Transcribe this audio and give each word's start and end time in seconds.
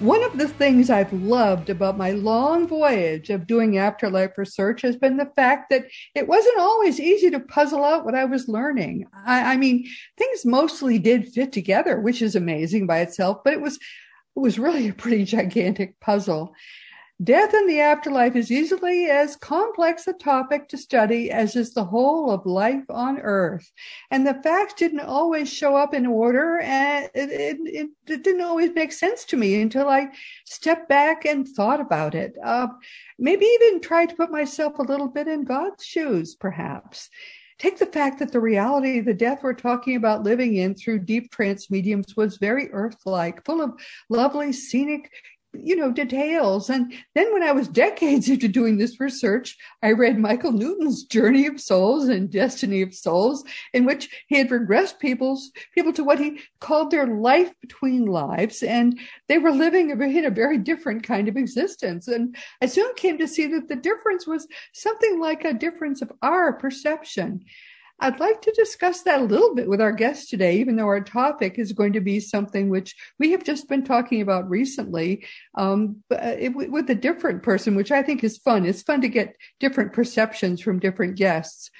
One 0.00 0.24
of 0.24 0.38
the 0.38 0.48
things 0.48 0.88
I've 0.88 1.12
loved 1.12 1.68
about 1.68 1.98
my 1.98 2.12
long 2.12 2.66
voyage 2.66 3.28
of 3.28 3.46
doing 3.46 3.76
afterlife 3.76 4.38
research 4.38 4.80
has 4.82 4.96
been 4.96 5.18
the 5.18 5.30
fact 5.36 5.68
that 5.68 5.86
it 6.14 6.26
wasn't 6.26 6.58
always 6.58 6.98
easy 6.98 7.30
to 7.30 7.40
puzzle 7.40 7.84
out 7.84 8.04
what 8.04 8.14
I 8.14 8.24
was 8.24 8.48
learning. 8.48 9.06
I, 9.26 9.52
I 9.52 9.56
mean, 9.58 9.86
things 10.16 10.46
mostly 10.46 10.98
did 10.98 11.28
fit 11.28 11.52
together, 11.52 12.00
which 12.00 12.22
is 12.22 12.34
amazing 12.34 12.86
by 12.86 13.00
itself, 13.00 13.38
but 13.44 13.52
it 13.52 13.60
was 13.60 13.76
it 13.76 14.40
was 14.40 14.58
really 14.58 14.88
a 14.88 14.94
pretty 14.94 15.24
gigantic 15.24 16.00
puzzle. 16.00 16.54
Death 17.24 17.54
in 17.54 17.66
the 17.66 17.80
afterlife 17.80 18.36
is 18.36 18.52
easily 18.52 19.06
as 19.06 19.36
complex 19.36 20.06
a 20.06 20.12
topic 20.12 20.68
to 20.68 20.76
study 20.76 21.30
as 21.30 21.56
is 21.56 21.72
the 21.72 21.84
whole 21.84 22.30
of 22.30 22.44
life 22.44 22.84
on 22.90 23.18
earth. 23.20 23.72
And 24.10 24.26
the 24.26 24.34
facts 24.42 24.74
didn't 24.74 25.00
always 25.00 25.50
show 25.50 25.76
up 25.76 25.94
in 25.94 26.04
order 26.04 26.58
and 26.58 27.08
it, 27.14 27.30
it, 27.32 27.90
it 28.06 28.22
didn't 28.22 28.42
always 28.42 28.74
make 28.74 28.92
sense 28.92 29.24
to 29.26 29.38
me 29.38 29.62
until 29.62 29.88
I 29.88 30.08
stepped 30.44 30.90
back 30.90 31.24
and 31.24 31.48
thought 31.48 31.80
about 31.80 32.14
it. 32.14 32.34
Uh, 32.44 32.68
maybe 33.18 33.46
even 33.46 33.80
tried 33.80 34.10
to 34.10 34.16
put 34.16 34.30
myself 34.30 34.78
a 34.78 34.82
little 34.82 35.08
bit 35.08 35.26
in 35.26 35.44
God's 35.44 35.86
shoes, 35.86 36.34
perhaps. 36.34 37.08
Take 37.58 37.78
the 37.78 37.86
fact 37.86 38.18
that 38.18 38.32
the 38.32 38.40
reality 38.40 38.98
of 38.98 39.06
the 39.06 39.14
death 39.14 39.42
we're 39.42 39.54
talking 39.54 39.96
about 39.96 40.22
living 40.22 40.56
in 40.56 40.74
through 40.74 40.98
deep 40.98 41.30
trance 41.30 41.70
mediums 41.70 42.14
was 42.14 42.36
very 42.36 42.70
earth-like, 42.70 43.42
full 43.46 43.62
of 43.62 43.72
lovely 44.10 44.52
scenic 44.52 45.10
you 45.62 45.76
know, 45.76 45.92
details. 45.92 46.70
And 46.70 46.92
then 47.14 47.32
when 47.32 47.42
I 47.42 47.52
was 47.52 47.68
decades 47.68 48.28
into 48.30 48.48
doing 48.48 48.78
this 48.78 49.00
research, 49.00 49.56
I 49.82 49.92
read 49.92 50.18
Michael 50.18 50.52
Newton's 50.52 51.04
Journey 51.04 51.46
of 51.46 51.60
Souls 51.60 52.08
and 52.08 52.30
Destiny 52.30 52.82
of 52.82 52.94
Souls, 52.94 53.44
in 53.72 53.84
which 53.84 54.08
he 54.28 54.36
had 54.36 54.48
regressed 54.48 54.98
people's 54.98 55.50
people 55.74 55.92
to 55.92 56.04
what 56.04 56.18
he 56.18 56.40
called 56.60 56.90
their 56.90 57.06
life 57.06 57.52
between 57.60 58.06
lives. 58.06 58.62
And 58.62 58.98
they 59.28 59.38
were 59.38 59.52
living 59.52 59.90
in 59.90 60.24
a 60.24 60.30
very 60.30 60.58
different 60.58 61.02
kind 61.02 61.28
of 61.28 61.36
existence. 61.36 62.08
And 62.08 62.36
I 62.62 62.66
soon 62.66 62.94
came 62.94 63.18
to 63.18 63.28
see 63.28 63.46
that 63.46 63.68
the 63.68 63.76
difference 63.76 64.26
was 64.26 64.46
something 64.72 65.20
like 65.20 65.44
a 65.44 65.54
difference 65.54 66.02
of 66.02 66.12
our 66.22 66.52
perception. 66.52 67.44
I'd 67.98 68.20
like 68.20 68.42
to 68.42 68.52
discuss 68.52 69.02
that 69.02 69.20
a 69.20 69.24
little 69.24 69.54
bit 69.54 69.68
with 69.68 69.80
our 69.80 69.92
guest 69.92 70.28
today, 70.28 70.58
even 70.58 70.76
though 70.76 70.86
our 70.86 71.00
topic 71.00 71.58
is 71.58 71.72
going 71.72 71.94
to 71.94 72.00
be 72.00 72.20
something 72.20 72.68
which 72.68 72.94
we 73.18 73.30
have 73.30 73.42
just 73.42 73.68
been 73.68 73.84
talking 73.84 74.20
about 74.20 74.50
recently 74.50 75.24
um, 75.54 76.02
it, 76.10 76.54
with 76.54 76.90
a 76.90 76.94
different 76.94 77.42
person, 77.42 77.74
which 77.74 77.90
I 77.90 78.02
think 78.02 78.22
is 78.22 78.36
fun. 78.36 78.66
It's 78.66 78.82
fun 78.82 79.00
to 79.00 79.08
get 79.08 79.34
different 79.60 79.94
perceptions 79.94 80.60
from 80.60 80.78
different 80.78 81.16
guests. 81.16 81.70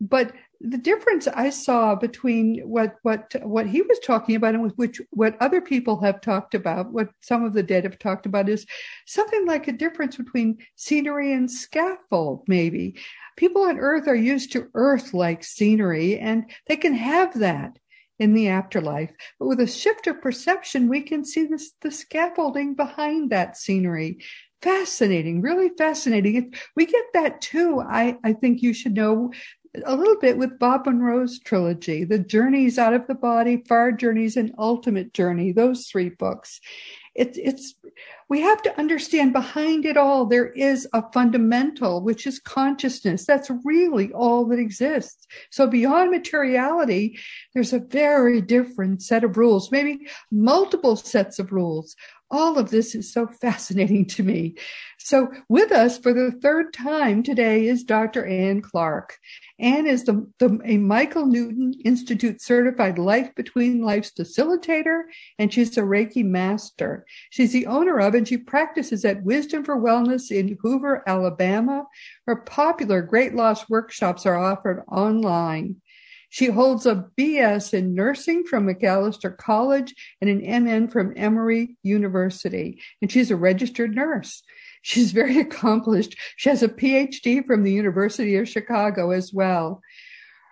But 0.00 0.32
the 0.60 0.78
difference 0.78 1.26
I 1.26 1.50
saw 1.50 1.94
between 1.94 2.60
what 2.60 2.96
what 3.02 3.34
what 3.42 3.66
he 3.66 3.80
was 3.80 3.98
talking 4.00 4.34
about 4.36 4.54
and 4.54 4.70
which 4.76 5.00
what 5.10 5.40
other 5.40 5.60
people 5.60 6.00
have 6.02 6.20
talked 6.20 6.54
about, 6.54 6.92
what 6.92 7.08
some 7.20 7.44
of 7.44 7.54
the 7.54 7.62
dead 7.62 7.84
have 7.84 7.98
talked 7.98 8.26
about, 8.26 8.48
is 8.48 8.66
something 9.06 9.46
like 9.46 9.68
a 9.68 9.72
difference 9.72 10.16
between 10.16 10.58
scenery 10.76 11.32
and 11.32 11.50
scaffold. 11.50 12.44
Maybe 12.46 12.96
people 13.36 13.62
on 13.62 13.78
Earth 13.78 14.06
are 14.06 14.14
used 14.14 14.52
to 14.52 14.68
Earth-like 14.74 15.44
scenery, 15.44 16.18
and 16.18 16.50
they 16.66 16.76
can 16.76 16.94
have 16.94 17.38
that 17.38 17.78
in 18.18 18.34
the 18.34 18.48
afterlife. 18.48 19.10
But 19.38 19.46
with 19.46 19.60
a 19.60 19.66
shift 19.66 20.06
of 20.08 20.20
perception, 20.20 20.88
we 20.88 21.00
can 21.00 21.24
see 21.24 21.46
this 21.46 21.72
the 21.80 21.90
scaffolding 21.90 22.74
behind 22.74 23.30
that 23.30 23.56
scenery 23.56 24.18
fascinating, 24.62 25.40
really 25.40 25.70
fascinating. 25.78 26.52
We 26.76 26.86
get 26.86 27.04
that 27.14 27.40
too. 27.40 27.80
I, 27.80 28.18
I 28.22 28.34
think 28.34 28.62
you 28.62 28.74
should 28.74 28.94
know 28.94 29.32
a 29.84 29.94
little 29.94 30.16
bit 30.16 30.36
with 30.36 30.58
Bob 30.58 30.86
Monroe's 30.86 31.38
trilogy, 31.38 32.04
The 32.04 32.18
Journeys 32.18 32.78
Out 32.78 32.92
of 32.92 33.06
the 33.06 33.14
Body, 33.14 33.62
Far 33.68 33.92
Journeys, 33.92 34.36
and 34.36 34.54
Ultimate 34.58 35.14
Journey, 35.14 35.52
those 35.52 35.86
three 35.86 36.08
books. 36.08 36.60
It's, 37.14 37.38
it's, 37.38 37.74
we 38.28 38.40
have 38.40 38.62
to 38.62 38.78
understand 38.78 39.32
behind 39.32 39.84
it 39.84 39.96
all, 39.96 40.26
there 40.26 40.50
is 40.50 40.88
a 40.92 41.04
fundamental, 41.12 42.02
which 42.02 42.26
is 42.26 42.40
consciousness. 42.40 43.26
That's 43.26 43.50
really 43.64 44.12
all 44.12 44.44
that 44.46 44.58
exists. 44.58 45.26
So 45.50 45.66
beyond 45.66 46.10
materiality, 46.10 47.18
there's 47.54 47.72
a 47.72 47.80
very 47.80 48.40
different 48.40 49.02
set 49.02 49.24
of 49.24 49.36
rules, 49.36 49.70
maybe 49.70 50.08
multiple 50.30 50.96
sets 50.96 51.38
of 51.38 51.52
rules 51.52 51.94
all 52.30 52.58
of 52.58 52.70
this 52.70 52.94
is 52.94 53.12
so 53.12 53.26
fascinating 53.26 54.06
to 54.06 54.22
me. 54.22 54.54
So 54.98 55.28
with 55.48 55.72
us 55.72 55.98
for 55.98 56.12
the 56.12 56.30
third 56.30 56.72
time 56.72 57.22
today 57.22 57.66
is 57.66 57.84
Dr. 57.84 58.26
Ann 58.26 58.60
Clark. 58.60 59.16
Ann 59.58 59.86
is 59.86 60.04
the, 60.04 60.26
the, 60.38 60.58
a 60.64 60.76
Michael 60.76 61.26
Newton 61.26 61.74
Institute 61.84 62.40
certified 62.40 62.98
life 62.98 63.34
between 63.34 63.82
lives 63.82 64.12
facilitator, 64.12 65.02
and 65.38 65.52
she's 65.52 65.76
a 65.76 65.82
Reiki 65.82 66.24
master. 66.24 67.04
She's 67.30 67.52
the 67.52 67.66
owner 67.66 67.98
of 67.98 68.14
and 68.14 68.26
she 68.26 68.36
practices 68.36 69.04
at 69.04 69.22
Wisdom 69.22 69.64
for 69.64 69.80
Wellness 69.80 70.30
in 70.30 70.56
Hoover, 70.62 71.02
Alabama. 71.06 71.86
Her 72.26 72.36
popular 72.36 73.02
Great 73.02 73.34
Loss 73.34 73.68
workshops 73.68 74.26
are 74.26 74.38
offered 74.38 74.82
online. 74.88 75.76
She 76.30 76.46
holds 76.46 76.86
a 76.86 77.06
BS 77.18 77.74
in 77.74 77.94
nursing 77.94 78.44
from 78.44 78.66
McAllister 78.66 79.36
College 79.36 79.94
and 80.20 80.30
an 80.30 80.64
MN 80.64 80.88
from 80.88 81.12
Emory 81.16 81.76
University, 81.82 82.80
and 83.02 83.10
she's 83.10 83.32
a 83.32 83.36
registered 83.36 83.94
nurse. 83.94 84.42
She's 84.82 85.12
very 85.20 85.38
accomplished. 85.38 86.16
She 86.36 86.48
has 86.48 86.62
a 86.62 86.68
PhD 86.68 87.44
from 87.44 87.64
the 87.64 87.72
University 87.72 88.36
of 88.36 88.48
Chicago 88.48 89.10
as 89.10 89.32
well. 89.32 89.82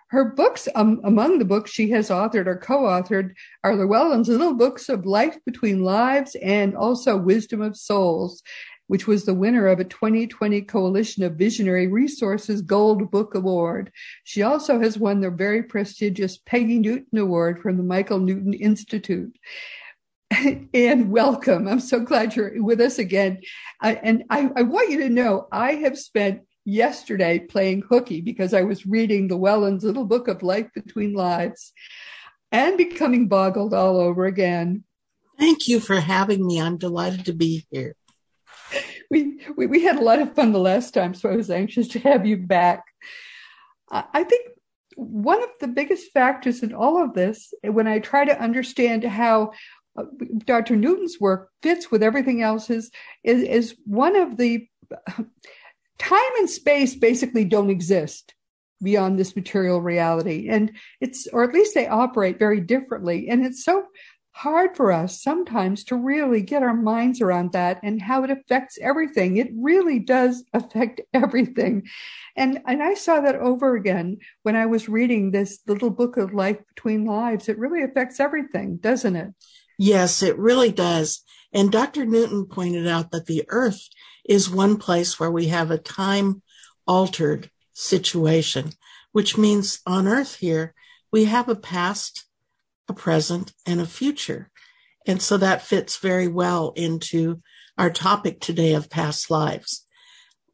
Her 0.09 0.25
books, 0.25 0.67
um, 0.75 0.99
among 1.03 1.39
the 1.39 1.45
books 1.45 1.71
she 1.71 1.91
has 1.91 2.09
authored 2.09 2.47
or 2.47 2.57
co-authored, 2.57 3.35
are 3.63 3.75
Llewellyn's 3.75 4.27
Little 4.27 4.55
Books 4.55 4.89
of 4.89 5.05
Life 5.05 5.37
Between 5.45 5.83
Lives 5.83 6.35
and 6.41 6.75
also 6.75 7.15
Wisdom 7.15 7.61
of 7.61 7.77
Souls 7.77 8.41
which 8.89 9.05
was 9.05 9.23
the 9.23 9.35
winner 9.35 9.67
of 9.67 9.79
a 9.79 9.83
2020 9.83 10.63
Coalition 10.63 11.23
of 11.23 11.35
Visionary 11.35 11.85
Resources 11.85 12.63
Gold 12.63 13.11
Book 13.11 13.35
Award. 13.35 13.91
She 14.23 14.41
also 14.41 14.79
has 14.79 14.97
won 14.97 15.21
the 15.21 15.29
very 15.29 15.61
prestigious 15.61 16.39
Peggy 16.39 16.79
Newton 16.79 17.19
Award 17.19 17.61
from 17.61 17.77
the 17.77 17.83
Michael 17.83 18.17
Newton 18.17 18.53
Institute. 18.53 19.37
and 20.73 21.11
welcome. 21.11 21.67
I'm 21.67 21.79
so 21.79 21.99
glad 21.99 22.35
you're 22.35 22.63
with 22.63 22.81
us 22.81 22.97
again. 22.97 23.41
I, 23.79 23.93
and 23.93 24.23
I, 24.31 24.49
I 24.55 24.63
want 24.63 24.89
you 24.89 25.01
to 25.01 25.09
know 25.09 25.47
I 25.51 25.73
have 25.73 25.95
spent 25.95 26.41
yesterday 26.65 27.37
playing 27.37 27.83
hooky 27.87 28.21
because 28.21 28.55
I 28.55 28.63
was 28.63 28.87
reading 28.87 29.27
Llewellyn's 29.27 29.83
little 29.83 30.05
book 30.05 30.27
of 30.27 30.41
life 30.41 30.67
between 30.73 31.13
lives 31.13 31.73
and 32.51 32.75
becoming 32.75 33.27
boggled 33.27 33.75
all 33.75 33.99
over 33.99 34.25
again. 34.25 34.83
Thank 35.37 35.67
you 35.67 35.79
for 35.79 35.99
having 35.99 36.43
me. 36.43 36.59
I'm 36.59 36.77
delighted 36.77 37.25
to 37.25 37.33
be 37.33 37.67
here 37.69 37.95
we, 39.11 39.39
we, 39.57 39.65
we 39.65 39.83
had 39.83 39.97
a 39.97 40.03
lot 40.03 40.21
of 40.21 40.35
fun 40.35 40.51
the 40.51 40.59
last 40.59 40.93
time, 40.93 41.13
so 41.13 41.29
I 41.29 41.35
was 41.35 41.49
anxious 41.49 41.87
to 41.89 41.99
have 41.99 42.25
you 42.25 42.37
back. 42.37 42.83
I 43.91 44.23
think 44.23 44.49
one 44.95 45.41
of 45.41 45.49
the 45.59 45.67
biggest 45.67 46.11
factors 46.11 46.61
in 46.61 46.73
all 46.73 47.03
of 47.03 47.13
this, 47.13 47.53
when 47.63 47.87
I 47.87 47.99
try 47.99 48.25
to 48.25 48.39
understand 48.39 49.03
how 49.03 49.53
uh, 49.97 50.03
Dr. 50.45 50.75
Newton's 50.75 51.19
work 51.19 51.49
fits 51.63 51.89
with 51.89 52.03
everything 52.03 52.43
else, 52.43 52.69
is, 52.69 52.91
is, 53.23 53.41
is 53.41 53.75
one 53.85 54.15
of 54.15 54.37
the 54.37 54.67
time 55.97 56.31
and 56.37 56.49
space 56.49 56.95
basically 56.95 57.45
don't 57.45 57.71
exist 57.71 58.35
beyond 58.81 59.19
this 59.19 59.35
material 59.35 59.81
reality 59.81 60.47
and 60.47 60.71
it's 61.01 61.27
or 61.33 61.43
at 61.43 61.53
least 61.53 61.75
they 61.75 61.85
operate 61.85 62.39
very 62.39 62.61
differently 62.61 63.27
and 63.27 63.45
it's 63.45 63.63
so 63.65 63.83
hard 64.39 64.73
for 64.73 64.89
us 64.89 65.21
sometimes 65.21 65.83
to 65.83 65.97
really 65.97 66.41
get 66.41 66.63
our 66.63 66.73
minds 66.73 67.19
around 67.19 67.51
that 67.51 67.77
and 67.83 68.01
how 68.01 68.23
it 68.23 68.29
affects 68.29 68.77
everything. 68.81 69.35
It 69.35 69.49
really 69.53 69.99
does 69.99 70.45
affect 70.53 71.01
everything. 71.13 71.83
And, 72.37 72.59
and 72.65 72.81
I 72.81 72.93
saw 72.93 73.19
that 73.19 73.35
over 73.35 73.75
again 73.75 74.19
when 74.43 74.55
I 74.55 74.65
was 74.65 74.87
reading 74.87 75.31
this 75.31 75.59
little 75.67 75.89
book 75.89 76.15
of 76.15 76.33
life 76.33 76.57
between 76.73 77.03
lives. 77.03 77.49
It 77.49 77.59
really 77.59 77.83
affects 77.83 78.21
everything, 78.21 78.77
doesn't 78.77 79.17
it? 79.17 79.33
Yes, 79.77 80.23
it 80.23 80.37
really 80.37 80.71
does. 80.71 81.21
And 81.51 81.69
Dr. 81.69 82.05
Newton 82.05 82.45
pointed 82.45 82.87
out 82.87 83.11
that 83.11 83.25
the 83.25 83.43
earth 83.49 83.89
is 84.23 84.49
one 84.49 84.77
place 84.77 85.19
where 85.19 85.31
we 85.31 85.47
have 85.47 85.69
a 85.69 85.77
time 85.77 86.43
altered 86.87 87.51
situation, 87.73 88.71
which 89.11 89.37
means 89.37 89.81
on 89.85 90.07
earth 90.07 90.35
here, 90.35 90.73
we 91.11 91.25
have 91.25 91.49
a 91.49 91.55
past, 91.55 92.25
a 92.89 92.93
present, 92.93 93.53
and 93.65 93.79
a 93.79 93.85
future. 93.85 94.49
And 95.05 95.21
so 95.21 95.37
that 95.37 95.61
fits 95.61 95.97
very 95.97 96.27
well 96.27 96.73
into 96.75 97.41
our 97.77 97.89
topic 97.89 98.39
today 98.39 98.73
of 98.73 98.89
past 98.89 99.31
lives. 99.31 99.85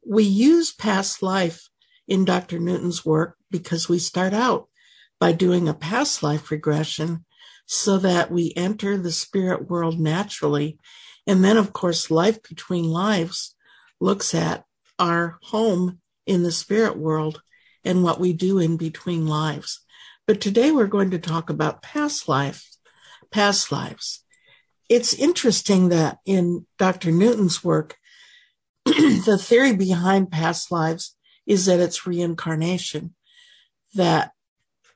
We 0.06 0.22
use 0.22 0.72
past 0.72 1.22
life 1.22 1.68
in 2.06 2.24
Dr. 2.24 2.58
Newton's 2.58 3.04
work 3.04 3.36
because 3.50 3.88
we 3.88 3.98
start 3.98 4.32
out 4.32 4.68
by 5.18 5.32
doing 5.32 5.68
a 5.68 5.74
past 5.74 6.22
life 6.22 6.50
regression 6.50 7.24
so 7.66 7.98
that 7.98 8.30
we 8.30 8.52
enter 8.56 8.96
the 8.96 9.10
spirit 9.10 9.68
world 9.68 9.98
naturally. 9.98 10.78
And 11.26 11.44
then, 11.44 11.56
of 11.56 11.72
course, 11.72 12.10
life 12.10 12.42
between 12.42 12.84
lives 12.84 13.56
looks 14.00 14.34
at 14.34 14.64
our 14.98 15.38
home 15.42 16.00
in 16.26 16.42
the 16.42 16.52
spirit 16.52 16.96
world 16.96 17.42
and 17.84 18.04
what 18.04 18.20
we 18.20 18.32
do 18.32 18.58
in 18.58 18.76
between 18.76 19.26
lives. 19.26 19.84
But 20.26 20.40
today 20.40 20.72
we're 20.72 20.88
going 20.88 21.12
to 21.12 21.18
talk 21.18 21.50
about 21.50 21.82
past 21.82 22.28
life, 22.28 22.68
past 23.30 23.70
lives. 23.70 24.24
It's 24.88 25.14
interesting 25.14 25.90
that 25.90 26.18
in 26.26 26.66
Dr. 26.78 27.12
Newton's 27.12 27.62
work, 27.62 27.96
the 28.84 29.38
theory 29.40 29.74
behind 29.74 30.32
past 30.32 30.72
lives 30.72 31.16
is 31.46 31.66
that 31.66 31.78
it's 31.78 32.08
reincarnation. 32.08 33.14
That, 33.94 34.32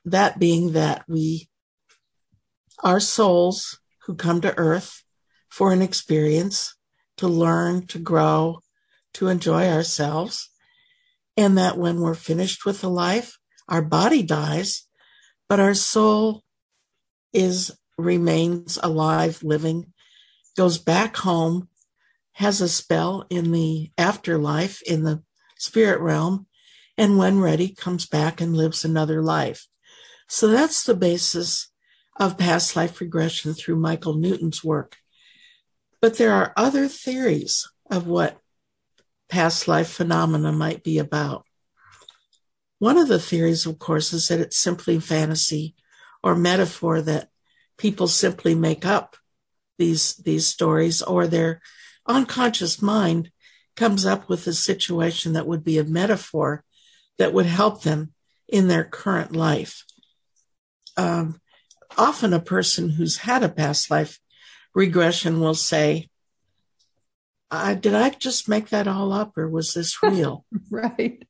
that 0.03 0.37
being 0.37 0.73
that 0.73 1.05
we 1.07 1.47
are 2.83 2.99
souls 2.99 3.79
who 4.05 4.15
come 4.15 4.41
to 4.41 4.57
earth 4.57 5.03
for 5.47 5.71
an 5.71 5.81
experience 5.81 6.75
to 7.17 7.27
learn, 7.29 7.87
to 7.87 7.99
grow, 7.99 8.59
to 9.13 9.29
enjoy 9.29 9.69
ourselves. 9.69 10.49
And 11.37 11.57
that 11.57 11.77
when 11.77 12.01
we're 12.01 12.15
finished 12.15 12.65
with 12.65 12.81
the 12.81 12.89
life, 12.89 13.37
our 13.69 13.81
body 13.81 14.23
dies, 14.23 14.87
but 15.51 15.59
our 15.59 15.73
soul 15.73 16.45
is 17.33 17.77
remains 17.97 18.79
alive, 18.81 19.43
living, 19.43 19.91
goes 20.55 20.77
back 20.77 21.17
home, 21.17 21.67
has 22.31 22.61
a 22.61 22.69
spell 22.69 23.25
in 23.29 23.51
the 23.51 23.91
afterlife, 23.97 24.81
in 24.83 25.03
the 25.03 25.21
spirit 25.57 25.99
realm, 25.99 26.47
and 26.97 27.17
when 27.17 27.41
ready, 27.41 27.67
comes 27.67 28.05
back 28.05 28.39
and 28.39 28.55
lives 28.55 28.85
another 28.85 29.21
life. 29.21 29.67
So 30.29 30.47
that's 30.47 30.85
the 30.85 30.95
basis 30.95 31.67
of 32.17 32.37
past 32.37 32.77
life 32.77 33.01
regression 33.01 33.53
through 33.53 33.75
Michael 33.75 34.13
Newton's 34.13 34.63
work. 34.63 34.99
But 35.99 36.17
there 36.17 36.31
are 36.31 36.53
other 36.55 36.87
theories 36.87 37.69
of 37.91 38.07
what 38.07 38.37
past 39.27 39.67
life 39.67 39.89
phenomena 39.89 40.53
might 40.53 40.81
be 40.81 40.97
about. 40.97 41.45
One 42.81 42.97
of 42.97 43.09
the 43.09 43.19
theories, 43.19 43.67
of 43.67 43.77
course, 43.77 44.11
is 44.11 44.27
that 44.29 44.39
it's 44.39 44.57
simply 44.57 44.99
fantasy 44.99 45.75
or 46.23 46.33
metaphor 46.33 46.99
that 46.99 47.29
people 47.77 48.07
simply 48.07 48.55
make 48.55 48.87
up 48.87 49.17
these, 49.77 50.15
these 50.15 50.47
stories 50.47 51.03
or 51.03 51.27
their 51.27 51.61
unconscious 52.07 52.81
mind 52.81 53.29
comes 53.75 54.03
up 54.03 54.27
with 54.27 54.47
a 54.47 54.53
situation 54.53 55.33
that 55.33 55.45
would 55.45 55.63
be 55.63 55.77
a 55.77 55.83
metaphor 55.83 56.63
that 57.19 57.33
would 57.33 57.45
help 57.45 57.83
them 57.83 58.13
in 58.47 58.67
their 58.67 58.83
current 58.83 59.35
life. 59.35 59.85
Um, 60.97 61.39
often 61.99 62.33
a 62.33 62.39
person 62.39 62.89
who's 62.89 63.17
had 63.17 63.43
a 63.43 63.49
past 63.49 63.91
life 63.91 64.17
regression 64.73 65.39
will 65.39 65.53
say, 65.53 66.09
uh, 67.51 67.75
did 67.75 67.93
I 67.93 68.09
just 68.09 68.49
make 68.49 68.69
that 68.69 68.87
all 68.87 69.13
up 69.13 69.37
or 69.37 69.47
was 69.47 69.75
this 69.75 70.01
real? 70.03 70.47
right. 70.71 71.21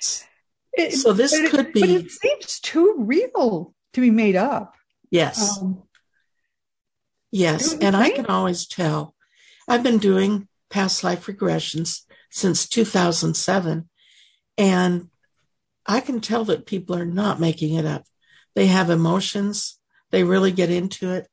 So 0.00 1.12
this 1.12 1.32
it, 1.32 1.50
could 1.50 1.72
be. 1.72 1.80
But 1.80 1.90
it 1.90 2.10
seems 2.10 2.60
too 2.60 2.94
real 2.98 3.74
to 3.94 4.00
be 4.00 4.10
made 4.10 4.36
up. 4.36 4.74
Yes. 5.10 5.58
Um, 5.60 5.82
yes. 7.30 7.74
And 7.74 7.96
I 7.96 8.10
can 8.10 8.26
always 8.26 8.66
tell. 8.66 9.14
I've 9.68 9.82
been 9.82 9.98
doing 9.98 10.48
past 10.70 11.02
life 11.02 11.26
regressions 11.26 12.02
since 12.30 12.68
2007. 12.68 13.88
And 14.58 15.08
I 15.86 16.00
can 16.00 16.20
tell 16.20 16.44
that 16.44 16.66
people 16.66 16.96
are 16.96 17.06
not 17.06 17.40
making 17.40 17.74
it 17.74 17.84
up. 17.84 18.04
They 18.54 18.66
have 18.66 18.90
emotions. 18.90 19.78
They 20.10 20.24
really 20.24 20.52
get 20.52 20.70
into 20.70 21.12
it. 21.12 21.28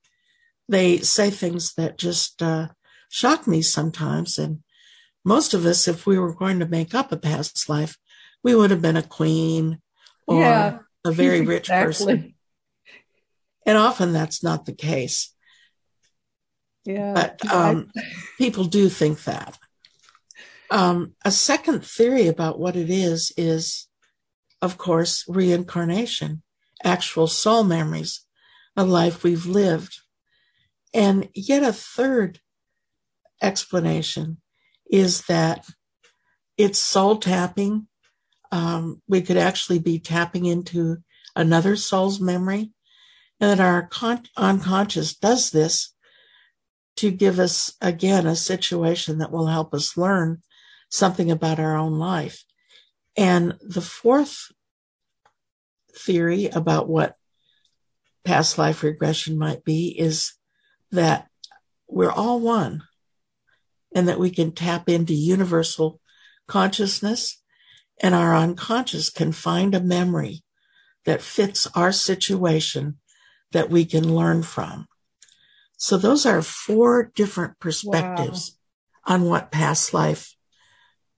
They 0.70 0.98
say 1.00 1.30
things 1.30 1.74
that 1.76 1.98
just 1.98 2.42
uh, 2.42 2.70
shock 3.10 3.48
me 3.48 3.62
sometimes. 3.62 4.38
And 4.38 4.64
most 5.26 5.54
of 5.54 5.66
us, 5.66 5.88
if 5.88 6.06
we 6.06 6.20
were 6.20 6.34
going 6.34 6.60
to 6.60 6.68
make 6.68 6.94
up 6.94 7.12
a 7.12 7.18
past 7.18 7.68
life, 7.70 7.98
we 8.44 8.56
would 8.56 8.72
have 8.72 8.82
been 8.82 8.98
a 8.98 9.04
queen 9.04 9.80
or 10.28 10.42
yeah, 10.42 10.80
a 11.06 11.12
very 11.14 11.42
rich 11.42 11.70
exactly. 11.70 12.16
person. 12.16 12.36
And 13.66 13.78
often 13.78 14.12
that's 14.12 14.44
not 14.44 14.66
the 14.66 14.74
case. 14.74 15.34
Yeah. 16.86 17.14
But 17.14 17.52
um, 17.52 17.92
people 18.38 18.66
do 18.66 18.90
think 18.90 19.24
that. 19.24 19.58
Um, 20.70 21.14
a 21.24 21.32
second 21.32 21.86
theory 21.86 22.28
about 22.28 22.60
what 22.60 22.76
it 22.76 22.90
is 22.90 23.32
is, 23.38 23.88
of 24.62 24.78
course, 24.78 25.24
reincarnation, 25.28 26.42
actual 26.84 27.28
soul 27.28 27.64
memories, 27.64 28.26
a 28.76 28.84
life 28.84 29.24
we've 29.24 29.46
lived. 29.46 30.02
And 30.94 31.30
yet 31.34 31.64
a 31.64 31.74
third 31.74 32.40
explanation 33.42 34.42
is 34.90 35.22
that 35.24 35.66
it's 36.58 36.80
soul 36.80 37.18
tapping. 37.18 37.88
Um, 38.54 39.02
we 39.08 39.24
could 39.24 39.38
actually 39.38 39.80
be 39.80 39.98
tapping 39.98 40.46
into 40.46 40.98
another 41.36 41.76
soul's 41.76 42.22
memory, 42.22 42.72
and 43.40 43.50
that 43.50 43.60
our 43.60 43.88
con- 43.88 44.28
unconscious 44.38 45.16
does 45.16 45.50
this 45.50 45.96
to 46.98 47.10
give 47.10 47.40
us 47.40 47.74
again 47.82 48.28
a 48.28 48.36
situation 48.36 49.18
that 49.18 49.32
will 49.32 49.48
help 49.48 49.74
us 49.74 49.98
learn 49.98 50.44
something 50.88 51.32
about 51.32 51.60
our 51.60 51.76
own 51.76 51.94
life. 51.94 52.44
And 53.18 53.56
the 53.60 53.82
fourth 53.82 54.52
theory 55.98 56.46
about 56.46 56.88
what 56.88 57.16
past 58.24 58.60
life 58.60 58.84
regression 58.84 59.36
might 59.36 59.64
be 59.64 60.00
is 60.00 60.34
that 60.92 61.28
we're 61.88 62.12
all 62.12 62.40
one 62.40 62.84
and 63.96 64.08
that 64.08 64.20
we 64.20 64.30
can 64.30 64.52
tap 64.52 64.88
into 64.88 65.16
universal 65.16 66.00
consciousness 66.48 67.43
and 68.02 68.16
our 68.16 68.36
unconscious 68.36 69.10
can 69.10 69.32
find 69.32 69.76
a 69.76 69.80
memory 69.80 70.44
that 71.06 71.22
fits 71.22 71.68
our 71.76 71.92
situation 71.92 72.98
that 73.52 73.70
we 73.70 73.86
can 73.86 74.16
learn 74.16 74.44
from. 74.44 74.88
So 75.78 75.98
those 75.98 76.26
are 76.26 76.42
four 76.42 77.12
different 77.16 77.60
perspectives 77.60 78.58
wow. 79.06 79.16
on 79.16 79.24
what 79.26 79.52
past 79.52 79.94
life 79.94 80.36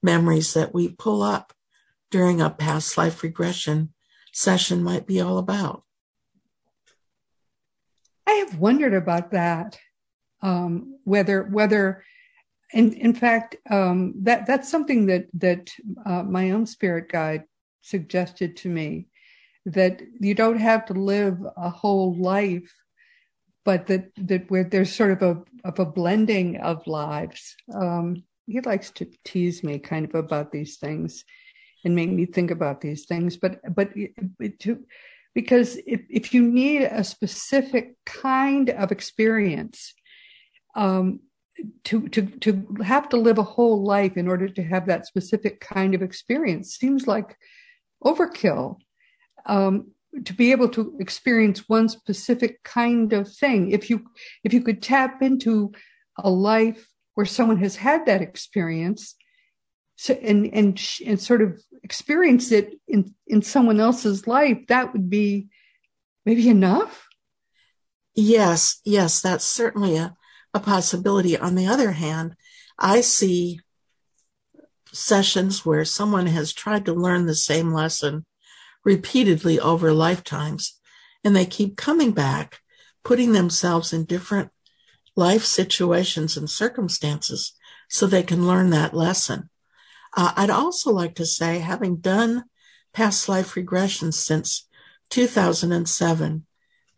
memories 0.02 0.54
that 0.54 0.74
we 0.74 0.88
pull 0.88 1.22
up 1.22 1.52
during 2.10 2.40
a 2.40 2.50
past 2.50 2.96
life 2.96 3.22
regression 3.22 3.92
session 4.32 4.82
might 4.82 5.06
be 5.06 5.20
all 5.20 5.38
about. 5.38 5.82
I 8.26 8.32
have 8.32 8.58
wondered 8.58 8.94
about 8.94 9.30
that. 9.30 9.78
Um, 10.42 10.98
whether 11.04 11.42
whether 11.42 12.04
in 12.72 12.92
in 12.94 13.14
fact 13.14 13.56
um, 13.70 14.14
that 14.22 14.46
that's 14.46 14.68
something 14.68 15.06
that 15.06 15.26
that 15.34 15.70
uh, 16.04 16.22
my 16.22 16.50
own 16.50 16.66
spirit 16.66 17.08
guide 17.10 17.44
suggested 17.82 18.56
to 18.56 18.68
me 18.68 19.06
that 19.64 20.02
you 20.20 20.34
don't 20.34 20.58
have 20.58 20.86
to 20.86 20.92
live 20.92 21.38
a 21.56 21.70
whole 21.70 22.16
life 22.16 22.72
but 23.64 23.86
that 23.88 24.10
that 24.16 24.48
where 24.50 24.64
there's 24.64 24.94
sort 24.94 25.10
of 25.10 25.22
a 25.22 25.42
of 25.64 25.78
a 25.80 25.84
blending 25.84 26.56
of 26.58 26.86
lives. 26.86 27.56
Um, 27.74 28.22
he 28.46 28.60
likes 28.60 28.92
to 28.92 29.08
tease 29.24 29.64
me 29.64 29.80
kind 29.80 30.04
of 30.06 30.14
about 30.14 30.52
these 30.52 30.76
things 30.76 31.24
and 31.84 31.96
make 31.96 32.10
me 32.10 32.26
think 32.26 32.50
about 32.50 32.80
these 32.80 33.06
things 33.06 33.36
but 33.36 33.60
but 33.74 33.92
to 34.60 34.84
because 35.34 35.76
if, 35.86 36.00
if 36.08 36.32
you 36.32 36.42
need 36.42 36.82
a 36.82 37.04
specific 37.04 37.96
kind 38.06 38.70
of 38.70 38.92
experience 38.92 39.94
um, 40.76 41.20
to 41.84 42.08
to 42.08 42.22
to 42.40 42.76
have 42.84 43.08
to 43.08 43.16
live 43.16 43.38
a 43.38 43.42
whole 43.42 43.82
life 43.84 44.16
in 44.16 44.28
order 44.28 44.48
to 44.48 44.62
have 44.62 44.86
that 44.86 45.06
specific 45.06 45.60
kind 45.60 45.94
of 45.94 46.02
experience 46.02 46.76
seems 46.76 47.06
like 47.06 47.36
overkill. 48.04 48.76
Um, 49.46 49.92
to 50.24 50.32
be 50.32 50.50
able 50.50 50.68
to 50.70 50.96
experience 50.98 51.68
one 51.68 51.88
specific 51.88 52.62
kind 52.62 53.12
of 53.12 53.30
thing, 53.32 53.70
if 53.70 53.90
you 53.90 54.06
if 54.44 54.52
you 54.52 54.62
could 54.62 54.82
tap 54.82 55.22
into 55.22 55.72
a 56.18 56.30
life 56.30 56.86
where 57.14 57.26
someone 57.26 57.58
has 57.58 57.76
had 57.76 58.06
that 58.06 58.22
experience, 58.22 59.14
so, 59.96 60.14
and 60.14 60.46
and 60.52 60.82
and 61.04 61.20
sort 61.20 61.42
of 61.42 61.60
experience 61.82 62.50
it 62.52 62.74
in 62.88 63.14
in 63.26 63.42
someone 63.42 63.80
else's 63.80 64.26
life, 64.26 64.58
that 64.68 64.92
would 64.92 65.10
be 65.10 65.48
maybe 66.24 66.48
enough. 66.48 67.06
Yes, 68.14 68.80
yes, 68.84 69.20
that's 69.20 69.44
certainly 69.44 69.96
a 69.96 70.16
a 70.56 70.60
possibility. 70.60 71.38
On 71.38 71.54
the 71.54 71.66
other 71.66 71.92
hand, 71.92 72.34
I 72.78 73.02
see 73.02 73.60
sessions 74.92 75.64
where 75.64 75.84
someone 75.84 76.26
has 76.26 76.52
tried 76.52 76.86
to 76.86 76.94
learn 76.94 77.26
the 77.26 77.34
same 77.34 77.72
lesson 77.72 78.24
repeatedly 78.84 79.60
over 79.60 79.92
lifetimes 79.92 80.80
and 81.22 81.36
they 81.36 81.44
keep 81.44 81.76
coming 81.76 82.12
back, 82.12 82.60
putting 83.04 83.32
themselves 83.32 83.92
in 83.92 84.04
different 84.04 84.50
life 85.14 85.44
situations 85.44 86.36
and 86.36 86.48
circumstances 86.48 87.52
so 87.88 88.06
they 88.06 88.22
can 88.22 88.46
learn 88.46 88.70
that 88.70 88.94
lesson. 88.94 89.50
Uh, 90.16 90.32
I'd 90.36 90.50
also 90.50 90.90
like 90.90 91.14
to 91.16 91.26
say, 91.26 91.58
having 91.58 91.96
done 91.96 92.44
past 92.94 93.28
life 93.28 93.54
regressions 93.54 94.14
since 94.14 94.66
2007, 95.10 96.46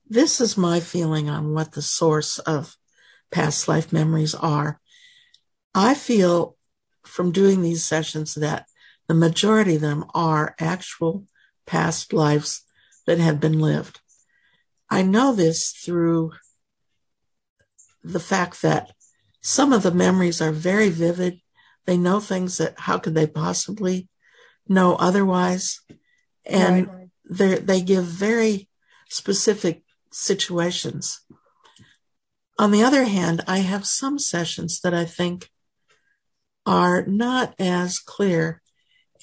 this 0.09 0.41
is 0.41 0.57
my 0.57 0.79
feeling 0.79 1.29
on 1.29 1.53
what 1.53 1.73
the 1.73 1.83
source 1.83 2.39
of 2.39 2.78
past 3.31 3.69
life 3.69 3.93
memories 3.93 4.35
are. 4.35 4.81
I 5.75 5.95
feel 5.95 6.57
from 7.05 7.33
doing 7.33 7.63
these 7.63 7.85
sessions 7.85 8.35
that 8.35 8.67
the 9.07 9.15
majority 9.15 9.77
of 9.77 9.81
them 9.81 10.05
are 10.15 10.55
actual 10.59 11.25
past 11.67 12.13
lives 12.13 12.63
that 13.07 13.19
have 13.19 13.41
been 13.41 13.59
lived. 13.59 14.01
I 14.91 15.03
know 15.03 15.35
this 15.35 15.71
through 15.71 16.33
the 18.03 18.21
fact 18.21 18.63
that 18.63 18.93
some 19.41 19.73
of 19.73 19.83
the 19.83 19.93
memories 19.93 20.41
are 20.41 20.53
very 20.53 20.89
vivid. 20.89 21.41
They 21.87 21.97
know 21.97 22.21
things 22.21 22.59
that 22.59 22.75
how 22.81 22.99
could 22.99 23.15
they 23.15 23.27
possibly 23.27 24.09
know 24.69 24.95
otherwise? 24.97 25.81
And 26.45 26.89
right. 26.89 27.67
they 27.67 27.81
give 27.83 28.05
very 28.05 28.69
specific 29.09 29.83
situations. 30.11 31.21
On 32.59 32.73
the 32.73 32.83
other 32.83 33.05
hand, 33.05 33.43
I 33.47 33.59
have 33.59 33.87
some 33.87 34.19
sessions 34.19 34.81
that 34.81 34.93
I 34.93 35.05
think 35.05 35.49
are 36.67 37.07
not 37.07 37.55
as 37.59 38.01
clear. 38.01 38.61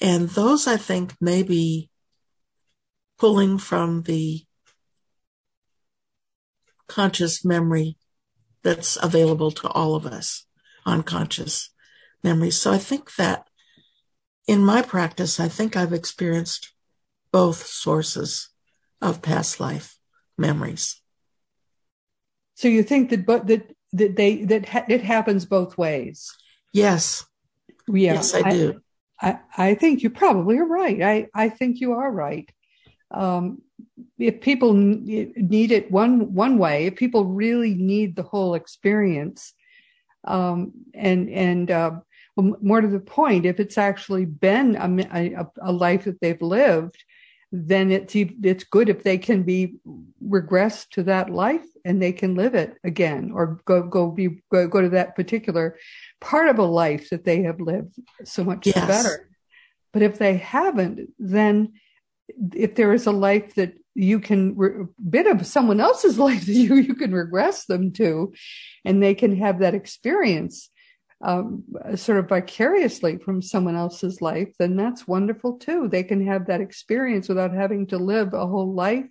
And 0.00 0.30
those 0.30 0.66
I 0.66 0.76
think 0.78 1.14
may 1.20 1.42
be 1.42 1.90
pulling 3.18 3.58
from 3.58 4.02
the 4.02 4.44
conscious 6.88 7.44
memory 7.44 7.98
that's 8.62 8.96
available 9.02 9.50
to 9.50 9.68
all 9.68 9.94
of 9.94 10.06
us, 10.06 10.46
unconscious 10.86 11.70
memory. 12.24 12.50
So 12.50 12.72
I 12.72 12.78
think 12.78 13.14
that 13.16 13.46
in 14.46 14.64
my 14.64 14.82
practice, 14.82 15.38
I 15.40 15.48
think 15.48 15.76
I've 15.76 15.92
experienced 15.92 16.72
both 17.32 17.66
sources 17.66 18.48
of 19.00 19.22
past 19.22 19.60
life 19.60 19.98
memories. 20.38 21.02
So 22.56 22.68
you 22.68 22.82
think 22.82 23.10
that, 23.10 23.24
but 23.24 23.46
that, 23.46 23.76
that 23.92 24.16
they, 24.16 24.44
that 24.44 24.68
ha- 24.68 24.86
it 24.88 25.02
happens 25.02 25.44
both 25.44 25.78
ways? 25.78 26.34
Yes. 26.72 27.24
Yeah, 27.86 28.14
yes, 28.14 28.34
I 28.34 28.50
do. 28.50 28.80
I, 29.20 29.38
I 29.56 29.74
think 29.74 30.02
you 30.02 30.10
probably 30.10 30.58
are 30.58 30.66
right. 30.66 31.00
I, 31.02 31.28
I 31.34 31.48
think 31.48 31.80
you 31.80 31.92
are 31.92 32.10
right. 32.10 32.50
Um, 33.10 33.62
if 34.18 34.40
people 34.40 34.72
need 34.74 35.72
it 35.72 35.90
one 35.90 36.34
one 36.34 36.58
way, 36.58 36.86
if 36.86 36.96
people 36.96 37.24
really 37.24 37.74
need 37.74 38.16
the 38.16 38.22
whole 38.22 38.54
experience, 38.54 39.54
um, 40.24 40.72
and 40.92 41.30
and 41.30 41.70
uh, 41.70 41.92
well, 42.34 42.56
more 42.60 42.80
to 42.80 42.88
the 42.88 43.00
point, 43.00 43.46
if 43.46 43.60
it's 43.60 43.78
actually 43.78 44.24
been 44.24 44.76
a, 44.76 45.34
a, 45.40 45.46
a, 45.62 45.72
life 45.72 46.04
that 46.04 46.20
they've 46.20 46.42
lived, 46.42 47.02
then 47.52 47.92
it's 47.92 48.14
it's 48.14 48.64
good 48.64 48.88
if 48.88 49.02
they 49.02 49.18
can 49.18 49.42
be 49.42 49.76
regressed 50.22 50.88
to 50.90 51.04
that 51.04 51.30
life 51.30 51.64
and 51.84 52.02
they 52.02 52.12
can 52.12 52.34
live 52.34 52.54
it 52.54 52.76
again, 52.82 53.30
or 53.32 53.60
go 53.64 53.82
go 53.82 54.10
be 54.10 54.42
go, 54.50 54.66
go 54.66 54.80
to 54.80 54.88
that 54.90 55.14
particular 55.14 55.78
part 56.20 56.48
of 56.48 56.58
a 56.58 56.64
life 56.64 57.10
that 57.10 57.24
they 57.24 57.42
have 57.42 57.60
lived. 57.60 57.94
So 58.24 58.44
much 58.44 58.66
yes. 58.66 58.86
better. 58.86 59.30
But 59.92 60.02
if 60.02 60.18
they 60.18 60.36
haven't, 60.36 61.08
then 61.18 61.74
if 62.54 62.74
there 62.74 62.92
is 62.92 63.06
a 63.06 63.12
life 63.12 63.54
that 63.54 63.74
you 63.94 64.20
can 64.20 64.56
re- 64.56 64.86
bit 65.08 65.26
of 65.26 65.46
someone 65.46 65.80
else's 65.80 66.18
life 66.26 66.46
that 66.46 66.52
you 66.52 66.74
you 66.74 66.94
can 66.94 67.12
regress 67.12 67.66
them 67.66 67.92
to, 67.92 68.32
and 68.84 69.02
they 69.02 69.14
can 69.14 69.36
have 69.36 69.60
that 69.60 69.74
experience 69.74 70.68
um, 71.22 71.64
sort 71.94 72.18
of 72.18 72.28
vicariously 72.28 73.18
from 73.18 73.40
someone 73.40 73.76
else's 73.76 74.20
life, 74.20 74.52
then 74.58 74.76
that's 74.76 75.08
wonderful 75.08 75.58
too. 75.58 75.88
They 75.88 76.02
can 76.02 76.26
have 76.26 76.46
that 76.46 76.60
experience 76.60 77.28
without 77.28 77.52
having 77.52 77.86
to 77.88 77.98
live 77.98 78.34
a 78.34 78.46
whole 78.46 78.74
life 78.74 79.10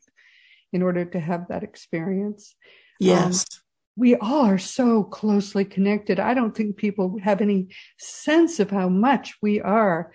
in 0.71 0.81
order 0.81 1.05
to 1.05 1.19
have 1.19 1.47
that 1.49 1.63
experience. 1.63 2.55
Yes. 2.99 3.41
Um, 3.41 3.61
we 3.97 4.15
all 4.15 4.45
are 4.45 4.57
so 4.57 5.03
closely 5.03 5.63
connected. 5.63 6.19
I 6.19 6.33
don't 6.33 6.55
think 6.55 6.75
people 6.75 7.17
have 7.23 7.41
any 7.41 7.69
sense 7.97 8.59
of 8.59 8.69
how 8.69 8.89
much 8.89 9.35
we 9.41 9.61
are 9.61 10.11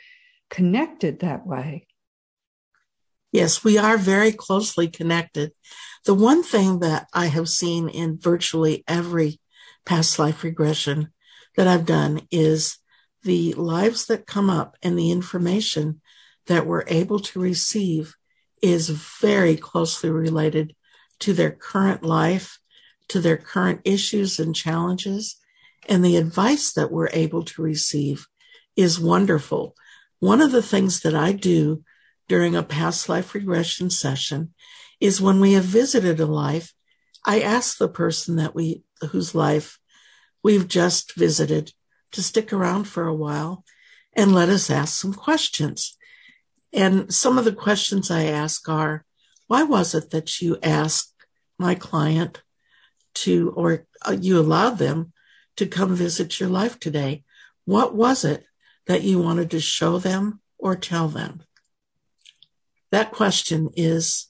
connected 0.50 1.20
that 1.20 1.46
way. 1.46 1.86
Yes, 3.32 3.64
we 3.64 3.78
are 3.78 3.96
very 3.96 4.32
closely 4.32 4.88
connected. 4.88 5.52
The 6.04 6.14
one 6.14 6.42
thing 6.42 6.80
that 6.80 7.06
I 7.14 7.26
have 7.26 7.48
seen 7.48 7.88
in 7.88 8.18
virtually 8.18 8.84
every 8.86 9.40
past 9.86 10.18
life 10.18 10.42
regression 10.44 11.12
that 11.60 11.68
I've 11.68 11.84
done 11.84 12.22
is 12.30 12.78
the 13.22 13.52
lives 13.52 14.06
that 14.06 14.26
come 14.26 14.48
up 14.48 14.78
and 14.82 14.98
the 14.98 15.10
information 15.10 16.00
that 16.46 16.64
we're 16.64 16.84
able 16.86 17.20
to 17.20 17.38
receive 17.38 18.14
is 18.62 18.88
very 18.88 19.58
closely 19.58 20.08
related 20.08 20.74
to 21.18 21.34
their 21.34 21.50
current 21.50 22.02
life, 22.02 22.58
to 23.08 23.20
their 23.20 23.36
current 23.36 23.82
issues 23.84 24.40
and 24.40 24.56
challenges. 24.56 25.36
And 25.86 26.02
the 26.02 26.16
advice 26.16 26.72
that 26.72 26.90
we're 26.90 27.10
able 27.12 27.42
to 27.42 27.60
receive 27.60 28.26
is 28.74 28.98
wonderful. 28.98 29.74
One 30.18 30.40
of 30.40 30.52
the 30.52 30.62
things 30.62 31.00
that 31.00 31.14
I 31.14 31.32
do 31.32 31.84
during 32.26 32.56
a 32.56 32.62
past 32.62 33.06
life 33.06 33.34
regression 33.34 33.90
session 33.90 34.54
is 34.98 35.20
when 35.20 35.40
we 35.40 35.52
have 35.52 35.64
visited 35.64 36.20
a 36.20 36.26
life, 36.26 36.72
I 37.26 37.42
ask 37.42 37.76
the 37.76 37.86
person 37.86 38.36
that 38.36 38.54
we, 38.54 38.82
whose 39.10 39.34
life 39.34 39.78
we've 40.42 40.68
just 40.68 41.14
visited 41.14 41.72
to 42.12 42.22
stick 42.22 42.52
around 42.52 42.84
for 42.84 43.06
a 43.06 43.14
while 43.14 43.64
and 44.12 44.34
let 44.34 44.48
us 44.48 44.70
ask 44.70 45.00
some 45.00 45.14
questions. 45.14 45.96
And 46.72 47.12
some 47.12 47.38
of 47.38 47.44
the 47.44 47.52
questions 47.52 48.10
I 48.10 48.24
ask 48.24 48.68
are, 48.68 49.04
why 49.46 49.62
was 49.62 49.94
it 49.94 50.10
that 50.10 50.40
you 50.40 50.58
asked 50.62 51.14
my 51.58 51.74
client 51.74 52.42
to, 53.14 53.50
or 53.56 53.86
you 54.18 54.38
allowed 54.38 54.78
them 54.78 55.12
to 55.56 55.66
come 55.66 55.94
visit 55.94 56.40
your 56.40 56.48
life 56.48 56.78
today? 56.78 57.24
What 57.64 57.94
was 57.94 58.24
it 58.24 58.44
that 58.86 59.02
you 59.02 59.20
wanted 59.20 59.50
to 59.50 59.60
show 59.60 59.98
them 59.98 60.40
or 60.58 60.76
tell 60.76 61.08
them? 61.08 61.42
That 62.90 63.12
question 63.12 63.70
is 63.76 64.28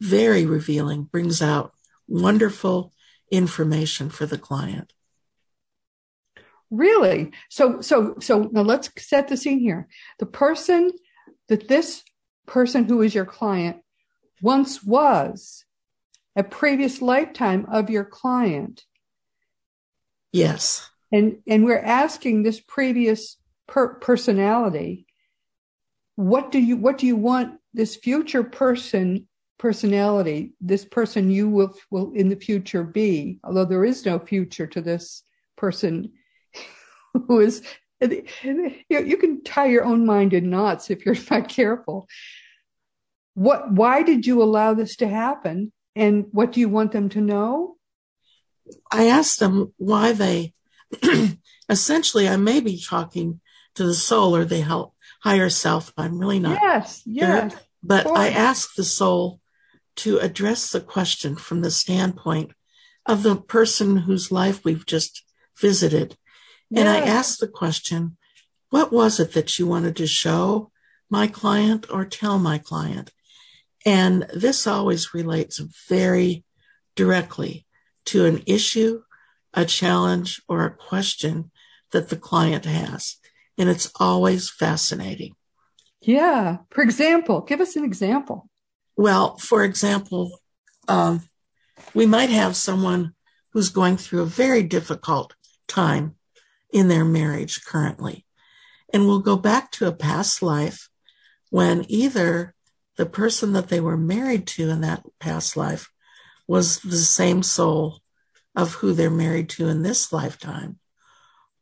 very 0.00 0.46
revealing, 0.46 1.04
brings 1.04 1.42
out 1.42 1.72
wonderful 2.06 2.92
information 3.30 4.10
for 4.10 4.26
the 4.26 4.38
client. 4.38 4.92
Really? 6.70 7.32
So, 7.50 7.80
so, 7.80 8.16
so 8.20 8.48
now 8.52 8.62
let's 8.62 8.90
set 8.98 9.28
the 9.28 9.36
scene 9.36 9.58
here. 9.58 9.88
The 10.18 10.26
person 10.26 10.90
that 11.48 11.68
this 11.68 12.02
person 12.46 12.84
who 12.84 13.02
is 13.02 13.14
your 13.14 13.26
client 13.26 13.78
once 14.42 14.82
was 14.82 15.64
a 16.36 16.42
previous 16.42 17.00
lifetime 17.00 17.66
of 17.70 17.90
your 17.90 18.04
client. 18.04 18.84
Yes. 20.32 20.90
And, 21.12 21.38
and 21.46 21.64
we're 21.64 21.78
asking 21.78 22.42
this 22.42 22.60
previous 22.60 23.36
per- 23.68 23.94
personality, 23.94 25.06
what 26.16 26.50
do 26.50 26.58
you, 26.58 26.76
what 26.76 26.98
do 26.98 27.06
you 27.06 27.16
want 27.16 27.60
this 27.72 27.94
future 27.94 28.42
person 28.42 29.28
personality, 29.58 30.52
this 30.60 30.84
person 30.84 31.30
you 31.30 31.48
will 31.48 31.74
will 31.90 32.12
in 32.12 32.28
the 32.28 32.36
future 32.36 32.84
be, 32.84 33.38
although 33.44 33.64
there 33.64 33.84
is 33.84 34.04
no 34.04 34.18
future 34.18 34.66
to 34.66 34.80
this 34.80 35.22
person 35.56 36.12
who 37.28 37.40
is 37.40 37.62
you 38.00 39.16
can 39.16 39.42
tie 39.44 39.66
your 39.66 39.84
own 39.84 40.04
mind 40.04 40.32
in 40.32 40.50
knots 40.50 40.90
if 40.90 41.06
you're 41.06 41.16
not 41.30 41.48
careful. 41.48 42.08
What 43.34 43.72
why 43.72 44.02
did 44.02 44.26
you 44.26 44.42
allow 44.42 44.74
this 44.74 44.96
to 44.96 45.08
happen? 45.08 45.72
And 45.96 46.26
what 46.32 46.52
do 46.52 46.60
you 46.60 46.68
want 46.68 46.92
them 46.92 47.08
to 47.10 47.20
know? 47.20 47.76
I 48.90 49.06
asked 49.06 49.38
them 49.38 49.72
why 49.76 50.12
they 50.12 50.54
essentially 51.68 52.28
I 52.28 52.36
may 52.36 52.60
be 52.60 52.80
talking 52.80 53.40
to 53.74 53.84
the 53.84 53.94
soul 53.94 54.36
or 54.36 54.44
the 54.44 54.90
higher 55.22 55.50
self. 55.50 55.92
I'm 55.96 56.18
really 56.18 56.38
not. 56.38 56.60
Yes, 56.62 57.02
yes. 57.04 57.54
But 57.82 58.06
I 58.06 58.28
ask 58.30 58.74
the 58.74 58.84
soul 58.84 59.40
to 59.96 60.18
address 60.18 60.70
the 60.70 60.80
question 60.80 61.36
from 61.36 61.60
the 61.60 61.70
standpoint 61.70 62.52
of 63.06 63.22
the 63.22 63.36
person 63.36 63.98
whose 63.98 64.32
life 64.32 64.64
we've 64.64 64.86
just 64.86 65.24
visited. 65.60 66.16
And 66.74 66.88
I 66.88 66.98
ask 66.98 67.38
the 67.38 67.48
question, 67.48 68.16
what 68.70 68.92
was 68.92 69.20
it 69.20 69.32
that 69.34 69.58
you 69.58 69.66
wanted 69.66 69.96
to 69.96 70.06
show 70.06 70.70
my 71.08 71.26
client 71.26 71.86
or 71.90 72.04
tell 72.04 72.38
my 72.38 72.58
client? 72.58 73.12
And 73.86 74.26
this 74.34 74.66
always 74.66 75.14
relates 75.14 75.58
very 75.88 76.44
directly 76.96 77.66
to 78.06 78.24
an 78.24 78.42
issue, 78.46 79.02
a 79.52 79.64
challenge, 79.64 80.42
or 80.48 80.64
a 80.64 80.74
question 80.74 81.50
that 81.92 82.08
the 82.08 82.16
client 82.16 82.64
has. 82.64 83.16
And 83.56 83.68
it's 83.68 83.92
always 84.00 84.50
fascinating. 84.50 85.34
Yeah. 86.00 86.58
For 86.70 86.82
example, 86.82 87.42
give 87.42 87.60
us 87.60 87.76
an 87.76 87.84
example. 87.84 88.48
Well, 88.96 89.38
for 89.38 89.64
example, 89.64 90.40
um, 90.88 91.28
we 91.94 92.06
might 92.06 92.30
have 92.30 92.56
someone 92.56 93.14
who's 93.52 93.68
going 93.68 93.96
through 93.96 94.22
a 94.22 94.26
very 94.26 94.62
difficult 94.62 95.34
time 95.68 96.16
in 96.74 96.88
their 96.88 97.04
marriage 97.04 97.64
currently. 97.64 98.26
And 98.92 99.06
will 99.06 99.20
go 99.20 99.36
back 99.36 99.70
to 99.72 99.86
a 99.86 99.92
past 99.92 100.42
life 100.42 100.90
when 101.50 101.86
either 101.88 102.54
the 102.96 103.06
person 103.06 103.52
that 103.54 103.68
they 103.68 103.80
were 103.80 103.96
married 103.96 104.46
to 104.48 104.68
in 104.68 104.82
that 104.82 105.04
past 105.18 105.56
life 105.56 105.90
was 106.46 106.80
the 106.80 106.96
same 106.96 107.42
soul 107.42 108.00
of 108.54 108.74
who 108.74 108.92
they're 108.92 109.10
married 109.10 109.48
to 109.50 109.68
in 109.68 109.82
this 109.82 110.12
lifetime, 110.12 110.78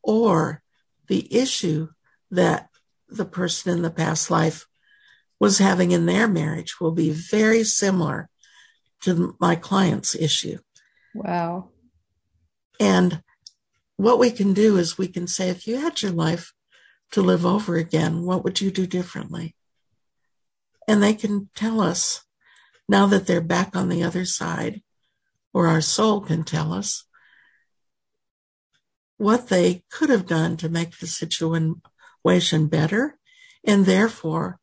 or 0.02 0.62
the 1.08 1.34
issue 1.34 1.88
that 2.30 2.68
the 3.08 3.24
person 3.24 3.72
in 3.72 3.82
the 3.82 3.90
past 3.90 4.30
life 4.30 4.66
was 5.38 5.58
having 5.58 5.92
in 5.92 6.06
their 6.06 6.28
marriage 6.28 6.80
will 6.80 6.92
be 6.92 7.10
very 7.10 7.64
similar 7.64 8.28
to 9.02 9.36
my 9.40 9.56
client's 9.56 10.14
issue. 10.14 10.58
Wow. 11.14 11.70
And 12.78 13.22
what 14.02 14.18
we 14.18 14.30
can 14.30 14.52
do 14.52 14.76
is 14.78 14.98
we 14.98 15.08
can 15.08 15.26
say, 15.26 15.48
if 15.48 15.66
you 15.66 15.78
had 15.78 16.02
your 16.02 16.12
life 16.12 16.52
to 17.12 17.22
live 17.22 17.46
over 17.46 17.76
again, 17.76 18.22
what 18.24 18.42
would 18.42 18.60
you 18.60 18.70
do 18.70 18.86
differently? 18.86 19.54
And 20.88 21.02
they 21.02 21.14
can 21.14 21.50
tell 21.54 21.80
us 21.80 22.24
now 22.88 23.06
that 23.06 23.26
they're 23.26 23.40
back 23.40 23.76
on 23.76 23.88
the 23.88 24.02
other 24.02 24.24
side, 24.24 24.82
or 25.54 25.68
our 25.68 25.80
soul 25.80 26.20
can 26.20 26.42
tell 26.42 26.72
us 26.72 27.04
what 29.18 29.48
they 29.48 29.84
could 29.90 30.08
have 30.10 30.26
done 30.26 30.56
to 30.56 30.68
make 30.68 30.98
the 30.98 31.06
situation 31.06 32.66
better, 32.66 33.18
and 33.64 33.86
therefore 33.86 34.58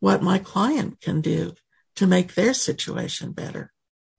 what 0.00 0.22
my 0.22 0.38
client 0.38 1.00
can 1.00 1.22
do 1.22 1.54
to 1.96 2.06
make 2.06 2.34
their 2.34 2.52
situation 2.52 3.32
better. 3.32 3.72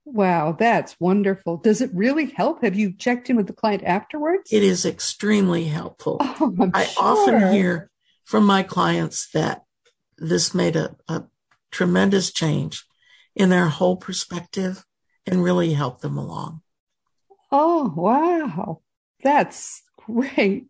Wow, 0.08 0.52
that's 0.56 0.94
wonderful. 1.00 1.56
Does 1.56 1.80
it 1.80 1.90
really 1.92 2.26
help? 2.26 2.62
Have 2.62 2.76
you 2.76 2.92
checked 2.92 3.28
in 3.28 3.34
with 3.34 3.48
the 3.48 3.52
client 3.52 3.82
afterwards? 3.84 4.52
It 4.52 4.62
is 4.62 4.86
extremely 4.86 5.64
helpful. 5.64 6.18
Oh, 6.20 6.70
I 6.72 6.84
sure. 6.84 7.04
often 7.04 7.52
hear 7.52 7.90
from 8.24 8.46
my 8.46 8.62
clients 8.62 9.28
that 9.32 9.64
this 10.16 10.54
made 10.54 10.76
a, 10.76 10.94
a 11.08 11.24
tremendous 11.72 12.32
change 12.32 12.84
in 13.34 13.48
their 13.48 13.66
whole 13.66 13.96
perspective 13.96 14.84
and 15.26 15.42
really 15.42 15.72
helped 15.72 16.02
them 16.02 16.16
along. 16.16 16.62
Oh, 17.50 17.92
wow. 17.96 18.82
That's 19.24 19.82
great. 19.96 20.66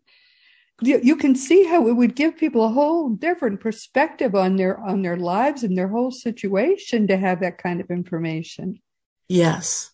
You, 0.81 0.99
you 1.03 1.15
can 1.15 1.35
see 1.35 1.63
how 1.63 1.87
it 1.87 1.93
would 1.93 2.15
give 2.15 2.37
people 2.37 2.63
a 2.63 2.69
whole 2.69 3.09
different 3.09 3.59
perspective 3.59 4.33
on 4.33 4.55
their 4.55 4.79
on 4.79 5.03
their 5.03 5.17
lives 5.17 5.63
and 5.63 5.77
their 5.77 5.87
whole 5.87 6.11
situation 6.11 7.07
to 7.07 7.17
have 7.17 7.39
that 7.41 7.57
kind 7.57 7.81
of 7.81 7.89
information. 7.89 8.79
Yes. 9.27 9.91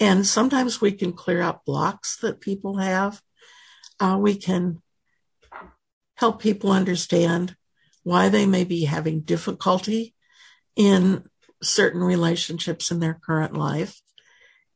And 0.00 0.26
sometimes 0.26 0.80
we 0.80 0.92
can 0.92 1.12
clear 1.12 1.40
out 1.40 1.64
blocks 1.64 2.16
that 2.18 2.40
people 2.40 2.78
have. 2.78 3.20
Uh, 4.00 4.18
we 4.20 4.36
can 4.36 4.82
help 6.16 6.40
people 6.40 6.72
understand 6.72 7.56
why 8.02 8.28
they 8.28 8.46
may 8.46 8.64
be 8.64 8.84
having 8.84 9.20
difficulty 9.20 10.14
in 10.76 11.24
certain 11.62 12.02
relationships 12.02 12.90
in 12.90 13.00
their 13.00 13.14
current 13.14 13.56
life. 13.56 14.00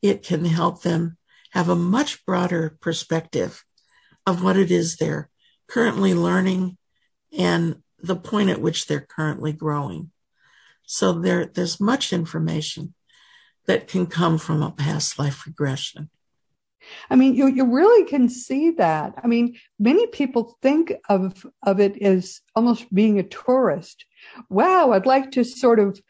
It 0.03 0.23
can 0.23 0.45
help 0.45 0.83
them 0.83 1.19
have 1.51 1.69
a 1.69 1.77
much 1.77 2.25
broader 2.25 2.77
perspective 2.81 3.65
of 4.27 4.43
what 4.43 4.57
it 4.57 4.71
is 4.71 4.97
they're 4.97 5.29
currently 5.67 6.15
learning 6.15 6.77
and 7.37 7.83
the 7.99 8.17
point 8.17 8.51
at 8.51 8.61
which 8.61 8.87
they're 8.87 9.01
currently 9.01 9.53
growing. 9.53 10.11
So 10.87 11.13
there, 11.13 11.47
there's 11.47 11.81
much 11.81 12.13
information 12.13 12.95
that 13.69 13.87
can 13.87 14.07
come 14.07 14.39
from 14.39 14.63
a 14.63 14.73
past 14.73 15.19
life 15.19 15.47
regression. 15.47 16.11
I 17.11 17.17
mean, 17.17 17.35
you, 17.35 17.49
you 17.49 17.67
really 17.67 18.09
can 18.09 18.29
see 18.31 18.71
that. 18.73 19.15
I 19.23 19.27
mean, 19.27 19.59
many 19.79 20.07
people 20.07 20.57
think 20.63 20.95
of, 21.09 21.47
of 21.65 21.79
it 21.79 22.01
as 22.03 22.41
almost 22.57 22.93
being 22.93 23.19
a 23.19 23.23
tourist. 23.25 24.07
Wow, 24.49 24.93
I'd 24.93 25.05
like 25.05 25.31
to 25.33 25.45
sort 25.45 25.81
of 25.81 26.01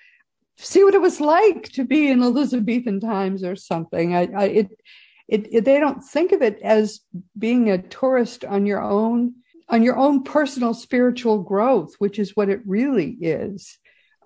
see 0.57 0.85
what 0.85 0.95
it 0.95 1.01
was 1.01 1.21
like 1.21 1.65
to 1.73 1.85
be 1.85 2.09
in 2.09 2.23
Elizabethan 2.23 3.01
times 3.01 3.43
or 3.43 3.57
something. 3.57 4.15
I, 4.15 4.29
I 4.37 4.45
it, 4.45 4.81
it, 5.27 5.49
it, 5.53 5.65
they 5.65 5.81
don't 5.81 6.03
think 6.03 6.31
of 6.31 6.43
it 6.43 6.61
as 6.63 7.01
being 7.37 7.71
a 7.71 7.83
tourist 7.83 8.45
on 8.45 8.67
your 8.67 8.83
own, 8.83 9.35
on 9.69 9.83
your 9.83 9.97
own 9.97 10.23
personal 10.23 10.75
spiritual 10.75 11.43
growth, 11.43 11.95
which 11.99 12.21
is 12.21 12.37
what 12.37 12.49
it 12.49 12.61
really 12.65 13.17
is. 13.21 13.79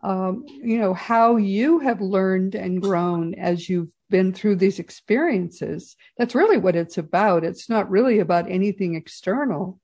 Um, 0.03 0.45
you 0.49 0.79
know, 0.79 0.95
how 0.95 1.37
you 1.37 1.79
have 1.81 2.01
learned 2.01 2.55
and 2.57 2.83
grown 2.83 3.35
as 3.35 3.69
you've 3.69 3.91
been 4.11 4.33
through 4.33 4.57
these 4.57 4.79
experiences. 4.79 5.97
That's 6.19 6.35
really 6.35 6.59
what 6.59 6.77
it's 6.77 6.99
about. 6.99 7.45
It's 7.45 7.69
not 7.69 7.91
really 7.91 8.19
about 8.19 8.51
anything 8.51 8.95
external. 8.95 9.81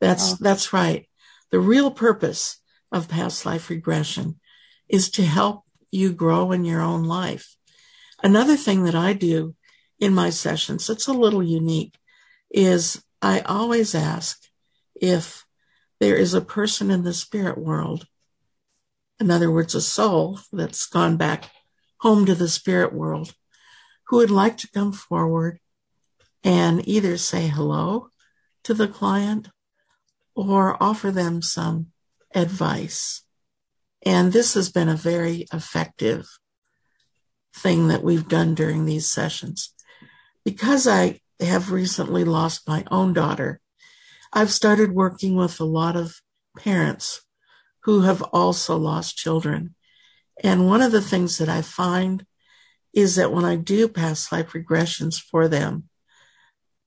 That's 0.00 0.32
uh, 0.32 0.36
that's 0.40 0.72
right. 0.72 1.08
The 1.50 1.60
real 1.60 1.90
purpose 1.90 2.58
of 2.90 3.08
past 3.08 3.46
life 3.46 3.70
regression 3.70 4.40
is 4.88 5.10
to 5.10 5.22
help 5.24 5.64
you 5.90 6.12
grow 6.12 6.52
in 6.52 6.64
your 6.64 6.80
own 6.80 7.04
life. 7.04 7.56
Another 8.22 8.56
thing 8.56 8.84
that 8.84 8.94
I 8.94 9.12
do 9.12 9.54
in 9.98 10.14
my 10.14 10.30
sessions, 10.30 10.90
it's 10.90 11.06
a 11.06 11.12
little 11.12 11.42
unique, 11.42 11.96
is 12.50 13.02
I 13.22 13.40
always 13.40 13.94
ask 13.94 14.40
if 14.94 15.44
there 16.00 16.16
is 16.16 16.34
a 16.34 16.40
person 16.40 16.90
in 16.90 17.04
the 17.04 17.14
spirit 17.14 17.58
world, 17.58 18.06
in 19.24 19.30
other 19.30 19.50
words, 19.50 19.74
a 19.74 19.80
soul 19.80 20.38
that's 20.52 20.84
gone 20.84 21.16
back 21.16 21.50
home 22.00 22.26
to 22.26 22.34
the 22.34 22.46
spirit 22.46 22.92
world, 22.92 23.34
who 24.08 24.18
would 24.18 24.30
like 24.30 24.58
to 24.58 24.70
come 24.70 24.92
forward 24.92 25.58
and 26.44 26.86
either 26.86 27.16
say 27.16 27.46
hello 27.48 28.10
to 28.64 28.74
the 28.74 28.86
client 28.86 29.48
or 30.34 30.76
offer 30.78 31.10
them 31.10 31.40
some 31.40 31.86
advice. 32.34 33.22
And 34.04 34.30
this 34.30 34.52
has 34.52 34.70
been 34.70 34.90
a 34.90 34.94
very 34.94 35.46
effective 35.54 36.26
thing 37.56 37.88
that 37.88 38.04
we've 38.04 38.28
done 38.28 38.54
during 38.54 38.84
these 38.84 39.10
sessions. 39.10 39.72
Because 40.44 40.86
I 40.86 41.20
have 41.40 41.72
recently 41.72 42.24
lost 42.24 42.68
my 42.68 42.84
own 42.90 43.14
daughter, 43.14 43.62
I've 44.34 44.52
started 44.52 44.92
working 44.92 45.34
with 45.34 45.60
a 45.60 45.64
lot 45.64 45.96
of 45.96 46.20
parents 46.58 47.23
who 47.84 48.02
have 48.02 48.22
also 48.32 48.76
lost 48.76 49.16
children. 49.16 49.74
And 50.42 50.66
one 50.66 50.82
of 50.82 50.92
the 50.92 51.02
things 51.02 51.38
that 51.38 51.48
I 51.48 51.62
find 51.62 52.26
is 52.92 53.16
that 53.16 53.32
when 53.32 53.44
I 53.44 53.56
do 53.56 53.88
past 53.88 54.32
life 54.32 54.52
regressions 54.52 55.20
for 55.20 55.48
them, 55.48 55.88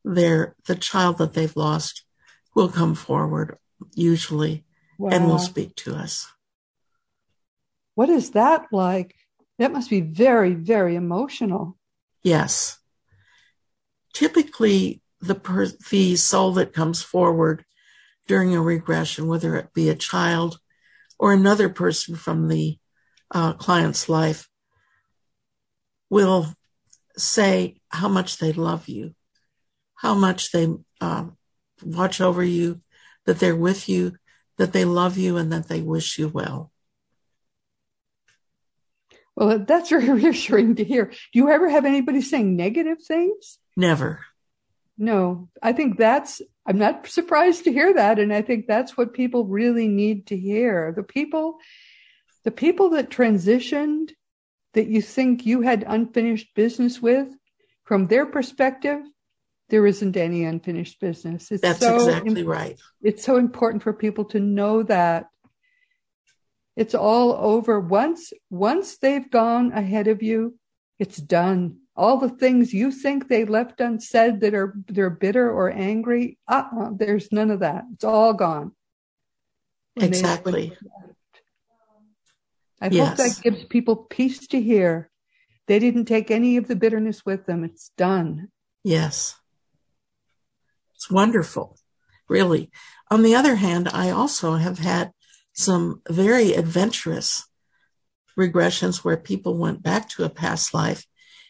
their 0.03 0.55
the 0.65 0.75
child 0.75 1.17
that 1.19 1.33
they've 1.33 1.55
lost 1.55 2.03
will 2.55 2.69
come 2.69 2.95
forward 2.95 3.57
usually 3.93 4.65
wow. 4.97 5.09
and 5.11 5.27
will 5.27 5.39
speak 5.39 5.75
to 5.75 5.95
us. 5.95 6.27
What 7.95 8.09
is 8.09 8.31
that 8.31 8.67
like? 8.71 9.15
That 9.59 9.71
must 9.71 9.89
be 9.89 10.01
very, 10.01 10.53
very 10.53 10.95
emotional. 10.95 11.77
Yes. 12.23 12.79
Typically, 14.13 15.01
the 15.19 15.35
per- 15.35 15.73
the 15.89 16.15
soul 16.15 16.53
that 16.53 16.73
comes 16.73 17.01
forward 17.01 17.65
during 18.27 18.55
a 18.55 18.61
regression, 18.61 19.27
whether 19.27 19.55
it 19.55 19.73
be 19.73 19.89
a 19.89 19.95
child 19.95 20.59
or 21.19 21.33
another 21.33 21.69
person 21.69 22.15
from 22.15 22.47
the 22.47 22.77
uh, 23.31 23.53
client's 23.53 24.07
life, 24.07 24.47
will 26.09 26.53
say 27.17 27.77
how 27.89 28.07
much 28.07 28.37
they 28.37 28.53
love 28.53 28.87
you, 28.87 29.13
how 29.95 30.13
much 30.13 30.51
they 30.51 30.67
uh, 31.01 31.25
watch 31.83 32.21
over 32.21 32.43
you, 32.43 32.81
that 33.25 33.39
they're 33.39 33.55
with 33.55 33.89
you, 33.89 34.15
that 34.57 34.73
they 34.73 34.85
love 34.85 35.17
you, 35.17 35.37
and 35.37 35.51
that 35.51 35.67
they 35.67 35.81
wish 35.81 36.17
you 36.17 36.27
well. 36.29 36.71
Well, 39.35 39.59
that's 39.59 39.89
very 39.91 40.09
reassuring 40.09 40.75
to 40.75 40.83
hear. 40.83 41.05
Do 41.05 41.15
you 41.33 41.49
ever 41.49 41.69
have 41.69 41.85
anybody 41.85 42.21
saying 42.21 42.55
negative 42.55 42.97
things? 43.05 43.59
Never. 43.75 44.21
No, 44.97 45.49
I 45.61 45.73
think 45.73 45.97
that's, 45.97 46.41
I'm 46.65 46.77
not 46.77 47.07
surprised 47.07 47.65
to 47.65 47.71
hear 47.71 47.93
that. 47.93 48.19
And 48.19 48.33
I 48.33 48.41
think 48.41 48.65
that's 48.65 48.97
what 48.97 49.13
people 49.13 49.45
really 49.45 49.87
need 49.87 50.27
to 50.27 50.37
hear. 50.37 50.93
The 50.95 51.03
people, 51.03 51.59
the 52.43 52.51
people 52.51 52.89
that 52.91 53.09
transitioned 53.09 54.11
that 54.73 54.87
you 54.87 55.01
think 55.01 55.45
you 55.45 55.61
had 55.61 55.85
unfinished 55.87 56.53
business 56.55 57.01
with, 57.01 57.29
from 57.83 58.07
their 58.07 58.25
perspective, 58.25 59.01
there 59.69 59.85
isn't 59.85 60.17
any 60.17 60.45
unfinished 60.45 60.99
business. 60.99 61.51
It's 61.51 61.61
That's 61.61 61.79
so 61.79 61.95
exactly 61.95 62.41
imp- 62.41 62.49
right. 62.49 62.79
It's 63.01 63.23
so 63.23 63.37
important 63.37 63.83
for 63.83 63.93
people 63.93 64.25
to 64.25 64.39
know 64.39 64.83
that 64.83 65.27
it's 66.75 66.95
all 66.95 67.33
over. 67.33 67.79
Once, 67.79 68.33
once 68.49 68.97
they've 68.97 69.29
gone 69.29 69.71
ahead 69.73 70.07
of 70.07 70.21
you, 70.21 70.57
it's 70.99 71.17
done. 71.17 71.79
All 71.97 72.17
the 72.17 72.29
things 72.29 72.73
you 72.75 72.91
think 72.91 73.27
they 73.27 73.43
left 73.43 73.81
unsaid 73.81 74.41
that 74.41 74.53
are, 74.53 74.75
they're 74.87 75.09
bitter 75.09 75.51
or 75.51 75.71
angry. 75.71 76.37
Uh-uh, 76.47 76.91
there's 76.95 77.31
none 77.31 77.49
of 77.49 77.61
that. 77.61 77.85
It's 77.93 78.03
all 78.03 78.33
gone. 78.33 78.73
Exactly. 79.95 80.77
I 82.79 82.89
yes. 82.89 83.07
hope 83.07 83.17
that 83.17 83.41
gives 83.41 83.63
people 83.65 83.95
peace 83.95 84.45
to 84.49 84.61
hear 84.61 85.09
They 85.67 85.79
didn't 85.79 86.05
take 86.05 86.31
any 86.31 86.57
of 86.57 86.67
the 86.67 86.75
bitterness 86.75 87.25
with 87.25 87.45
them. 87.45 87.63
It's 87.63 87.91
done. 87.97 88.49
Yes. 88.83 89.35
It's 90.95 91.11
wonderful, 91.11 91.77
really. 92.29 92.71
On 93.11 93.21
the 93.21 93.35
other 93.35 93.55
hand, 93.55 93.89
I 93.89 94.09
also 94.09 94.55
have 94.55 94.79
had 94.79 95.11
some 95.53 96.01
very 96.09 96.53
adventurous 96.53 97.47
regressions 98.37 99.03
where 99.03 99.17
people 99.17 99.57
went 99.57 99.83
back 99.83 100.09
to 100.09 100.23
a 100.23 100.29
past 100.29 100.73
life 100.73 101.05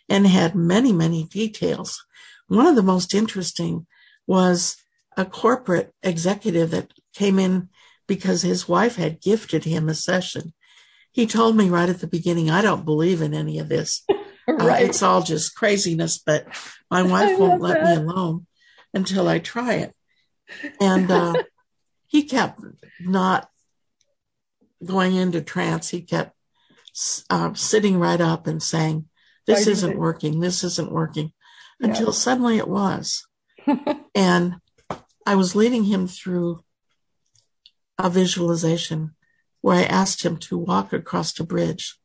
and 0.10 0.26
had 0.28 0.56
many, 0.56 0.92
many 0.92 1.26
details. 1.26 2.04
One 2.48 2.68
of 2.68 2.76
the 2.76 2.84
most 2.84 3.14
interesting 3.14 3.88
was 4.26 4.78
a 5.16 5.26
corporate 5.26 5.94
executive 6.04 6.72
that 6.72 6.94
came 7.14 7.40
in 7.40 7.70
because 8.08 8.42
his 8.42 8.68
wife 8.68 8.96
had 8.96 9.22
gifted 9.22 9.66
him 9.66 9.90
a 9.90 9.94
session. 9.94 10.54
He 11.12 11.26
told 11.26 11.58
me 11.58 11.70
right 11.70 11.90
at 11.90 12.00
the 12.00 12.08
beginning, 12.08 12.50
I 12.50 12.62
don't 12.62 12.86
believe 12.86 13.22
in 13.22 13.34
any 13.34 13.60
of 13.60 13.70
this. 13.70 14.06
right. 14.48 14.84
Uh, 14.84 14.86
it's 14.86 15.04
all 15.04 15.22
just 15.22 15.56
craziness, 15.56 16.20
but 16.20 16.46
my 16.90 17.04
wife 17.04 17.38
won't 17.38 17.62
let 17.62 17.84
that. 17.84 17.98
me 17.98 18.04
alone 18.04 18.46
until 18.94 19.28
I 19.28 19.40
try 19.40 19.74
it. 19.74 19.94
And 20.80 21.12
uh, 21.12 21.44
he 22.08 22.24
kept 22.24 22.62
not 23.02 23.50
going 24.84 25.16
into 25.16 25.42
trance. 25.42 25.90
He 25.90 26.02
kept 26.02 26.34
uh, 27.30 27.54
sitting 27.56 28.00
right 28.00 28.22
up 28.22 28.48
and 28.48 28.62
saying, 28.62 29.10
This 29.48 29.68
isn't 29.68 29.98
working. 29.98 30.40
This 30.40 30.64
isn't 30.64 30.92
working. 30.92 31.32
Yeah. 31.80 31.88
Until 31.88 32.12
suddenly 32.12 32.58
it 32.58 32.68
was. 32.68 33.26
and 34.16 34.56
I 35.26 35.36
was 35.36 35.56
leading 35.56 35.86
him 35.86 36.08
through 36.08 36.64
a 37.98 38.10
visualization 38.10 39.16
where 39.62 39.78
I 39.78 39.84
asked 39.84 40.24
him 40.24 40.38
to 40.38 40.58
walk 40.58 40.94
across 40.94 41.40
a 41.40 41.44
bridge. 41.44 41.98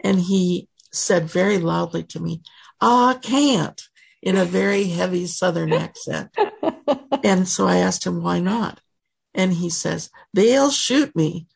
And 0.00 0.20
he 0.20 0.68
said 0.92 1.24
very 1.24 1.58
loudly 1.58 2.04
to 2.04 2.20
me, 2.20 2.42
I 2.80 3.18
can't, 3.20 3.82
in 4.22 4.36
a 4.36 4.44
very 4.44 4.84
heavy 4.84 5.26
Southern 5.26 5.72
accent. 5.86 6.34
and 7.24 7.48
so 7.48 7.66
I 7.66 7.78
asked 7.78 8.06
him, 8.06 8.22
why 8.22 8.40
not? 8.40 8.80
And 9.34 9.52
he 9.52 9.70
says, 9.70 10.10
they'll 10.32 10.70
shoot 10.70 11.14
me. 11.16 11.46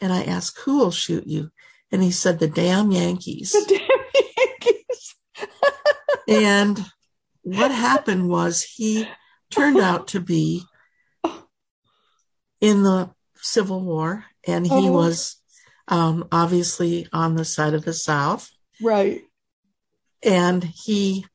And 0.00 0.12
I 0.12 0.24
asked, 0.24 0.60
who 0.60 0.78
will 0.78 0.90
shoot 0.90 1.26
you? 1.26 1.50
And 1.90 2.02
he 2.02 2.10
said, 2.10 2.38
the 2.38 2.48
damn 2.48 2.90
Yankees. 2.90 3.52
The 3.52 3.64
damn 3.68 3.78
Yankees. 3.80 4.03
And 6.28 6.84
what 7.42 7.70
happened 7.70 8.28
was 8.28 8.62
he 8.62 9.08
turned 9.50 9.78
out 9.78 10.08
to 10.08 10.20
be 10.20 10.62
in 12.60 12.82
the 12.82 13.10
Civil 13.36 13.82
War 13.82 14.24
and 14.46 14.66
he 14.66 14.88
oh. 14.88 14.92
was 14.92 15.36
um, 15.88 16.26
obviously 16.32 17.06
on 17.12 17.36
the 17.36 17.44
side 17.44 17.74
of 17.74 17.84
the 17.84 17.92
South. 17.92 18.50
Right. 18.82 19.22
And 20.22 20.64
he 20.64 21.26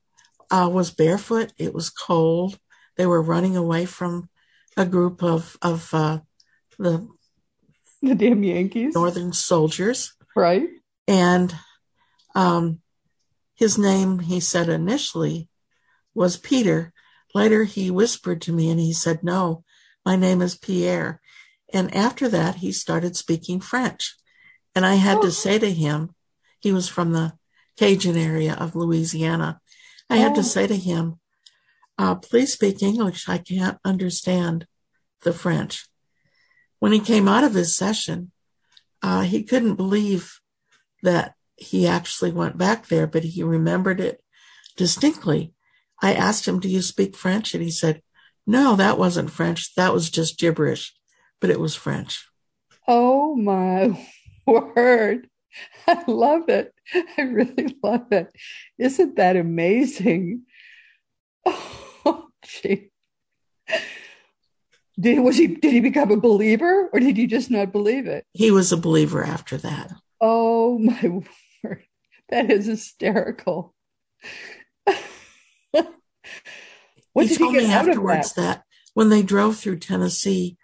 uh, 0.50 0.68
was 0.72 0.90
barefoot. 0.90 1.52
It 1.56 1.72
was 1.72 1.90
cold. 1.90 2.58
They 2.96 3.06
were 3.06 3.22
running 3.22 3.56
away 3.56 3.86
from 3.86 4.28
a 4.76 4.84
group 4.84 5.22
of, 5.22 5.56
of 5.62 5.88
uh, 5.94 6.20
the 6.78 7.08
the 8.02 8.14
damn 8.14 8.42
Yankees, 8.42 8.94
Northern 8.94 9.32
soldiers. 9.32 10.14
Right. 10.34 10.68
And 11.06 11.54
um, 12.34 12.80
his 13.60 13.76
name, 13.76 14.20
he 14.20 14.40
said 14.40 14.70
initially, 14.70 15.50
was 16.14 16.38
Peter. 16.38 16.94
Later, 17.34 17.64
he 17.64 17.90
whispered 17.90 18.40
to 18.42 18.54
me 18.54 18.70
and 18.70 18.80
he 18.80 18.94
said, 18.94 19.22
No, 19.22 19.64
my 20.04 20.16
name 20.16 20.40
is 20.40 20.56
Pierre. 20.56 21.20
And 21.70 21.94
after 21.94 22.26
that, 22.30 22.56
he 22.56 22.72
started 22.72 23.16
speaking 23.16 23.60
French. 23.60 24.16
And 24.74 24.86
I 24.86 24.94
had 24.94 25.18
oh. 25.18 25.22
to 25.22 25.30
say 25.30 25.58
to 25.58 25.70
him, 25.70 26.14
he 26.58 26.72
was 26.72 26.88
from 26.88 27.12
the 27.12 27.34
Cajun 27.78 28.16
area 28.16 28.54
of 28.54 28.74
Louisiana. 28.74 29.60
I 30.08 30.16
oh. 30.16 30.22
had 30.22 30.34
to 30.36 30.40
oh. 30.40 30.44
say 30.44 30.66
to 30.66 30.76
him, 30.76 31.20
uh, 31.98 32.14
please 32.14 32.54
speak 32.54 32.82
English. 32.82 33.28
I 33.28 33.36
can't 33.36 33.76
understand 33.84 34.66
the 35.22 35.34
French. 35.34 35.86
When 36.78 36.92
he 36.92 37.00
came 37.00 37.28
out 37.28 37.44
of 37.44 37.52
his 37.52 37.76
session, 37.76 38.32
uh, 39.02 39.20
he 39.20 39.42
couldn't 39.42 39.74
believe 39.74 40.40
that 41.02 41.34
he 41.60 41.86
actually 41.86 42.32
went 42.32 42.56
back 42.58 42.88
there, 42.88 43.06
but 43.06 43.22
he 43.22 43.42
remembered 43.42 44.00
it 44.00 44.22
distinctly. 44.76 45.52
I 46.02 46.14
asked 46.14 46.48
him, 46.48 46.58
do 46.58 46.68
you 46.68 46.80
speak 46.80 47.14
French? 47.14 47.54
And 47.54 47.62
he 47.62 47.70
said, 47.70 48.02
no, 48.46 48.74
that 48.76 48.98
wasn't 48.98 49.30
French. 49.30 49.74
That 49.74 49.92
was 49.92 50.08
just 50.08 50.38
gibberish, 50.38 50.94
but 51.38 51.50
it 51.50 51.60
was 51.60 51.74
French. 51.74 52.26
Oh 52.88 53.36
my 53.36 54.06
word. 54.46 55.28
I 55.86 56.02
love 56.06 56.48
it. 56.48 56.72
I 57.18 57.22
really 57.22 57.76
love 57.82 58.10
it. 58.10 58.30
Isn't 58.78 59.16
that 59.16 59.36
amazing? 59.36 60.42
Oh, 62.02 62.28
gee. 62.42 62.90
Did 64.98 65.20
was 65.20 65.36
he 65.36 65.48
did 65.48 65.72
he 65.72 65.80
become 65.80 66.10
a 66.10 66.16
believer 66.16 66.88
or 66.92 66.98
did 66.98 67.18
he 67.18 67.26
just 67.26 67.50
not 67.50 67.72
believe 67.72 68.06
it? 68.06 68.24
He 68.32 68.50
was 68.50 68.72
a 68.72 68.78
believer 68.78 69.22
after 69.22 69.58
that. 69.58 69.92
Oh 70.18 70.78
my 70.78 71.00
word. 71.08 71.28
That 72.30 72.50
is 72.50 72.66
hysterical. 72.66 73.74
what 77.12 77.26
he 77.26 77.28
did 77.28 77.38
told 77.38 77.54
he 77.54 77.58
me 77.58 77.72
afterwards 77.72 78.32
that? 78.34 78.42
that 78.42 78.64
when 78.94 79.08
they 79.08 79.22
drove 79.22 79.56
through 79.56 79.78
Tennessee, 79.78 80.56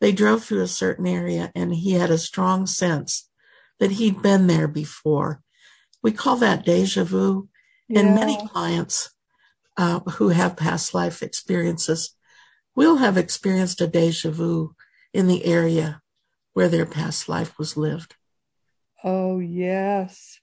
they 0.00 0.12
drove 0.12 0.44
through 0.44 0.62
a 0.62 0.68
certain 0.68 1.06
area 1.06 1.52
and 1.54 1.74
he 1.74 1.92
had 1.92 2.10
a 2.10 2.18
strong 2.18 2.66
sense 2.66 3.28
that 3.78 3.92
he'd 3.92 4.20
been 4.20 4.48
there 4.48 4.68
before. 4.68 5.40
We 6.02 6.12
call 6.12 6.36
that 6.36 6.64
deja 6.64 7.04
vu. 7.04 7.48
Yeah. 7.88 8.00
And 8.00 8.14
many 8.14 8.36
clients 8.48 9.10
uh, 9.76 10.00
who 10.00 10.30
have 10.30 10.56
past 10.56 10.94
life 10.94 11.22
experiences 11.22 12.16
will 12.74 12.96
have 12.96 13.16
experienced 13.16 13.80
a 13.80 13.86
deja 13.86 14.30
vu 14.30 14.74
in 15.12 15.26
the 15.26 15.44
area 15.44 16.00
where 16.52 16.68
their 16.68 16.86
past 16.86 17.28
life 17.28 17.58
was 17.58 17.76
lived. 17.76 18.16
Oh, 19.04 19.38
yes. 19.38 20.40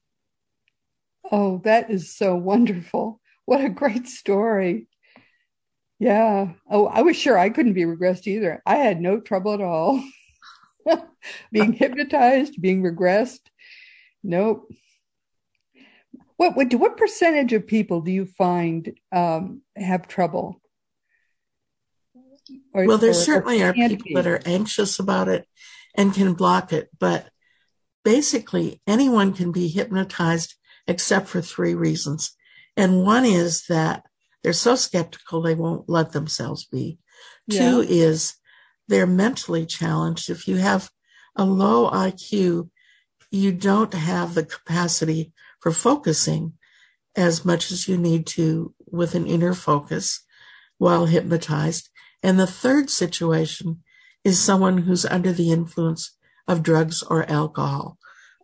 Oh, 1.32 1.62
that 1.64 1.92
is 1.92 2.16
so 2.16 2.36
wonderful. 2.36 3.20
What 3.46 3.64
a 3.64 3.70
great 3.70 4.08
story. 4.08 4.88
Yeah. 6.00 6.54
Oh, 6.70 6.88
I 6.88 7.02
was 7.02 7.16
sure 7.16 7.38
I 7.38 7.50
couldn't 7.50 7.74
be 7.74 7.84
regressed 7.84 8.26
either. 8.28 8.62
I 8.66 8.78
had 8.78 9.02
no 9.02 9.20
trouble 9.20 9.54
at 9.54 9.62
all. 9.62 10.04
being 11.52 11.74
hypnotized, 11.74 12.62
being 12.62 12.82
regressed. 12.82 13.42
Nope. 14.24 14.72
What 16.38 16.56
what 16.56 16.74
what 16.76 16.98
percentage 16.98 17.52
of 17.54 17.68
people 17.68 18.02
do 18.02 18.12
you 18.12 18.26
find 18.26 18.98
um, 19.12 19.62
have 19.76 20.08
trouble? 20.08 20.62
Or, 22.74 22.86
well, 22.86 22.98
there 22.98 23.12
or, 23.12 23.14
certainly 23.14 23.62
or 23.62 23.70
are 23.70 23.74
people 23.74 24.06
be. 24.06 24.14
that 24.16 24.26
are 24.26 24.42
anxious 24.46 25.00
about 25.00 25.28
it 25.28 25.48
and 25.96 26.14
can 26.14 26.34
block 26.34 26.72
it, 26.72 26.90
but 26.98 27.30
basically 28.06 28.82
anyone 28.88 29.34
can 29.34 29.52
be 29.52 29.68
hypnotized 29.68 30.56
except 30.90 31.28
for 31.28 31.40
three 31.40 31.76
reasons. 31.76 32.36
And 32.76 33.04
one 33.04 33.24
is 33.24 33.68
that 33.68 34.04
they're 34.42 34.54
so 34.54 34.76
skeptical 34.76 35.42
they 35.42 35.54
won't 35.54 35.88
let 35.88 36.14
themselves 36.14 36.66
be. 36.66 36.98
Yeah. 37.46 37.60
Two 37.60 37.82
is 37.82 38.36
they're 38.88 39.06
mentally 39.06 39.68
challenged. 39.68 40.32
If 40.32 40.48
you 40.48 40.56
have 40.58 40.90
a 41.36 41.46
low 41.46 41.92
IQ, 41.92 42.70
you 43.30 43.52
don't 43.52 43.94
have 43.94 44.34
the 44.34 44.44
capacity 44.44 45.32
for 45.60 45.72
focusing 45.72 46.54
as 47.16 47.46
much 47.46 47.72
as 47.72 47.88
you 47.88 47.96
need 47.96 48.26
to 48.26 48.74
with 48.88 49.14
an 49.14 49.28
inner 49.28 49.54
focus 49.54 50.26
while 50.80 51.06
hypnotized. 51.06 51.90
And 52.24 52.40
the 52.40 52.48
third 52.48 52.90
situation 52.90 53.84
is 54.24 54.42
someone 54.42 54.80
who's 54.80 55.06
under 55.06 55.32
the 55.32 55.52
influence 55.52 56.18
of 56.48 56.64
drugs 56.64 57.04
or 57.04 57.30
alcohol. 57.30 57.99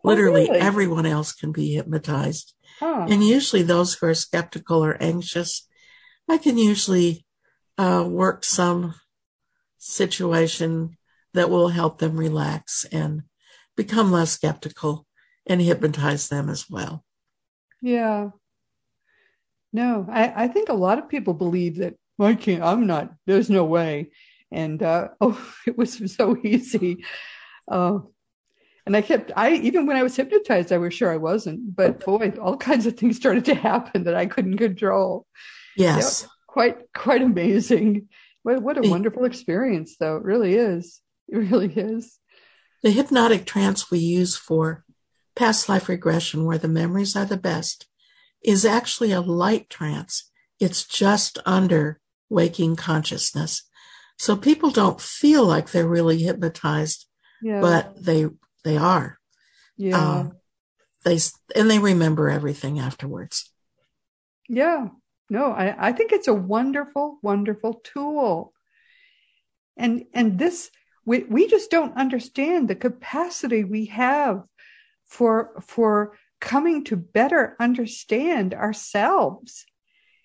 Oh, 0.06 0.10
Literally 0.10 0.46
really? 0.48 0.60
everyone 0.60 1.06
else 1.06 1.32
can 1.32 1.52
be 1.52 1.74
hypnotized. 1.74 2.54
Huh. 2.78 3.06
And 3.08 3.24
usually 3.24 3.62
those 3.62 3.94
who 3.94 4.06
are 4.06 4.14
skeptical 4.14 4.84
or 4.84 4.96
anxious, 5.02 5.66
I 6.28 6.38
can 6.38 6.58
usually 6.58 7.26
uh, 7.78 8.06
work 8.08 8.44
some 8.44 8.94
situation 9.78 10.96
that 11.34 11.50
will 11.50 11.68
help 11.68 11.98
them 11.98 12.16
relax 12.16 12.86
and 12.92 13.22
become 13.76 14.12
less 14.12 14.30
skeptical 14.30 15.06
and 15.46 15.60
hypnotize 15.60 16.28
them 16.28 16.48
as 16.48 16.68
well. 16.70 17.04
Yeah. 17.82 18.30
No, 19.72 20.06
I, 20.10 20.44
I 20.44 20.48
think 20.48 20.68
a 20.68 20.74
lot 20.74 20.98
of 20.98 21.08
people 21.08 21.34
believe 21.34 21.76
that 21.78 21.94
I 22.18 22.34
can't, 22.34 22.62
I'm 22.62 22.86
not, 22.86 23.12
there's 23.26 23.50
no 23.50 23.64
way. 23.64 24.10
And 24.50 24.82
uh, 24.82 25.08
oh, 25.20 25.54
it 25.66 25.76
was 25.76 26.14
so 26.14 26.36
easy. 26.42 27.04
Uh, 27.68 27.98
and 28.86 28.96
I 28.96 29.02
kept, 29.02 29.32
I, 29.36 29.54
even 29.54 29.86
when 29.86 29.96
I 29.96 30.04
was 30.04 30.14
hypnotized, 30.14 30.72
I 30.72 30.78
was 30.78 30.94
sure 30.94 31.12
I 31.12 31.16
wasn't. 31.16 31.74
But 31.74 32.04
boy, 32.04 32.32
all 32.40 32.56
kinds 32.56 32.86
of 32.86 32.96
things 32.96 33.16
started 33.16 33.44
to 33.46 33.54
happen 33.54 34.04
that 34.04 34.14
I 34.14 34.26
couldn't 34.26 34.58
control. 34.58 35.26
Yes. 35.76 36.22
Yeah, 36.22 36.28
quite, 36.46 36.92
quite 36.94 37.22
amazing. 37.22 38.08
What, 38.44 38.62
what 38.62 38.78
a 38.78 38.88
wonderful 38.88 39.24
experience, 39.24 39.96
though. 39.98 40.16
It 40.16 40.22
really 40.22 40.54
is. 40.54 41.00
It 41.28 41.38
really 41.38 41.72
is. 41.72 42.18
The 42.84 42.92
hypnotic 42.92 43.44
trance 43.44 43.90
we 43.90 43.98
use 43.98 44.36
for 44.36 44.84
past 45.34 45.68
life 45.68 45.88
regression, 45.88 46.44
where 46.44 46.58
the 46.58 46.68
memories 46.68 47.16
are 47.16 47.24
the 47.24 47.36
best, 47.36 47.86
is 48.44 48.64
actually 48.64 49.10
a 49.10 49.20
light 49.20 49.68
trance. 49.68 50.30
It's 50.60 50.84
just 50.84 51.38
under 51.44 52.00
waking 52.30 52.76
consciousness. 52.76 53.64
So 54.18 54.36
people 54.36 54.70
don't 54.70 55.00
feel 55.00 55.44
like 55.44 55.70
they're 55.70 55.88
really 55.88 56.22
hypnotized, 56.22 57.06
yeah. 57.42 57.60
but 57.60 58.02
they 58.02 58.28
they 58.66 58.76
are. 58.76 59.18
Yeah. 59.76 59.96
Um, 59.96 60.32
they 61.04 61.18
and 61.54 61.70
they 61.70 61.78
remember 61.78 62.28
everything 62.28 62.80
afterwards. 62.80 63.50
Yeah. 64.48 64.88
No, 65.30 65.52
I, 65.52 65.88
I 65.88 65.92
think 65.92 66.12
it's 66.12 66.28
a 66.28 66.34
wonderful, 66.34 67.18
wonderful 67.22 67.80
tool. 67.84 68.52
And 69.76 70.04
and 70.12 70.38
this 70.38 70.70
we 71.04 71.24
we 71.24 71.46
just 71.46 71.70
don't 71.70 71.96
understand 71.96 72.66
the 72.68 72.74
capacity 72.74 73.62
we 73.62 73.86
have 73.86 74.42
for 75.04 75.62
for 75.62 76.18
coming 76.40 76.84
to 76.84 76.96
better 76.96 77.56
understand 77.60 78.52
ourselves. 78.52 79.64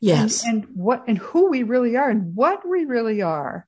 Yes. 0.02 0.44
And, 0.44 0.64
and 0.64 0.76
what 0.76 1.04
and 1.08 1.18
who 1.18 1.52
we 1.52 1.62
really 1.62 1.96
are 1.96 2.10
and 2.10 2.36
what 2.36 2.68
we 2.68 2.86
really 2.86 3.22
are. 3.22 3.68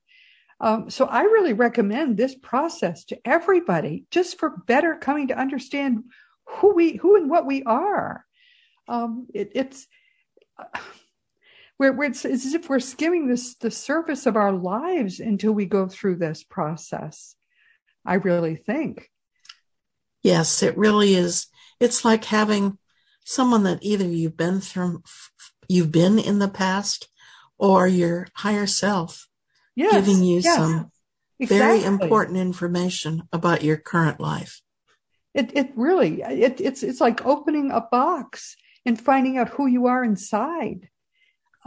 Um, 0.60 0.90
so 0.90 1.06
I 1.06 1.22
really 1.22 1.52
recommend 1.52 2.16
this 2.16 2.34
process 2.34 3.04
to 3.06 3.18
everybody 3.24 4.04
just 4.10 4.38
for 4.38 4.50
better 4.50 4.96
coming 4.96 5.28
to 5.28 5.38
understand 5.38 6.04
who 6.46 6.74
we 6.74 6.96
who 6.96 7.16
and 7.16 7.28
what 7.28 7.46
we 7.46 7.62
are. 7.64 8.24
Um, 8.88 9.26
it, 9.34 9.52
it's 9.54 9.86
uh, 10.58 10.78
where, 11.76 11.92
where 11.92 12.08
it's, 12.08 12.24
it's, 12.24 12.46
as 12.46 12.54
if 12.54 12.68
we're 12.68 12.78
skimming 12.78 13.26
this 13.26 13.56
the 13.56 13.70
surface 13.70 14.26
of 14.26 14.36
our 14.36 14.52
lives 14.52 15.18
until 15.18 15.52
we 15.52 15.66
go 15.66 15.88
through 15.88 16.16
this 16.16 16.44
process. 16.44 17.34
I 18.06 18.14
really 18.14 18.54
think. 18.54 19.10
Yes, 20.22 20.62
it 20.62 20.76
really 20.76 21.14
is. 21.14 21.48
It's 21.80 22.04
like 22.04 22.24
having 22.26 22.78
someone 23.24 23.64
that 23.64 23.82
either 23.82 24.04
you've 24.04 24.36
been 24.36 24.60
through, 24.60 25.02
you've 25.68 25.92
been 25.92 26.18
in 26.18 26.38
the 26.38 26.48
past, 26.48 27.08
or 27.58 27.86
your 27.86 28.28
higher 28.34 28.66
self 28.66 29.28
yes, 29.74 29.92
giving 29.94 30.22
you 30.22 30.40
yes, 30.40 30.56
some 30.56 30.90
exactly. 31.38 31.58
very 31.58 31.84
important 31.84 32.38
information 32.38 33.28
about 33.32 33.62
your 33.62 33.76
current 33.76 34.20
life. 34.20 34.60
It 35.34 35.56
it 35.56 35.72
really 35.76 36.22
it, 36.22 36.60
it's 36.60 36.82
it's 36.82 37.00
like 37.00 37.24
opening 37.26 37.70
a 37.70 37.80
box 37.80 38.56
and 38.86 39.00
finding 39.00 39.38
out 39.38 39.48
who 39.48 39.66
you 39.66 39.86
are 39.86 40.04
inside. 40.04 40.88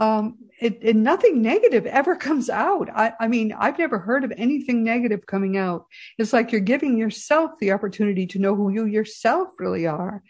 Um, 0.00 0.38
it, 0.60 0.78
it, 0.80 0.96
nothing 0.96 1.42
negative 1.42 1.84
ever 1.84 2.14
comes 2.28 2.48
out. 2.48 2.88
I, 2.94 3.12
I 3.18 3.28
mean, 3.28 3.52
I've 3.52 3.78
never 3.78 3.98
heard 3.98 4.24
of 4.24 4.32
anything 4.36 4.84
negative 4.84 5.26
coming 5.26 5.56
out. 5.56 5.86
It's 6.18 6.32
like 6.32 6.52
you're 6.52 6.60
giving 6.60 6.96
yourself 6.96 7.52
the 7.58 7.72
opportunity 7.72 8.26
to 8.28 8.38
know 8.38 8.54
who 8.54 8.70
you 8.70 8.86
yourself 8.86 9.48
really 9.58 9.86
are, 9.86 10.22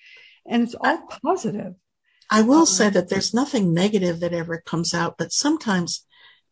and 0.47 0.63
it's 0.63 0.75
all 0.75 1.07
positive. 1.23 1.75
I 2.31 2.43
will 2.43 2.61
um, 2.61 2.67
say 2.67 2.91
that 2.91 3.09
there's 3.09 3.33
nothing 3.33 3.73
negative 3.73 4.21
that 4.21 4.35
ever 4.35 4.61
comes 4.61 4.93
out, 4.93 5.17
but 5.17 5.33
sometimes 5.33 6.05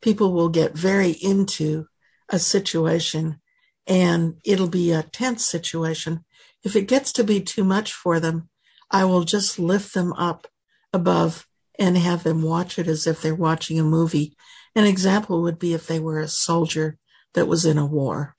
people 0.06 0.32
will 0.32 0.48
get 0.48 0.72
very 0.72 1.10
into 1.10 1.84
a 2.28 2.38
situation 2.38 3.40
and 3.88 4.36
it'll 4.44 4.68
be 4.68 4.92
a 4.92 5.02
tense 5.02 5.44
situation. 5.44 6.24
If 6.62 6.76
it 6.76 6.86
gets 6.86 7.10
to 7.14 7.24
be 7.24 7.40
too 7.40 7.64
much 7.64 7.92
for 7.92 8.20
them, 8.20 8.48
I 8.88 9.04
will 9.04 9.24
just 9.24 9.58
lift 9.58 9.94
them 9.94 10.12
up 10.12 10.46
above 10.92 11.48
and 11.76 11.98
have 11.98 12.22
them 12.22 12.42
watch 12.42 12.78
it 12.78 12.86
as 12.86 13.08
if 13.08 13.20
they're 13.20 13.34
watching 13.34 13.80
a 13.80 13.82
movie. 13.82 14.36
An 14.76 14.84
example 14.84 15.42
would 15.42 15.58
be 15.58 15.74
if 15.74 15.88
they 15.88 15.98
were 15.98 16.20
a 16.20 16.28
soldier 16.28 16.98
that 17.34 17.48
was 17.48 17.66
in 17.66 17.76
a 17.76 17.84
war. 17.84 18.36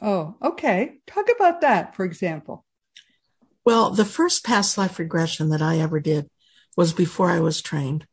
Oh, 0.00 0.36
okay. 0.42 1.00
Talk 1.06 1.28
about 1.28 1.60
that, 1.60 1.94
for 1.94 2.06
example. 2.06 2.64
Well, 3.66 3.90
the 3.90 4.06
first 4.06 4.46
past 4.46 4.78
life 4.78 4.98
regression 4.98 5.50
that 5.50 5.60
I 5.60 5.78
ever 5.78 6.00
did 6.00 6.30
was 6.74 6.94
before 6.94 7.28
I 7.30 7.40
was 7.40 7.60
trained. 7.60 8.06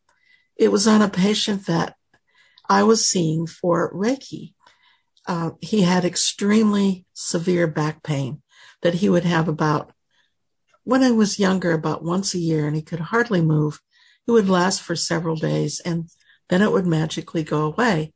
It 0.57 0.69
was 0.69 0.85
on 0.85 1.01
a 1.01 1.07
patient 1.07 1.65
that 1.67 1.94
I 2.69 2.83
was 2.83 3.09
seeing 3.09 3.47
for 3.47 3.93
Reiki. 3.93 4.53
Uh, 5.27 5.51
he 5.61 5.81
had 5.81 6.05
extremely 6.05 7.05
severe 7.13 7.67
back 7.67 8.03
pain 8.03 8.41
that 8.81 8.95
he 8.95 9.09
would 9.09 9.23
have 9.25 9.47
about 9.47 9.91
when 10.83 11.01
I 11.01 11.11
was 11.11 11.39
younger, 11.39 11.71
about 11.71 12.03
once 12.03 12.35
a 12.35 12.39
year, 12.39 12.67
and 12.67 12.75
he 12.75 12.81
could 12.81 12.99
hardly 12.99 13.41
move. 13.41 13.81
It 14.27 14.31
would 14.31 14.49
last 14.49 14.81
for 14.81 14.95
several 14.95 15.35
days 15.35 15.79
and 15.79 16.09
then 16.49 16.61
it 16.61 16.71
would 16.71 16.85
magically 16.85 17.43
go 17.43 17.63
away. 17.63 18.13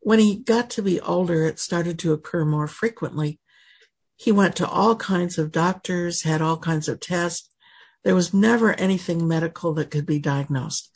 When 0.00 0.20
he 0.20 0.36
got 0.36 0.70
to 0.70 0.82
be 0.82 1.00
older, 1.00 1.44
it 1.44 1.58
started 1.58 1.98
to 2.00 2.12
occur 2.12 2.44
more 2.44 2.68
frequently. 2.68 3.40
He 4.16 4.32
went 4.32 4.56
to 4.56 4.68
all 4.68 4.96
kinds 4.96 5.38
of 5.38 5.52
doctors, 5.52 6.22
had 6.22 6.40
all 6.40 6.56
kinds 6.56 6.88
of 6.88 7.00
tests. 7.00 7.48
There 8.04 8.14
was 8.14 8.32
never 8.32 8.72
anything 8.74 9.26
medical 9.26 9.74
that 9.74 9.90
could 9.90 10.06
be 10.06 10.18
diagnosed. 10.18 10.90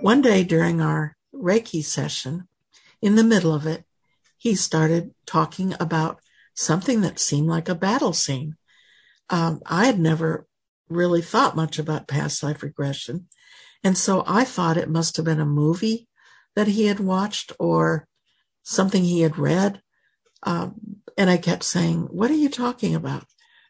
One 0.00 0.22
day 0.22 0.42
during 0.42 0.80
our 0.80 1.16
Reiki 1.34 1.84
session, 1.84 2.48
in 3.00 3.16
the 3.16 3.24
middle 3.24 3.54
of 3.54 3.66
it, 3.66 3.84
he 4.38 4.54
started 4.54 5.14
talking 5.26 5.74
about 5.80 6.20
something 6.54 7.00
that 7.00 7.18
seemed 7.18 7.48
like 7.48 7.68
a 7.68 7.74
battle 7.74 8.12
scene. 8.12 8.56
Um, 9.30 9.60
I 9.66 9.86
had 9.86 9.98
never 9.98 10.46
really 10.88 11.22
thought 11.22 11.56
much 11.56 11.78
about 11.78 12.08
past 12.08 12.42
life 12.42 12.62
regression. 12.62 13.28
And 13.84 13.96
so 13.96 14.22
I 14.26 14.44
thought 14.44 14.76
it 14.76 14.90
must 14.90 15.16
have 15.16 15.26
been 15.26 15.40
a 15.40 15.46
movie 15.46 16.08
that 16.54 16.68
he 16.68 16.86
had 16.86 17.00
watched 17.00 17.52
or 17.58 18.06
something 18.62 19.04
he 19.04 19.22
had 19.22 19.38
read. 19.38 19.80
Um, 20.42 20.74
and 21.16 21.30
I 21.30 21.36
kept 21.36 21.64
saying, 21.64 22.08
What 22.10 22.30
are 22.30 22.34
you 22.34 22.48
talking 22.48 22.94
about? 22.94 23.24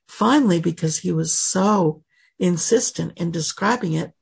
Finally, 0.07 0.61
because 0.61 0.98
he 0.98 1.12
was 1.12 1.38
so 1.38 2.03
insistent 2.38 3.12
in 3.16 3.31
describing 3.31 3.94
it, 3.94 4.12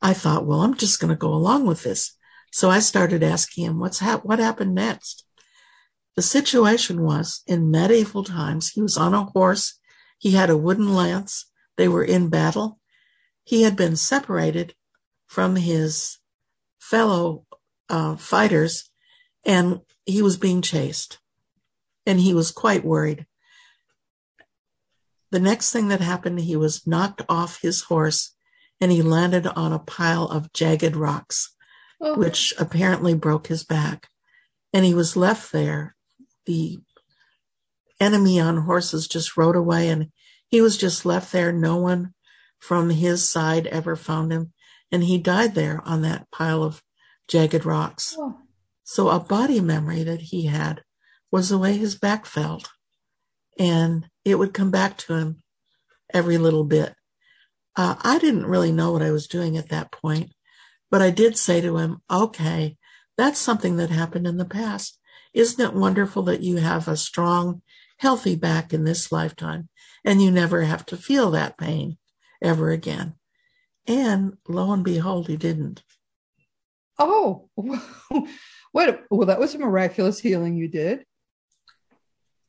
I 0.00 0.14
thought, 0.14 0.46
Well, 0.46 0.62
I'm 0.62 0.74
just 0.74 1.00
going 1.00 1.10
to 1.10 1.16
go 1.16 1.32
along 1.32 1.66
with 1.66 1.82
this. 1.82 2.16
So 2.52 2.70
I 2.70 2.78
started 2.78 3.22
asking 3.22 3.64
him, 3.64 3.78
what's 3.78 3.98
hap- 3.98 4.24
what 4.24 4.38
happened 4.38 4.74
next? 4.74 5.24
The 6.16 6.22
situation 6.22 7.02
was 7.02 7.42
in 7.46 7.70
medieval 7.70 8.24
times, 8.24 8.70
he 8.70 8.80
was 8.80 8.96
on 8.96 9.12
a 9.12 9.24
horse. 9.24 9.78
He 10.18 10.32
had 10.32 10.48
a 10.48 10.56
wooden 10.56 10.94
lance. 10.94 11.46
They 11.76 11.88
were 11.88 12.04
in 12.04 12.30
battle. 12.30 12.80
He 13.44 13.62
had 13.62 13.76
been 13.76 13.96
separated 13.96 14.74
from 15.26 15.56
his 15.56 16.18
fellow 16.78 17.44
uh, 17.88 18.16
fighters 18.16 18.90
and 19.44 19.80
he 20.06 20.22
was 20.22 20.36
being 20.36 20.62
chased 20.62 21.18
and 22.06 22.20
he 22.20 22.32
was 22.32 22.50
quite 22.50 22.84
worried. 22.84 23.26
The 25.30 25.40
next 25.40 25.72
thing 25.72 25.88
that 25.88 26.00
happened, 26.00 26.40
he 26.40 26.56
was 26.56 26.86
knocked 26.86 27.22
off 27.28 27.60
his 27.60 27.82
horse 27.82 28.34
and 28.80 28.90
he 28.90 29.02
landed 29.02 29.46
on 29.46 29.72
a 29.72 29.78
pile 29.78 30.24
of 30.24 30.52
jagged 30.52 30.96
rocks 30.96 31.55
oh. 32.00 32.18
which 32.18 32.54
apparently 32.58 33.14
broke 33.14 33.48
his 33.48 33.64
back. 33.64 34.08
And 34.72 34.84
he 34.84 34.94
was 34.94 35.16
left 35.16 35.52
there. 35.52 35.94
The 36.46 36.78
enemy 38.00 38.38
on 38.40 38.62
horses 38.62 39.08
just 39.08 39.36
rode 39.36 39.56
away 39.56 39.88
and 39.88 40.10
he 40.48 40.60
was 40.60 40.76
just 40.76 41.06
left 41.06 41.32
there. 41.32 41.52
No 41.52 41.76
one 41.76 42.14
from 42.58 42.90
his 42.90 43.28
side 43.28 43.66
ever 43.68 43.96
found 43.96 44.32
him. 44.32 44.52
And 44.92 45.04
he 45.04 45.18
died 45.18 45.54
there 45.54 45.82
on 45.84 46.02
that 46.02 46.30
pile 46.30 46.62
of 46.62 46.82
jagged 47.28 47.64
rocks. 47.64 48.16
Oh. 48.18 48.38
So 48.84 49.08
a 49.08 49.18
body 49.18 49.60
memory 49.60 50.04
that 50.04 50.20
he 50.20 50.46
had 50.46 50.82
was 51.32 51.48
the 51.48 51.58
way 51.58 51.76
his 51.76 51.96
back 51.96 52.24
felt. 52.24 52.70
And 53.58 54.08
it 54.24 54.36
would 54.36 54.54
come 54.54 54.70
back 54.70 54.96
to 54.98 55.14
him 55.14 55.42
every 56.12 56.38
little 56.38 56.64
bit. 56.64 56.94
Uh, 57.74 57.96
I 58.00 58.18
didn't 58.18 58.46
really 58.46 58.72
know 58.72 58.92
what 58.92 59.02
I 59.02 59.10
was 59.10 59.26
doing 59.26 59.56
at 59.56 59.70
that 59.70 59.90
point. 59.90 60.30
But 60.90 61.02
I 61.02 61.10
did 61.10 61.36
say 61.36 61.60
to 61.60 61.78
him, 61.78 62.00
okay, 62.10 62.76
that's 63.16 63.38
something 63.38 63.76
that 63.76 63.90
happened 63.90 64.26
in 64.26 64.36
the 64.36 64.44
past. 64.44 64.98
Isn't 65.34 65.64
it 65.64 65.74
wonderful 65.74 66.22
that 66.24 66.42
you 66.42 66.58
have 66.58 66.88
a 66.88 66.96
strong, 66.96 67.62
healthy 67.98 68.36
back 68.36 68.72
in 68.72 68.84
this 68.84 69.10
lifetime 69.10 69.68
and 70.04 70.22
you 70.22 70.30
never 70.30 70.62
have 70.62 70.86
to 70.86 70.96
feel 70.96 71.30
that 71.32 71.58
pain 71.58 71.98
ever 72.42 72.70
again? 72.70 73.14
And 73.86 74.36
lo 74.48 74.72
and 74.72 74.84
behold, 74.84 75.28
he 75.28 75.36
didn't. 75.36 75.82
Oh, 76.98 77.50
what? 78.72 79.04
Well, 79.10 79.26
that 79.26 79.38
was 79.38 79.54
a 79.54 79.58
miraculous 79.58 80.18
healing 80.18 80.56
you 80.56 80.68
did. 80.68 81.04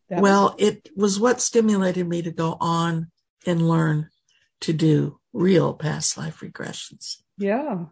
That 0.09 0.21
well, 0.21 0.55
was- 0.57 0.67
it 0.67 0.89
was 0.95 1.19
what 1.19 1.41
stimulated 1.41 2.07
me 2.07 2.21
to 2.21 2.31
go 2.31 2.57
on 2.59 3.11
and 3.45 3.67
learn 3.67 4.09
to 4.61 4.73
do 4.73 5.19
real 5.33 5.73
past 5.73 6.17
life 6.17 6.39
regressions. 6.39 7.17
Yeah 7.37 7.85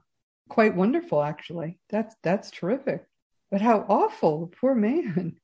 quite 0.49 0.75
wonderful, 0.75 1.21
actually. 1.21 1.79
That's 1.89 2.15
that's 2.23 2.51
terrific. 2.51 3.05
But 3.51 3.62
how 3.62 3.86
awful, 3.88 4.51
poor 4.60 4.75
man. 4.75 5.38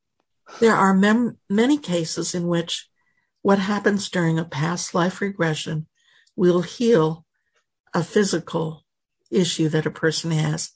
There 0.60 0.76
are 0.76 0.94
mem- 0.94 1.38
many 1.50 1.78
cases 1.78 2.36
in 2.36 2.48
which 2.48 2.90
what 3.42 3.60
happens 3.60 4.10
during 4.10 4.38
a 4.38 4.46
past 4.46 4.94
life 4.94 5.22
regression 5.22 5.88
will 6.36 6.62
heal 6.62 7.26
a 7.94 8.04
physical 8.04 8.86
issue 9.30 9.70
that 9.70 9.86
a 9.86 9.92
person 9.92 10.32
has. 10.32 10.72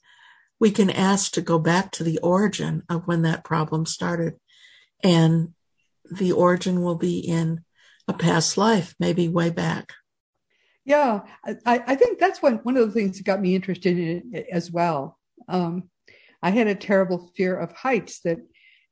We 0.58 0.70
can 0.70 0.90
ask 0.90 1.32
to 1.32 1.42
go 1.42 1.58
back 1.58 1.92
to 1.92 2.04
the 2.04 2.18
origin 2.18 2.82
of 2.88 3.06
when 3.06 3.22
that 3.22 3.44
problem 3.44 3.86
started. 3.86 4.34
And 5.02 5.52
the 6.10 6.32
origin 6.32 6.82
will 6.82 6.94
be 6.94 7.18
in 7.18 7.64
a 8.08 8.12
past 8.12 8.56
life, 8.56 8.94
maybe 8.98 9.28
way 9.28 9.50
back. 9.50 9.92
Yeah, 10.86 11.22
I, 11.44 11.82
I 11.84 11.94
think 11.96 12.20
that's 12.20 12.40
one 12.40 12.58
one 12.62 12.76
of 12.76 12.86
the 12.86 12.92
things 12.92 13.18
that 13.18 13.24
got 13.24 13.40
me 13.40 13.56
interested 13.56 13.98
in 13.98 14.30
it 14.32 14.46
as 14.52 14.70
well. 14.70 15.18
Um, 15.48 15.90
I 16.42 16.50
had 16.50 16.68
a 16.68 16.76
terrible 16.76 17.32
fear 17.36 17.56
of 17.58 17.72
heights 17.72 18.20
that 18.20 18.38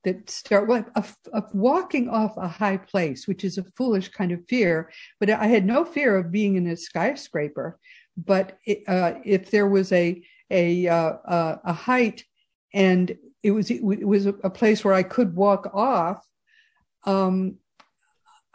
that 0.03 0.29
start 0.29 0.69
well, 0.69 0.85
of, 0.97 1.17
of 1.33 1.55
walking 1.55 2.11
off 2.11 2.37
a 2.37 2.49
high 2.49 2.77
place, 2.77 3.27
which 3.27 3.43
is 3.45 3.57
a 3.59 3.65
foolish 3.77 4.11
kind 4.11 4.33
of 4.33 4.45
fear. 4.49 4.91
But 5.21 5.31
I 5.31 5.47
had 5.47 5.65
no 5.65 5.85
fear 5.85 6.19
of 6.19 6.33
being 6.33 6.57
in 6.57 6.67
a 6.67 6.77
skyscraper. 6.77 7.79
But 8.17 8.59
it, 8.67 8.83
uh, 8.89 9.15
if 9.25 9.51
there 9.53 9.69
was 9.69 9.93
a 9.93 10.21
a 10.51 10.89
uh, 10.89 11.17
a 11.65 11.73
height 11.73 12.25
and 12.75 13.17
it 13.45 13.53
was 13.53 13.71
it 13.71 13.83
was 13.85 14.27
a 14.27 14.33
place 14.51 14.85
where 14.85 14.95
I 14.95 15.05
could 15.05 15.37
walk 15.37 15.71
off, 15.73 16.27
um, 17.05 17.59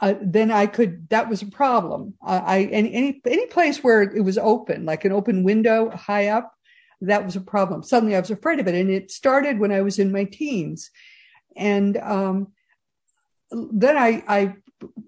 uh, 0.01 0.13
then 0.21 0.49
I 0.51 0.65
could. 0.65 1.09
That 1.09 1.29
was 1.29 1.41
a 1.41 1.47
problem. 1.47 2.13
I 2.21 2.69
any 2.71 2.93
any 2.93 3.21
any 3.25 3.45
place 3.47 3.83
where 3.83 4.01
it 4.01 4.21
was 4.21 4.37
open, 4.37 4.85
like 4.85 5.03
an 5.05 5.11
open 5.11 5.43
window 5.43 5.89
high 5.89 6.27
up, 6.27 6.53
that 7.01 7.25
was 7.25 7.35
a 7.35 7.41
problem. 7.41 7.83
Suddenly, 7.83 8.15
I 8.15 8.19
was 8.19 8.31
afraid 8.31 8.59
of 8.59 8.67
it, 8.67 8.75
and 8.75 8.89
it 8.89 9.11
started 9.11 9.59
when 9.59 9.71
I 9.71 9.81
was 9.81 9.99
in 9.99 10.11
my 10.11 10.23
teens, 10.23 10.89
and 11.55 11.97
um, 11.97 12.53
then 13.51 13.97
I 13.97 14.23
I 14.27 14.55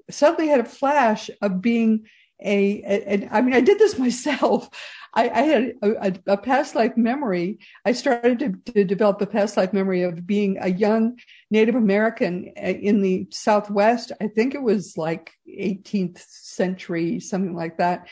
suddenly 0.10 0.50
had 0.50 0.60
a 0.60 0.66
flash 0.66 1.30
of 1.42 1.62
being 1.62 2.06
a, 2.44 2.84
a, 2.86 3.30
I 3.32 3.42
mean, 3.42 3.54
I 3.54 3.62
did 3.62 3.80
this 3.80 3.98
myself. 4.00 4.70
I, 5.14 5.30
I 5.30 5.42
had 5.42 5.74
a, 5.82 6.14
a, 6.28 6.38
past 6.38 6.74
life 6.74 6.96
memory. 6.96 7.60
I 7.86 7.92
started 7.92 8.40
to, 8.40 8.74
to, 8.74 8.84
develop 8.86 9.22
a 9.22 9.26
past 9.26 9.58
life 9.58 9.74
memory 9.74 10.04
of 10.04 10.26
being 10.26 10.58
a 10.62 10.70
young 10.70 11.18
Native 11.50 11.76
American 11.76 12.54
uh, 12.58 12.68
in 12.68 13.02
the 13.02 13.28
Southwest. 13.30 14.14
I 14.22 14.28
think 14.28 14.56
it 14.56 14.62
was 14.62 14.98
like 14.98 15.32
18th 15.50 16.24
century, 16.28 17.20
something 17.20 17.56
like 17.56 17.78
that. 17.78 18.08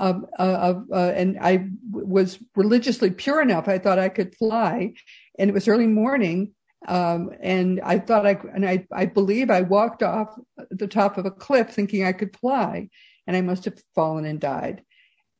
Um, 0.00 0.26
uh, 0.36 0.80
uh, 0.92 1.12
and 1.14 1.38
I 1.40 1.68
was 1.90 2.38
religiously 2.56 3.10
pure 3.10 3.40
enough. 3.40 3.68
I 3.68 3.78
thought 3.78 4.00
I 4.00 4.08
could 4.08 4.34
fly, 4.34 4.94
and 5.38 5.48
it 5.48 5.54
was 5.54 5.68
early 5.68 5.86
morning. 5.86 6.52
Um, 6.88 7.30
and 7.40 7.80
I 7.80 8.00
thought 8.00 8.26
I, 8.26 8.40
and 8.52 8.66
I, 8.68 8.84
I 8.92 9.06
believe 9.06 9.50
I 9.50 9.60
walked 9.60 10.02
off 10.02 10.36
the 10.70 10.88
top 10.88 11.18
of 11.18 11.26
a 11.26 11.30
cliff 11.30 11.70
thinking 11.70 12.04
I 12.04 12.12
could 12.12 12.36
fly 12.36 12.88
and 13.28 13.36
I 13.36 13.40
must 13.40 13.66
have 13.66 13.80
fallen 13.94 14.24
and 14.24 14.40
died. 14.40 14.82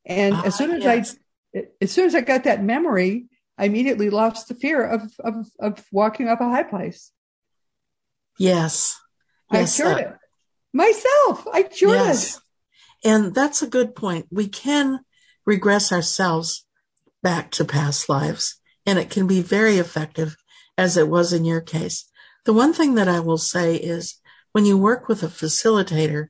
And 0.05 0.35
as 0.45 0.57
soon 0.57 0.73
as 0.73 0.83
yes. 0.83 1.17
I, 1.55 1.63
as 1.81 1.93
soon 1.93 2.07
as 2.07 2.15
I 2.15 2.21
got 2.21 2.45
that 2.45 2.63
memory, 2.63 3.27
I 3.59 3.67
immediately 3.67 4.11
lost 4.11 4.49
the 4.49 4.55
fear 4.55 4.85
of 4.85 5.13
of 5.21 5.47
of 5.61 5.85
walking 5.93 6.29
up 6.29 6.41
a 6.41 6.49
high 6.49 6.65
place. 6.65 7.13
Yes, 8.39 8.99
yes 9.53 9.81
I 9.81 9.83
cured 9.83 9.97
uh, 9.97 10.09
it 10.09 10.17
myself. 10.73 11.47
I 11.53 11.63
cured 11.63 11.95
yes. 11.95 12.37
it. 12.37 12.43
And 13.05 13.35
that's 13.35 13.63
a 13.63 13.69
good 13.69 13.95
point. 13.95 14.27
We 14.31 14.49
can 14.49 15.01
regress 15.45 15.93
ourselves 15.93 16.65
back 17.23 17.51
to 17.53 17.65
past 17.65 18.09
lives, 18.09 18.61
and 18.87 18.99
it 18.99 19.11
can 19.11 19.27
be 19.27 19.43
very 19.43 19.79
effective, 19.79 20.37
as 20.79 20.97
it 20.97 21.09
was 21.09 21.33
in 21.33 21.45
your 21.45 21.61
case. 21.61 22.09
The 22.45 22.53
one 22.53 22.73
thing 22.73 22.95
that 22.95 23.09
I 23.09 23.21
will 23.21 23.39
say 23.39 23.77
is 23.77 24.21
when 24.53 24.65
you 24.65 24.77
work 24.77 25.09
with 25.09 25.23
a 25.23 25.29
facilitator, 25.29 26.29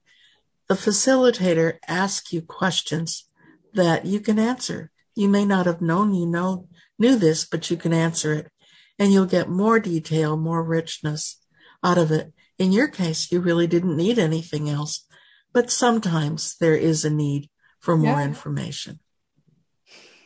the 0.69 0.75
facilitator 0.75 1.79
asks 1.89 2.33
you 2.33 2.43
questions 2.43 3.29
that 3.75 4.07
you 4.07 4.21
can 4.21 4.39
answer. 4.39 4.91
You 5.15 5.29
may 5.29 5.45
not 5.45 5.67
have 5.67 5.81
known 5.81 6.15
you 6.15 6.27
know 6.27 6.69
knew 6.99 7.17
this, 7.17 7.45
but 7.45 7.71
you 7.71 7.77
can 7.77 7.93
answer 7.93 8.33
it 8.33 8.53
and 8.99 9.13
you'll 9.13 9.27
get 9.27 9.49
more 9.49 9.81
detail, 9.81 10.37
more 10.37 10.63
richness 10.63 11.43
out 11.83 11.99
of 11.99 12.11
it. 12.11 12.33
In 12.59 12.73
your 12.73 12.89
case, 12.89 13.33
you 13.33 13.41
really 13.41 13.67
didn't 13.67 13.97
need 13.97 14.19
anything 14.19 14.71
else, 14.71 15.07
but 15.53 15.71
sometimes 15.71 16.57
there 16.61 16.77
is 16.77 17.05
a 17.05 17.11
need 17.11 17.51
for 17.81 17.97
more 17.97 18.21
yeah. 18.21 18.25
information. 18.25 19.01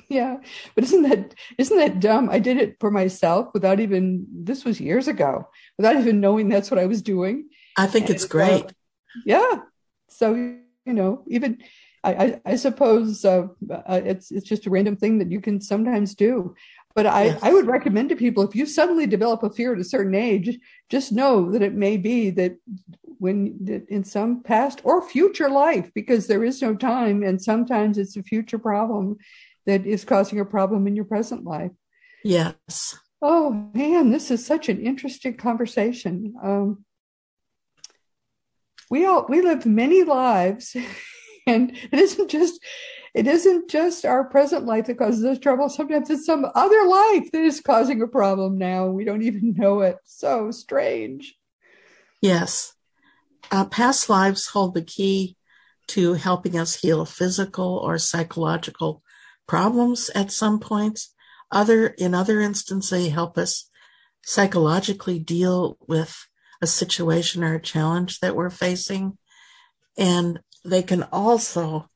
Yeah, 0.08 0.36
but 0.74 0.84
isn't 0.84 1.02
that 1.02 1.34
isn't 1.58 1.76
that 1.78 1.98
dumb? 1.98 2.30
I 2.30 2.38
did 2.38 2.58
it 2.58 2.76
for 2.78 2.92
myself 2.92 3.48
without 3.54 3.80
even 3.80 4.26
this 4.30 4.64
was 4.64 4.80
years 4.80 5.08
ago, 5.08 5.48
without 5.78 5.96
even 5.96 6.20
knowing 6.20 6.48
that's 6.48 6.70
what 6.70 6.78
I 6.78 6.86
was 6.86 7.02
doing. 7.02 7.48
I 7.76 7.86
think 7.86 8.06
and 8.06 8.14
it's 8.14 8.24
great. 8.24 8.66
Yeah, 9.24 9.62
so 10.08 10.34
you 10.34 10.62
know, 10.84 11.24
even 11.26 11.58
I, 12.10 12.40
I, 12.44 12.56
suppose 12.56 13.24
uh, 13.24 13.48
uh, 13.70 14.00
it's 14.04 14.30
it's 14.30 14.48
just 14.48 14.66
a 14.66 14.70
random 14.70 14.96
thing 14.96 15.18
that 15.18 15.30
you 15.30 15.40
can 15.40 15.60
sometimes 15.60 16.14
do. 16.14 16.54
But 16.94 17.06
I, 17.06 17.24
yes. 17.24 17.40
I 17.42 17.52
would 17.52 17.66
recommend 17.66 18.08
to 18.08 18.16
people 18.16 18.42
if 18.42 18.56
you 18.56 18.64
suddenly 18.64 19.06
develop 19.06 19.42
a 19.42 19.50
fear 19.50 19.74
at 19.74 19.80
a 19.80 19.84
certain 19.84 20.14
age, 20.14 20.58
just 20.88 21.12
know 21.12 21.50
that 21.50 21.62
it 21.62 21.74
may 21.74 21.96
be 21.96 22.30
that 22.30 22.56
when 23.18 23.56
that 23.64 23.88
in 23.88 24.04
some 24.04 24.42
past 24.42 24.80
or 24.84 25.06
future 25.06 25.50
life, 25.50 25.90
because 25.94 26.26
there 26.26 26.44
is 26.44 26.62
no 26.62 26.74
time, 26.74 27.22
and 27.22 27.42
sometimes 27.42 27.98
it's 27.98 28.16
a 28.16 28.22
future 28.22 28.58
problem 28.58 29.18
that 29.66 29.84
is 29.84 30.04
causing 30.04 30.40
a 30.40 30.44
problem 30.44 30.86
in 30.86 30.96
your 30.96 31.04
present 31.04 31.44
life. 31.44 31.72
Yes. 32.24 32.96
Oh 33.20 33.70
man, 33.74 34.10
this 34.10 34.30
is 34.30 34.44
such 34.44 34.68
an 34.68 34.80
interesting 34.80 35.36
conversation. 35.36 36.34
Um, 36.42 36.84
we 38.90 39.04
all 39.04 39.26
we 39.28 39.42
live 39.42 39.66
many 39.66 40.02
lives 40.04 40.76
and 41.46 41.76
it 41.92 41.98
isn't 41.98 42.30
just 42.30 42.62
it 43.14 43.26
isn't 43.26 43.70
just 43.70 44.04
our 44.04 44.24
present 44.24 44.66
life 44.66 44.86
that 44.86 44.98
causes 44.98 45.24
us 45.24 45.38
trouble. 45.38 45.70
Sometimes 45.70 46.10
it's 46.10 46.26
some 46.26 46.46
other 46.54 46.86
life 46.86 47.30
that 47.32 47.42
is 47.42 47.62
causing 47.62 48.02
a 48.02 48.06
problem 48.06 48.58
now. 48.58 48.88
We 48.88 49.04
don't 49.04 49.22
even 49.22 49.54
know 49.54 49.80
it. 49.80 49.96
So 50.04 50.50
strange. 50.50 51.34
Yes. 52.20 52.74
Uh, 53.50 53.64
past 53.64 54.10
lives 54.10 54.48
hold 54.48 54.74
the 54.74 54.82
key 54.82 55.36
to 55.88 56.14
helping 56.14 56.58
us 56.58 56.74
heal 56.74 57.04
physical 57.04 57.78
or 57.78 57.96
psychological 57.96 59.02
problems 59.46 60.10
at 60.14 60.32
some 60.32 60.58
points 60.58 61.14
other 61.50 61.86
in 61.86 62.12
other 62.12 62.40
instances 62.40 62.90
they 62.90 63.08
help 63.08 63.38
us 63.38 63.70
psychologically 64.24 65.18
deal 65.18 65.78
with 65.86 66.26
a 66.60 66.66
situation 66.66 67.44
or 67.44 67.54
a 67.54 67.62
challenge 67.62 68.20
that 68.20 68.34
we're 68.34 68.50
facing. 68.50 69.16
And 69.96 70.40
they 70.66 70.82
can 70.82 71.04
also 71.04 71.88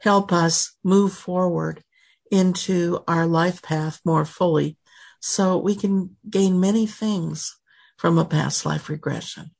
help 0.00 0.32
us 0.32 0.76
move 0.82 1.12
forward 1.12 1.82
into 2.30 3.02
our 3.08 3.26
life 3.26 3.62
path 3.62 4.00
more 4.04 4.24
fully. 4.24 4.76
So 5.20 5.58
we 5.58 5.74
can 5.74 6.16
gain 6.28 6.60
many 6.60 6.86
things 6.86 7.56
from 7.98 8.18
a 8.18 8.24
past 8.24 8.64
life 8.64 8.88
regression. 8.88 9.50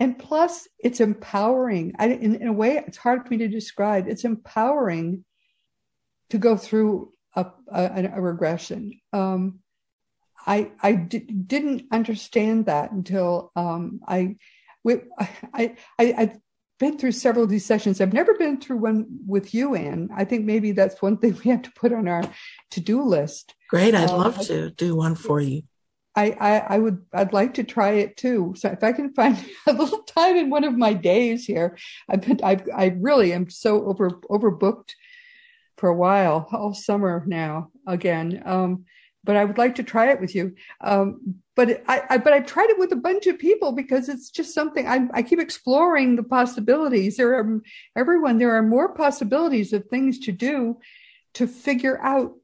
And 0.00 0.18
plus, 0.18 0.68
it's 0.78 1.00
empowering. 1.00 1.94
I, 1.98 2.06
in, 2.08 2.36
in, 2.36 2.46
a 2.46 2.52
way, 2.52 2.82
it's 2.86 2.96
hard 2.96 3.24
for 3.24 3.30
me 3.30 3.38
to 3.38 3.48
describe. 3.48 4.06
It's 4.06 4.24
empowering 4.24 5.24
to 6.30 6.38
go 6.38 6.56
through 6.56 7.12
a, 7.34 7.46
a, 7.70 8.10
a 8.14 8.20
regression. 8.20 9.00
Um, 9.12 9.58
I 10.46 10.70
I 10.80 10.92
d- 10.94 11.18
didn't 11.18 11.86
understand 11.90 12.66
that 12.66 12.92
until 12.92 13.50
um, 13.56 14.00
I, 14.06 14.36
I 14.86 15.74
I 15.98 16.14
I've 16.16 16.38
been 16.78 16.98
through 16.98 17.12
several 17.12 17.44
of 17.44 17.50
these 17.50 17.66
sessions. 17.66 18.00
I've 18.00 18.12
never 18.12 18.34
been 18.34 18.60
through 18.60 18.78
one 18.78 19.06
with 19.26 19.52
you, 19.52 19.74
Ann. 19.74 20.08
I 20.14 20.24
think 20.24 20.44
maybe 20.44 20.72
that's 20.72 21.02
one 21.02 21.18
thing 21.18 21.38
we 21.44 21.50
have 21.50 21.62
to 21.62 21.72
put 21.72 21.92
on 21.92 22.08
our 22.08 22.22
to 22.70 22.80
do 22.80 23.02
list. 23.02 23.54
Great, 23.68 23.94
I'd 23.94 24.10
um, 24.10 24.18
love 24.18 24.40
to 24.46 24.70
do 24.70 24.96
one 24.96 25.14
for 25.14 25.40
you. 25.40 25.62
I, 26.14 26.36
I, 26.40 26.58
I 26.74 26.78
would 26.78 27.04
I'd 27.12 27.32
like 27.32 27.54
to 27.54 27.64
try 27.64 27.90
it 27.92 28.16
too. 28.16 28.54
So 28.56 28.68
if 28.70 28.82
I 28.82 28.92
can 28.92 29.12
find 29.14 29.38
a 29.66 29.72
little 29.72 30.02
time 30.02 30.36
in 30.36 30.50
one 30.50 30.64
of 30.64 30.76
my 30.76 30.92
days 30.92 31.44
here, 31.44 31.76
I've 32.08 32.22
been 32.22 32.40
I 32.42 32.60
I 32.74 32.86
really 32.98 33.32
am 33.32 33.50
so 33.50 33.84
over 33.86 34.10
overbooked 34.30 34.94
for 35.76 35.88
a 35.88 35.94
while 35.94 36.48
all 36.52 36.74
summer 36.74 37.24
now 37.26 37.70
again. 37.86 38.42
Um, 38.44 38.84
but 39.28 39.36
I 39.36 39.44
would 39.44 39.58
like 39.58 39.74
to 39.74 39.82
try 39.82 40.10
it 40.10 40.22
with 40.22 40.34
you. 40.34 40.54
Um, 40.80 41.34
but 41.54 41.82
I, 41.86 42.02
I, 42.08 42.16
but 42.16 42.32
I've 42.32 42.46
tried 42.46 42.70
it 42.70 42.78
with 42.78 42.92
a 42.92 42.96
bunch 42.96 43.26
of 43.26 43.38
people 43.38 43.72
because 43.72 44.08
it's 44.08 44.30
just 44.30 44.54
something 44.54 44.88
I, 44.88 45.06
I 45.12 45.22
keep 45.22 45.38
exploring 45.38 46.16
the 46.16 46.22
possibilities. 46.22 47.18
There 47.18 47.38
are 47.38 47.60
everyone. 47.94 48.38
There 48.38 48.56
are 48.56 48.62
more 48.62 48.94
possibilities 48.94 49.74
of 49.74 49.84
things 49.84 50.18
to 50.20 50.32
do 50.32 50.78
to 51.34 51.46
figure 51.46 52.00
out 52.00 52.36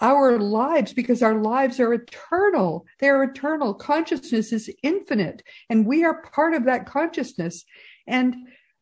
our 0.00 0.38
lives 0.38 0.94
because 0.94 1.22
our 1.22 1.34
lives 1.34 1.78
are 1.80 1.92
eternal. 1.92 2.86
They 2.98 3.10
are 3.10 3.22
eternal. 3.22 3.74
Consciousness 3.74 4.54
is 4.54 4.74
infinite, 4.82 5.42
and 5.68 5.86
we 5.86 6.02
are 6.02 6.22
part 6.22 6.54
of 6.54 6.64
that 6.64 6.86
consciousness. 6.86 7.66
And 8.06 8.36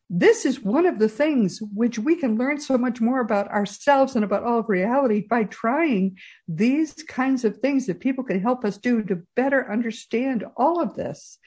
this 0.09 0.45
is 0.45 0.61
one 0.61 0.85
of 0.85 0.99
the 0.99 1.09
things 1.09 1.59
which 1.73 1.97
we 1.97 2.15
can 2.15 2.37
learn 2.37 2.59
so 2.59 2.77
much 2.77 3.01
more 3.01 3.21
about 3.21 3.47
ourselves 3.47 4.15
and 4.15 4.23
about 4.23 4.43
all 4.43 4.59
of 4.59 4.69
reality 4.69 5.25
by 5.27 5.45
trying 5.45 6.17
these 6.47 6.93
kinds 7.07 7.43
of 7.43 7.57
things 7.57 7.87
that 7.87 7.99
people 7.99 8.23
can 8.23 8.39
help 8.39 8.63
us 8.63 8.77
do 8.77 9.01
to 9.03 9.23
better 9.35 9.71
understand 9.71 10.45
all 10.55 10.79
of 10.79 10.95
this. 10.95 11.39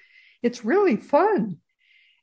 It's 0.42 0.64
really 0.64 0.96
fun. 0.96 1.58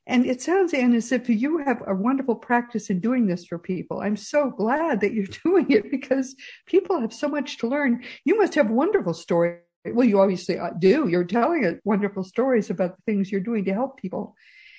And 0.06 0.24
it 0.24 0.40
sounds, 0.40 0.72
Ann, 0.72 0.94
as 0.94 1.10
if 1.10 1.28
you 1.28 1.58
have 1.58 1.82
a 1.86 1.94
wonderful 1.94 2.36
practice 2.36 2.90
in 2.90 3.00
doing 3.00 3.26
this 3.26 3.46
for 3.46 3.58
people. 3.58 4.00
I'm 4.00 4.16
so 4.16 4.50
glad 4.50 5.00
that 5.00 5.14
you're 5.14 5.26
doing 5.44 5.70
it 5.70 5.90
because 5.90 6.36
people 6.66 7.00
have 7.00 7.12
so 7.12 7.28
much 7.28 7.58
to 7.58 7.66
learn. 7.66 8.04
You 8.24 8.38
must 8.38 8.54
have 8.54 8.70
wonderful 8.70 9.14
stories. 9.14 9.60
Well, 9.84 10.06
you 10.06 10.20
obviously 10.20 10.58
uh, 10.58 10.70
do. 10.78 11.08
You're 11.08 11.24
telling 11.24 11.80
wonderful 11.84 12.24
stories 12.24 12.70
about 12.70 12.96
the 12.96 13.02
things 13.02 13.32
you're 13.32 13.40
doing 13.40 13.64
to 13.64 13.72
help 13.72 14.00
people. 14.00 14.34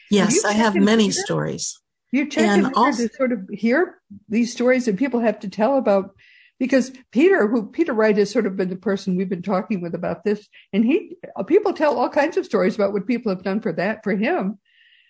Yes, 0.09 0.43
I 0.45 0.53
have 0.53 0.75
many 0.75 1.11
stories. 1.11 1.79
You 2.11 2.29
check 2.29 2.45
and 2.45 2.67
in 2.67 2.73
also, 2.73 3.07
to 3.07 3.13
sort 3.13 3.31
of 3.31 3.49
hear 3.51 3.99
these 4.29 4.51
stories 4.51 4.85
that 4.85 4.97
people 4.97 5.19
have 5.19 5.39
to 5.41 5.49
tell 5.49 5.77
about 5.77 6.15
because 6.59 6.91
Peter, 7.11 7.47
who 7.47 7.69
Peter 7.69 7.93
Wright 7.93 8.17
has 8.17 8.31
sort 8.31 8.45
of 8.45 8.55
been 8.55 8.69
the 8.69 8.75
person 8.75 9.15
we've 9.15 9.29
been 9.29 9.41
talking 9.41 9.81
with 9.81 9.93
about 9.93 10.23
this, 10.23 10.47
and 10.73 10.85
he 10.85 11.17
people 11.45 11.73
tell 11.73 11.97
all 11.97 12.09
kinds 12.09 12.37
of 12.37 12.45
stories 12.45 12.75
about 12.75 12.93
what 12.93 13.07
people 13.07 13.29
have 13.31 13.43
done 13.43 13.61
for 13.61 13.73
that 13.73 14.03
for 14.03 14.15
him, 14.15 14.57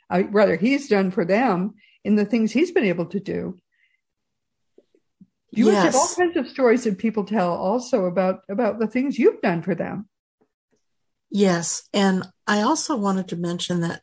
uh, 0.10 0.24
rather 0.30 0.56
he's 0.56 0.88
done 0.88 1.12
for 1.12 1.24
them 1.24 1.76
in 2.04 2.16
the 2.16 2.26
things 2.26 2.52
he's 2.52 2.72
been 2.72 2.86
able 2.86 3.06
to 3.06 3.20
do. 3.20 3.58
You 5.52 5.68
yes. 5.68 5.86
have 5.86 5.96
all 5.96 6.10
kinds 6.16 6.36
of 6.36 6.48
stories 6.48 6.84
that 6.84 6.98
people 6.98 7.24
tell 7.24 7.54
also 7.54 8.06
about 8.06 8.42
about 8.50 8.80
the 8.80 8.88
things 8.88 9.18
you've 9.18 9.42
done 9.42 9.62
for 9.62 9.76
them. 9.76 10.10
Yes, 11.30 11.84
and 11.94 12.26
I 12.46 12.62
also 12.62 12.98
wanted 12.98 13.30
to 13.30 13.36
mention 13.36 13.82
that 13.82 14.02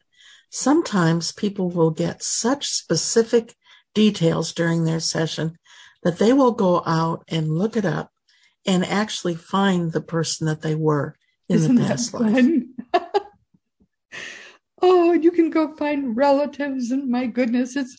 sometimes 0.55 1.33
people 1.33 1.69
will 1.69 1.91
get 1.91 2.23
such 2.23 2.69
specific 2.69 3.57
details 3.93 4.53
during 4.53 4.85
their 4.85 5.01
session 5.01 5.59
that 6.05 6.19
they 6.19 6.33
will 6.33 6.53
go 6.53 6.81
out 6.87 7.25
and 7.27 7.59
look 7.59 7.77
it 7.77 7.85
up 7.85 8.13
and 8.65 8.85
actually 8.85 9.35
find 9.35 9.91
the 9.91 10.01
person 10.01 10.47
that 10.47 10.63
they 10.63 10.77
were 10.77 11.17
in 11.49 11.57
Isn't 11.57 11.75
the 11.75 11.83
past 11.83 12.15
life. 12.15 12.47
oh, 14.83 15.13
you 15.13 15.33
can 15.33 15.51
go 15.51 15.75
find 15.75 16.17
relatives, 16.17 16.93
and 16.93 17.11
my 17.11 17.27
goodness, 17.27 17.75
it's 17.75 17.99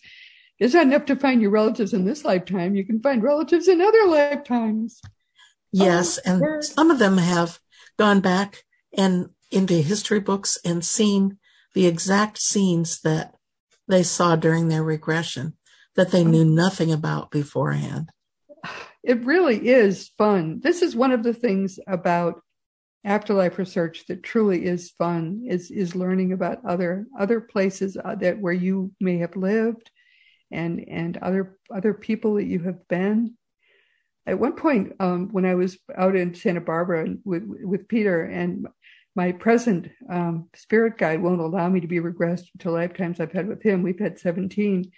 it's 0.58 0.74
not 0.74 0.84
enough 0.84 1.06
to 1.08 1.18
find 1.18 1.42
your 1.42 1.52
relatives 1.52 1.94
in 1.94 2.06
this 2.06 2.24
lifetime. 2.24 2.74
You 2.74 2.86
can 2.86 3.02
find 3.02 3.22
relatives 3.22 3.68
in 3.68 3.82
other 3.82 4.06
lifetimes. 4.08 5.02
Yes, 5.74 6.20
oh, 6.26 6.32
and 6.32 6.64
some 6.64 6.90
of 6.90 7.00
them 7.00 7.18
have 7.18 7.60
gone 8.00 8.22
back 8.22 8.64
and 8.98 9.30
into 9.52 9.74
history 9.74 10.22
books 10.22 10.58
and 10.64 10.86
seen 10.86 11.38
the 11.76 11.86
exact 11.86 12.40
scenes 12.40 13.02
that 13.02 13.36
they 13.88 14.02
saw 14.02 14.36
during 14.36 14.70
their 14.70 14.84
regression 14.84 15.54
that 15.96 16.12
they 16.12 16.24
knew 16.24 16.44
nothing 16.44 16.92
about 16.92 17.30
beforehand. 17.30 18.10
It 19.04 19.24
really 19.24 19.68
is 19.68 20.10
fun. 20.18 20.62
This 20.64 20.82
is 20.82 20.96
one 20.96 21.12
of 21.12 21.22
the 21.22 21.34
things 21.34 21.78
about 21.88 22.42
afterlife 23.04 23.60
research 23.60 24.06
that 24.08 24.24
truly 24.24 24.66
is 24.66 24.90
fun 24.98 25.44
is 25.48 25.70
is 25.70 25.96
learning 25.96 26.34
about 26.34 26.66
other 26.66 27.06
other 27.18 27.40
places 27.40 27.96
uh, 28.04 28.16
that 28.16 28.40
where 28.40 28.54
you 28.54 28.92
may 29.00 29.20
have 29.20 29.36
lived 29.36 29.92
and 30.52 30.84
and 30.90 31.18
other 31.18 31.60
other 31.72 31.94
people 31.94 32.34
that 32.36 32.46
you 32.46 32.60
have 32.60 32.88
been 32.88 33.36
at 34.26 34.40
one 34.40 34.54
point 34.54 34.94
um, 35.00 35.30
when 35.32 35.46
i 35.46 35.54
was 35.54 35.78
out 35.96 36.16
in 36.16 36.34
santa 36.34 36.60
barbara 36.60 37.08
with 37.24 37.44
with 37.46 37.88
peter 37.88 38.24
and 38.24 38.68
my 39.16 39.32
present 39.32 39.90
um, 40.10 40.50
spirit 40.56 40.98
guide 40.98 41.22
won't 41.22 41.40
allow 41.40 41.70
me 41.70 41.80
to 41.80 41.88
be 41.88 42.00
regressed 42.00 42.48
to 42.60 42.72
lifetimes 42.72 43.20
I've 43.20 43.32
had 43.32 43.48
with 43.48 43.64
him. 43.64 43.82
We've 43.82 44.00
had 44.00 44.20
17. 44.20 44.92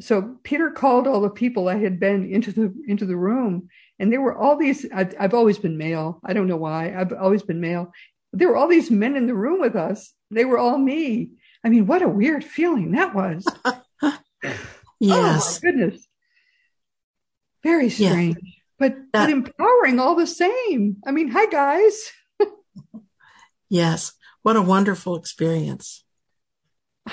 So 0.00 0.36
Peter 0.42 0.70
called 0.70 1.06
all 1.06 1.20
the 1.20 1.28
people 1.28 1.68
I 1.68 1.76
had 1.76 2.00
been 2.00 2.32
into 2.32 2.50
the 2.50 2.72
into 2.88 3.04
the 3.04 3.16
room, 3.16 3.68
and 3.98 4.10
there 4.10 4.22
were 4.22 4.34
all 4.34 4.56
these. 4.56 4.86
I've, 4.90 5.14
I've 5.20 5.34
always 5.34 5.58
been 5.58 5.76
male. 5.76 6.18
I 6.24 6.32
don't 6.32 6.46
know 6.46 6.56
why. 6.56 6.94
I've 6.96 7.12
always 7.12 7.42
been 7.42 7.60
male. 7.60 7.92
There 8.32 8.48
were 8.48 8.56
all 8.56 8.68
these 8.68 8.90
men 8.90 9.16
in 9.16 9.26
the 9.26 9.34
room 9.34 9.60
with 9.60 9.76
us. 9.76 10.14
They 10.30 10.46
were 10.46 10.56
all 10.56 10.78
me. 10.78 11.32
I 11.62 11.68
mean, 11.68 11.86
what 11.86 12.00
a 12.00 12.08
weird 12.08 12.42
feeling 12.42 12.92
that 12.92 13.14
was. 13.14 13.44
yes. 14.98 15.60
Oh 15.60 15.60
my 15.62 15.70
goodness. 15.70 16.08
Very 17.62 17.90
strange, 17.90 18.38
yeah. 18.42 18.60
but 18.78 18.96
but 19.12 19.28
empowering 19.28 20.00
all 20.00 20.14
the 20.14 20.26
same. 20.26 20.96
I 21.06 21.12
mean, 21.12 21.28
hi 21.28 21.46
guys. 21.46 22.12
Yes. 23.72 24.12
What 24.42 24.56
a 24.56 24.60
wonderful 24.60 25.16
experience. 25.16 26.04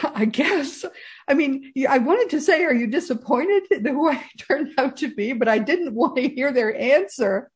I 0.04 0.26
guess. 0.26 0.84
I 1.26 1.34
mean, 1.34 1.72
I 1.88 2.00
wanted 2.00 2.32
to 2.32 2.42
say, 2.42 2.66
are 2.66 2.74
you 2.74 2.88
disappointed 2.88 3.64
in 3.72 3.86
who 3.86 4.12
I 4.12 4.22
turned 4.38 4.74
out 4.78 4.98
to 4.98 5.16
be? 5.16 5.32
But 5.32 5.48
I 5.48 5.60
didn't 5.60 5.96
want 5.96 6.18
to 6.18 6.28
hear 6.28 6.52
their 6.52 6.76
answer, 6.78 7.50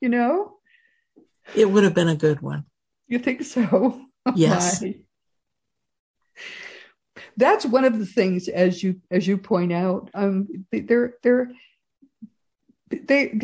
you 0.00 0.08
know? 0.08 0.56
It 1.54 1.70
would 1.70 1.84
have 1.84 1.94
been 1.94 2.08
a 2.08 2.16
good 2.16 2.40
one. 2.40 2.64
You 3.06 3.20
think 3.20 3.44
so? 3.44 4.00
Yes. 4.34 4.82
That's 7.36 7.66
one 7.66 7.84
of 7.84 7.98
the 7.98 8.06
things, 8.06 8.48
as 8.48 8.82
you 8.82 9.02
as 9.10 9.26
you 9.28 9.36
point 9.36 9.70
out, 9.70 10.08
um, 10.14 10.48
they're 10.72 11.16
they're 11.22 11.50
they 12.90 13.40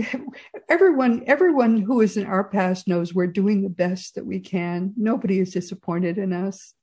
everyone 0.69 1.25
everyone 1.27 1.79
who 1.79 2.01
is 2.01 2.17
in 2.17 2.27
our 2.27 2.45
past 2.45 2.87
knows 2.87 3.15
we're 3.15 3.27
doing 3.27 3.63
the 3.63 3.71
best 3.71 4.15
that 4.15 4.27
we 4.27 4.41
can. 4.41 4.93
Nobody 4.97 5.41
is 5.41 5.53
disappointed 5.53 6.19
in 6.19 6.33
us. 6.33 6.75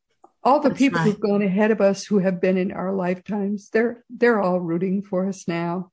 All 0.44 0.60
the 0.60 0.70
That's 0.70 0.80
people 0.80 1.00
who've 1.00 1.20
gone 1.20 1.42
ahead 1.42 1.72
of 1.72 1.82
us 1.82 2.06
who 2.06 2.20
have 2.20 2.42
been 2.42 2.58
in 2.58 2.72
our 2.72 2.94
lifetimes 2.94 3.70
they're 3.70 4.04
they're 4.10 4.42
all 4.42 4.60
rooting 4.60 5.04
for 5.04 5.28
us 5.28 5.48
now. 5.48 5.92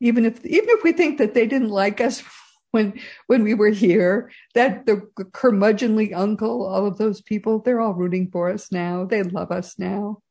Even 0.00 0.24
if 0.24 0.44
even 0.44 0.68
if 0.70 0.84
we 0.84 0.92
think 0.92 1.18
that 1.18 1.34
they 1.34 1.46
didn't 1.46 1.70
like 1.70 2.00
us 2.00 2.22
when 2.70 3.00
when 3.26 3.42
we 3.42 3.54
were 3.54 3.70
here 3.70 4.30
that 4.54 4.86
the 4.86 5.08
curmudgeonly 5.32 6.14
uncle 6.14 6.64
all 6.64 6.86
of 6.86 6.98
those 6.98 7.20
people 7.20 7.58
they're 7.58 7.80
all 7.80 7.94
rooting 7.94 8.30
for 8.30 8.48
us 8.48 8.70
now. 8.70 9.04
They 9.04 9.22
love 9.24 9.50
us 9.50 9.76
now. 9.78 10.22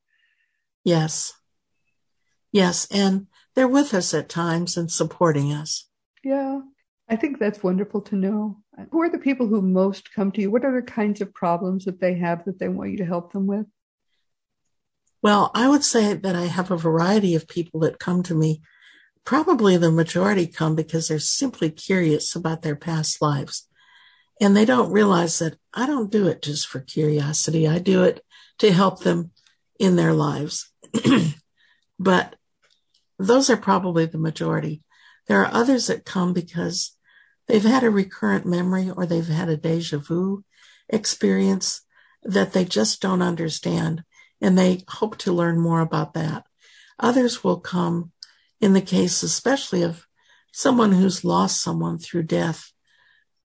Yes. 0.86 1.34
Yes 2.54 2.88
and 2.92 3.28
they're 3.60 3.68
with 3.68 3.94
us 3.94 4.14
at 4.14 4.30
times 4.30 4.78
and 4.78 4.90
supporting 4.90 5.52
us. 5.52 5.90
Yeah, 6.24 6.62
I 7.10 7.18
think 7.18 7.40
that's 7.40 7.62
wonderful 7.62 8.00
to 8.04 8.16
know. 8.16 8.64
Who 8.94 9.02
are 9.02 9.10
the 9.10 9.18
people 9.18 9.48
who 9.48 9.62
most 9.62 10.14
come 10.14 10.32
to 10.32 10.40
you? 10.40 10.50
What 10.50 10.64
are 10.64 10.74
the 10.74 10.90
kinds 10.90 11.20
of 11.20 11.34
problems 11.34 11.84
that 11.84 12.00
they 12.00 12.14
have 12.20 12.46
that 12.46 12.58
they 12.58 12.70
want 12.70 12.92
you 12.92 12.98
to 13.00 13.06
help 13.06 13.34
them 13.34 13.48
with? 13.48 13.66
Well, 15.22 15.52
I 15.54 15.68
would 15.68 15.84
say 15.84 16.14
that 16.14 16.38
I 16.38 16.46
have 16.46 16.72
a 16.72 16.78
variety 16.78 17.36
of 17.36 17.50
people 17.50 17.82
that 17.82 18.00
come 18.00 18.24
to 18.24 18.34
me. 18.34 18.62
Probably 19.26 19.76
the 19.76 19.92
majority 19.92 20.48
come 20.48 20.78
because 20.78 21.10
they're 21.10 21.20
simply 21.20 21.70
curious 21.70 22.38
about 22.38 22.62
their 22.62 22.78
past 22.78 23.22
lives. 23.22 23.68
And 24.40 24.56
they 24.56 24.64
don't 24.64 24.94
realize 24.94 25.38
that 25.40 25.58
I 25.74 25.86
don't 25.86 26.10
do 26.10 26.28
it 26.28 26.42
just 26.42 26.66
for 26.66 26.80
curiosity. 26.80 27.68
I 27.68 27.80
do 27.80 28.04
it 28.04 28.24
to 28.60 28.72
help 28.72 29.02
them 29.02 29.32
in 29.78 29.98
their 29.98 30.14
lives. 30.14 30.72
but 32.00 32.38
those 33.20 33.50
are 33.50 33.58
probably 33.58 34.06
the 34.06 34.18
majority. 34.18 34.82
There 35.28 35.42
are 35.44 35.54
others 35.54 35.88
that 35.88 36.06
come 36.06 36.34
because 36.34 36.98
they've 37.48 37.64
had 37.64 37.84
a 37.84 37.92
recurrent 37.92 38.46
memory 38.46 38.90
or 38.90 39.06
they've 39.06 39.28
had 39.28 39.50
a 39.50 39.58
deja 39.58 39.98
vu 39.98 40.44
experience 40.88 41.82
that 42.24 42.54
they 42.54 42.66
just 42.66 43.02
don't 43.02 43.22
understand 43.22 44.04
and 44.42 44.58
they 44.58 44.84
hope 44.88 45.18
to 45.18 45.34
learn 45.34 45.60
more 45.60 45.82
about 45.82 46.14
that. 46.14 46.46
Others 46.98 47.44
will 47.44 47.60
come 47.60 48.12
in 48.62 48.74
the 48.74 48.82
case, 48.82 49.22
especially 49.22 49.84
of 49.84 50.06
someone 50.52 50.94
who's 50.94 51.24
lost 51.24 51.62
someone 51.62 51.98
through 51.98 52.24
death, 52.24 52.72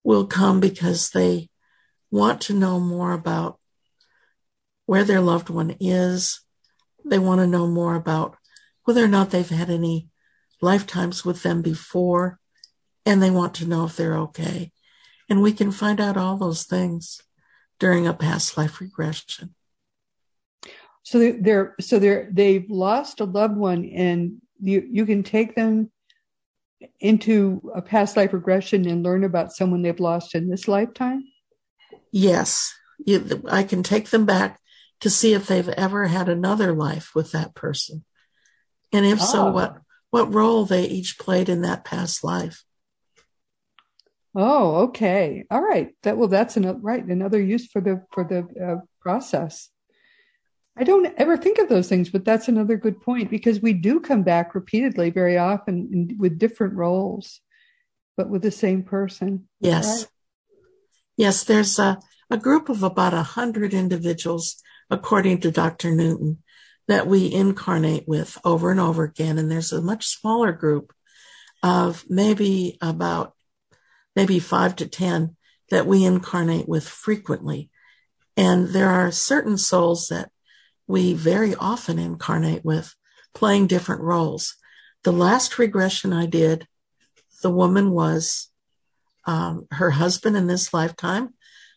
will 0.02 0.26
come 0.26 0.60
because 0.60 1.10
they 1.10 1.48
want 2.10 2.40
to 2.42 2.52
know 2.52 2.78
more 2.78 3.12
about 3.12 3.58
where 4.86 5.04
their 5.04 5.20
loved 5.20 5.50
one 5.50 5.76
is. 5.80 6.40
They 7.04 7.18
want 7.18 7.40
to 7.40 7.46
know 7.46 7.66
more 7.66 7.94
about 7.94 8.36
whether 8.84 9.04
or 9.04 9.08
not 9.08 9.30
they've 9.30 9.48
had 9.48 9.70
any 9.70 10.08
lifetimes 10.60 11.24
with 11.24 11.42
them 11.42 11.62
before, 11.62 12.38
and 13.04 13.22
they 13.22 13.30
want 13.30 13.54
to 13.54 13.66
know 13.66 13.84
if 13.84 13.96
they're 13.96 14.16
okay. 14.16 14.72
And 15.28 15.42
we 15.42 15.52
can 15.52 15.72
find 15.72 16.00
out 16.00 16.16
all 16.16 16.36
those 16.36 16.64
things 16.64 17.20
during 17.78 18.06
a 18.06 18.14
past 18.14 18.56
life 18.56 18.80
regression. 18.80 19.54
So 21.02 21.32
they're 21.32 21.74
so 21.80 21.98
they're 21.98 22.28
they've 22.32 22.68
lost 22.70 23.20
a 23.20 23.24
loved 23.24 23.56
one, 23.56 23.84
and 23.84 24.40
you 24.60 24.86
you 24.90 25.04
can 25.04 25.22
take 25.22 25.54
them 25.54 25.90
into 27.00 27.70
a 27.74 27.82
past 27.82 28.16
life 28.16 28.32
regression 28.32 28.86
and 28.88 29.02
learn 29.02 29.24
about 29.24 29.52
someone 29.52 29.82
they've 29.82 30.00
lost 30.00 30.34
in 30.34 30.48
this 30.48 30.66
lifetime. 30.68 31.24
Yes, 32.10 32.74
you, 33.04 33.42
I 33.50 33.64
can 33.64 33.82
take 33.82 34.10
them 34.10 34.24
back 34.24 34.60
to 35.00 35.10
see 35.10 35.34
if 35.34 35.46
they've 35.46 35.68
ever 35.68 36.06
had 36.06 36.28
another 36.28 36.72
life 36.72 37.10
with 37.14 37.32
that 37.32 37.54
person. 37.54 38.04
And 38.94 39.04
if 39.04 39.20
oh. 39.20 39.24
so, 39.24 39.50
what 39.50 39.76
what 40.14 40.32
role 40.32 40.64
they 40.64 40.84
each 40.84 41.18
played 41.18 41.48
in 41.48 41.62
that 41.62 41.84
past 41.84 42.22
life. 42.22 42.62
Oh, 44.32 44.84
okay. 44.84 45.44
All 45.50 45.60
right. 45.60 45.88
That 46.04 46.16
well, 46.16 46.28
that's 46.28 46.56
another 46.56 46.78
right. 46.78 47.04
Another 47.04 47.40
use 47.42 47.66
for 47.66 47.80
the 47.80 48.04
for 48.12 48.22
the 48.22 48.46
uh, 48.64 48.84
process. 49.00 49.70
I 50.78 50.84
don't 50.84 51.12
ever 51.16 51.36
think 51.36 51.58
of 51.58 51.68
those 51.68 51.88
things, 51.88 52.10
but 52.10 52.24
that's 52.24 52.46
another 52.46 52.76
good 52.76 53.00
point 53.00 53.28
because 53.28 53.60
we 53.60 53.72
do 53.72 53.98
come 53.98 54.22
back 54.22 54.54
repeatedly, 54.54 55.10
very 55.10 55.36
often 55.36 55.90
in, 55.92 56.16
with 56.16 56.38
different 56.38 56.74
roles, 56.74 57.40
but 58.16 58.28
with 58.28 58.42
the 58.42 58.52
same 58.52 58.84
person. 58.84 59.48
Yes. 59.58 60.02
Right? 60.02 60.10
Yes. 61.16 61.42
There's 61.42 61.80
a, 61.80 61.98
a 62.30 62.36
group 62.36 62.68
of 62.68 62.84
about 62.84 63.14
a 63.14 63.22
hundred 63.24 63.74
individuals, 63.74 64.62
according 64.90 65.40
to 65.40 65.50
Dr. 65.50 65.90
Newton, 65.92 66.43
that 66.88 67.06
we 67.06 67.32
incarnate 67.32 68.06
with 68.06 68.38
over 68.44 68.70
and 68.70 68.80
over 68.80 69.04
again. 69.04 69.38
And 69.38 69.50
there's 69.50 69.72
a 69.72 69.82
much 69.82 70.06
smaller 70.06 70.52
group 70.52 70.92
of 71.62 72.04
maybe 72.08 72.76
about 72.80 73.34
maybe 74.14 74.38
five 74.38 74.76
to 74.76 74.86
10 74.86 75.36
that 75.70 75.86
we 75.86 76.04
incarnate 76.04 76.68
with 76.68 76.86
frequently. 76.86 77.70
And 78.36 78.68
there 78.68 78.90
are 78.90 79.10
certain 79.10 79.56
souls 79.56 80.08
that 80.08 80.30
we 80.86 81.14
very 81.14 81.54
often 81.54 81.98
incarnate 81.98 82.64
with, 82.64 82.94
playing 83.32 83.66
different 83.66 84.02
roles. 84.02 84.56
The 85.04 85.12
last 85.12 85.58
regression 85.58 86.12
I 86.12 86.26
did, 86.26 86.66
the 87.42 87.50
woman 87.50 87.90
was 87.90 88.50
um, 89.26 89.66
her 89.70 89.90
husband 89.90 90.36
in 90.36 90.46
this 90.46 90.74
lifetime, 90.74 91.34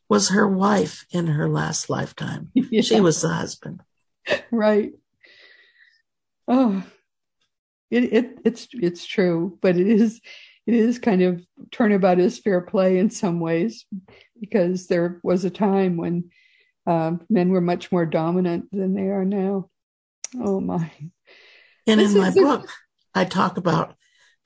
was 0.10 0.30
her 0.30 0.48
wife 0.48 1.06
in 1.12 1.28
her 1.28 1.48
last 1.48 1.90
lifetime. 1.90 2.52
Yeah. 2.56 2.82
She 2.82 3.00
was 3.00 3.22
the 3.22 3.30
husband. 3.30 3.82
Right. 4.52 4.94
Oh, 6.48 6.84
it, 7.92 8.04
it 8.14 8.40
it's 8.46 8.68
it's 8.74 9.06
true, 9.06 9.58
but 9.62 9.78
it 9.78 9.88
is 9.88 10.22
it 10.66 10.74
is 10.74 11.00
kind 11.00 11.22
of 11.22 11.46
turnabout 11.72 12.20
is 12.20 12.40
fair 12.40 12.62
play 12.62 12.98
in 12.98 13.10
some 13.10 13.40
ways 13.40 13.86
because 14.40 14.88
there 14.88 15.20
was 15.24 15.46
a 15.46 15.50
time 15.50 15.98
when 15.98 16.30
um, 16.86 17.22
men 17.30 17.50
were 17.50 17.62
much 17.62 17.92
more 17.92 18.06
dominant 18.06 18.70
than 18.72 18.94
they 18.94 19.10
are 19.10 19.26
now. 19.26 19.70
Oh 20.40 20.60
my! 20.60 20.92
And 21.86 22.00
this 22.00 22.14
in 22.14 22.18
my 22.20 22.32
book, 22.32 22.70
I 23.14 23.26
talk 23.26 23.58
about 23.58 23.96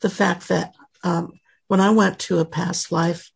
the 0.02 0.10
fact 0.10 0.48
that 0.50 0.74
um, 1.04 1.34
when 1.68 1.80
I 1.80 1.92
went 1.92 2.20
to 2.20 2.40
a 2.40 2.46
past 2.46 2.92
life, 2.92 3.32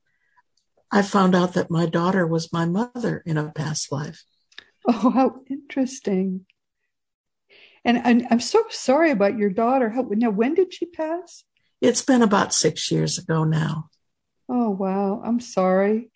I 0.91 1.01
found 1.01 1.35
out 1.35 1.53
that 1.53 1.71
my 1.71 1.85
daughter 1.85 2.25
was 2.25 2.53
my 2.53 2.65
mother 2.65 3.23
in 3.25 3.37
a 3.37 3.51
past 3.51 3.91
life. 3.91 4.23
Oh, 5.03 5.09
how 5.09 5.41
interesting! 5.49 6.45
And, 7.83 8.01
and 8.03 8.27
I'm 8.31 8.39
so 8.39 8.63
sorry 8.69 9.11
about 9.11 9.37
your 9.37 9.49
daughter. 9.49 9.89
How, 9.89 10.03
now, 10.09 10.29
when 10.29 10.53
did 10.53 10.73
she 10.73 10.85
pass? 10.85 11.43
It's 11.81 12.01
been 12.01 12.21
about 12.21 12.53
six 12.53 12.91
years 12.91 13.17
ago 13.17 13.43
now. 13.43 13.89
Oh, 14.49 14.69
wow. 14.69 15.21
I'm 15.23 15.39
sorry. 15.39 16.09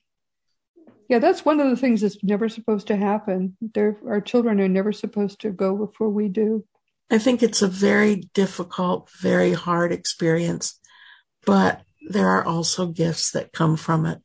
Yeah, 1.08 1.20
that's 1.20 1.44
one 1.44 1.60
of 1.60 1.70
the 1.70 1.76
things 1.76 2.02
that's 2.02 2.24
never 2.24 2.50
supposed 2.50 2.88
to 2.88 2.96
happen. 2.96 3.58
There, 3.62 3.98
our 4.08 4.22
children 4.22 4.60
are 4.62 4.68
never 4.68 4.92
supposed 4.92 5.42
to 5.42 5.52
go 5.52 5.76
before 5.76 6.10
we 6.10 6.28
do. 6.28 6.66
I 7.12 7.18
think 7.18 7.42
it's 7.42 7.64
a 7.64 7.68
very 7.68 8.18
difficult, 8.34 9.10
very 9.20 9.54
hard 9.54 9.92
experience, 9.92 10.80
but 11.46 11.82
there 12.10 12.28
are 12.28 12.46
also 12.46 12.88
gifts 12.88 13.32
that 13.32 13.52
come 13.52 13.76
from 13.76 14.06
it. 14.06 14.22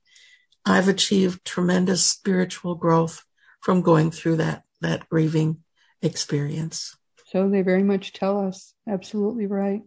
I've 0.66 0.88
achieved 0.88 1.44
tremendous 1.44 2.04
spiritual 2.04 2.74
growth 2.74 3.23
from 3.64 3.80
going 3.80 4.10
through 4.10 4.36
that, 4.36 4.62
that 4.82 5.08
grieving 5.08 5.62
experience. 6.02 6.94
So 7.28 7.48
they 7.48 7.62
very 7.62 7.82
much 7.82 8.12
tell 8.12 8.46
us. 8.46 8.74
Absolutely 8.86 9.46
right. 9.46 9.80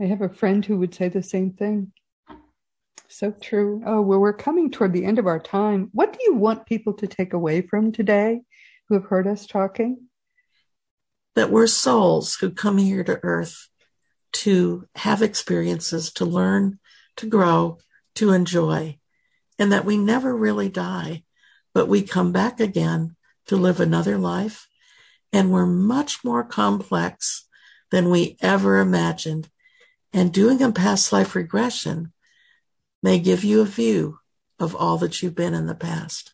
I 0.00 0.06
have 0.06 0.22
a 0.22 0.28
friend 0.28 0.64
who 0.64 0.76
would 0.78 0.92
say 0.92 1.08
the 1.08 1.22
same 1.22 1.52
thing. 1.52 1.92
So 3.08 3.30
true. 3.30 3.80
Oh, 3.86 4.02
well, 4.02 4.18
we're 4.18 4.32
coming 4.32 4.72
toward 4.72 4.92
the 4.92 5.04
end 5.04 5.20
of 5.20 5.28
our 5.28 5.38
time. 5.38 5.88
What 5.92 6.12
do 6.12 6.18
you 6.24 6.34
want 6.34 6.66
people 6.66 6.94
to 6.94 7.06
take 7.06 7.32
away 7.32 7.62
from 7.62 7.92
today 7.92 8.40
who 8.88 8.96
have 8.96 9.04
heard 9.04 9.28
us 9.28 9.46
talking? 9.46 10.08
That 11.36 11.52
we're 11.52 11.68
souls 11.68 12.34
who 12.34 12.50
come 12.50 12.78
here 12.78 13.04
to 13.04 13.20
earth 13.22 13.68
to 14.32 14.88
have 14.96 15.22
experiences, 15.22 16.12
to 16.14 16.24
learn, 16.24 16.80
to 17.18 17.26
grow, 17.26 17.78
to 18.16 18.32
enjoy, 18.32 18.98
and 19.60 19.70
that 19.70 19.84
we 19.84 19.96
never 19.96 20.36
really 20.36 20.68
die, 20.68 21.22
but 21.76 21.88
we 21.88 22.00
come 22.00 22.32
back 22.32 22.58
again 22.58 23.14
to 23.46 23.54
live 23.54 23.80
another 23.80 24.16
life. 24.16 24.66
And 25.30 25.52
we're 25.52 25.66
much 25.66 26.24
more 26.24 26.42
complex 26.42 27.46
than 27.90 28.08
we 28.08 28.38
ever 28.40 28.78
imagined 28.78 29.50
and 30.10 30.32
doing 30.32 30.62
a 30.62 30.72
past 30.72 31.12
life 31.12 31.34
regression 31.34 32.14
may 33.02 33.18
give 33.18 33.44
you 33.44 33.60
a 33.60 33.66
view 33.66 34.20
of 34.58 34.74
all 34.74 34.96
that 34.96 35.22
you've 35.22 35.34
been 35.34 35.52
in 35.52 35.66
the 35.66 35.74
past. 35.74 36.32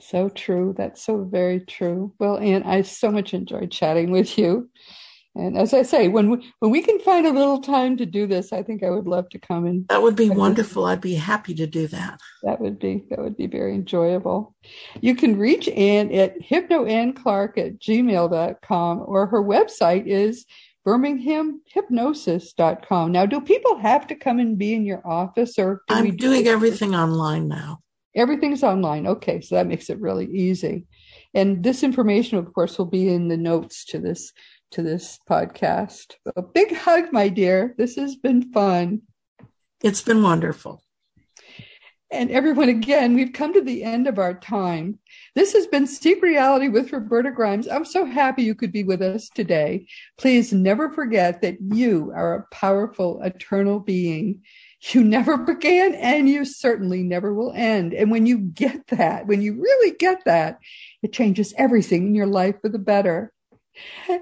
So 0.00 0.30
true. 0.30 0.74
That's 0.74 1.04
so 1.04 1.24
very 1.24 1.60
true. 1.60 2.14
Well, 2.18 2.38
Ann, 2.38 2.62
I 2.62 2.80
so 2.80 3.10
much 3.10 3.34
enjoyed 3.34 3.70
chatting 3.70 4.10
with 4.10 4.38
you. 4.38 4.70
And 5.38 5.58
as 5.58 5.74
I 5.74 5.82
say, 5.82 6.08
when 6.08 6.30
we, 6.30 6.52
when 6.60 6.70
we 6.70 6.80
can 6.80 6.98
find 7.00 7.26
a 7.26 7.32
little 7.32 7.60
time 7.60 7.96
to 7.98 8.06
do 8.06 8.26
this, 8.26 8.52
I 8.52 8.62
think 8.62 8.82
I 8.82 8.90
would 8.90 9.06
love 9.06 9.28
to 9.30 9.38
come 9.38 9.66
and. 9.66 9.86
That 9.88 10.02
would 10.02 10.16
be 10.16 10.30
wonderful. 10.30 10.86
I'd 10.86 11.00
be 11.00 11.14
happy 11.14 11.54
to 11.54 11.66
do 11.66 11.86
that. 11.88 12.20
That 12.42 12.60
would 12.60 12.78
be 12.78 13.04
that 13.10 13.18
would 13.18 13.36
be 13.36 13.46
very 13.46 13.74
enjoyable. 13.74 14.54
You 15.00 15.14
can 15.14 15.38
reach 15.38 15.68
Ann 15.68 16.12
at 16.14 16.40
hypnoannclark 16.40 17.58
at 17.58 17.78
gmail.com 17.78 19.04
or 19.06 19.26
her 19.26 19.42
website 19.42 20.06
is 20.06 20.46
birminghamhypnosis.com. 20.86 23.12
Now, 23.12 23.26
do 23.26 23.40
people 23.40 23.76
have 23.78 24.06
to 24.06 24.14
come 24.14 24.38
and 24.38 24.56
be 24.56 24.72
in 24.72 24.86
your 24.86 25.06
office 25.06 25.58
or 25.58 25.82
do 25.88 25.94
I'm 25.94 26.16
doing 26.16 26.44
do 26.44 26.50
everything 26.50 26.94
online 26.94 27.48
now. 27.48 27.80
Everything's 28.14 28.62
online. 28.62 29.06
Okay, 29.06 29.42
so 29.42 29.56
that 29.56 29.66
makes 29.66 29.90
it 29.90 30.00
really 30.00 30.24
easy. 30.26 30.86
And 31.34 31.62
this 31.62 31.82
information, 31.82 32.38
of 32.38 32.50
course, 32.54 32.78
will 32.78 32.86
be 32.86 33.10
in 33.10 33.28
the 33.28 33.36
notes 33.36 33.84
to 33.86 33.98
this 33.98 34.32
to 34.76 34.82
this 34.82 35.18
podcast. 35.26 36.16
A 36.36 36.42
big 36.42 36.76
hug, 36.76 37.10
my 37.10 37.30
dear. 37.30 37.74
This 37.78 37.96
has 37.96 38.14
been 38.14 38.52
fun. 38.52 39.00
It's 39.82 40.02
been 40.02 40.22
wonderful. 40.22 40.82
And 42.10 42.30
everyone, 42.30 42.68
again, 42.68 43.14
we've 43.14 43.32
come 43.32 43.54
to 43.54 43.62
the 43.62 43.82
end 43.82 44.06
of 44.06 44.18
our 44.18 44.34
time. 44.34 44.98
This 45.34 45.54
has 45.54 45.66
been 45.66 45.86
Seek 45.86 46.22
Reality 46.22 46.68
with 46.68 46.92
Roberta 46.92 47.30
Grimes. 47.30 47.66
I'm 47.66 47.86
so 47.86 48.04
happy 48.04 48.42
you 48.42 48.54
could 48.54 48.70
be 48.70 48.84
with 48.84 49.00
us 49.00 49.30
today. 49.30 49.86
Please 50.18 50.52
never 50.52 50.90
forget 50.90 51.40
that 51.40 51.56
you 51.58 52.12
are 52.14 52.34
a 52.34 52.54
powerful, 52.54 53.22
eternal 53.22 53.80
being. 53.80 54.42
You 54.90 55.02
never 55.02 55.38
began 55.38 55.94
and 55.94 56.28
you 56.28 56.44
certainly 56.44 57.02
never 57.02 57.32
will 57.32 57.54
end. 57.56 57.94
And 57.94 58.10
when 58.10 58.26
you 58.26 58.38
get 58.38 58.88
that, 58.88 59.26
when 59.26 59.40
you 59.40 59.54
really 59.58 59.96
get 59.96 60.26
that, 60.26 60.58
it 61.02 61.14
changes 61.14 61.54
everything 61.56 62.08
in 62.08 62.14
your 62.14 62.26
life 62.26 62.56
for 62.60 62.68
the 62.68 62.78
better. 62.78 63.32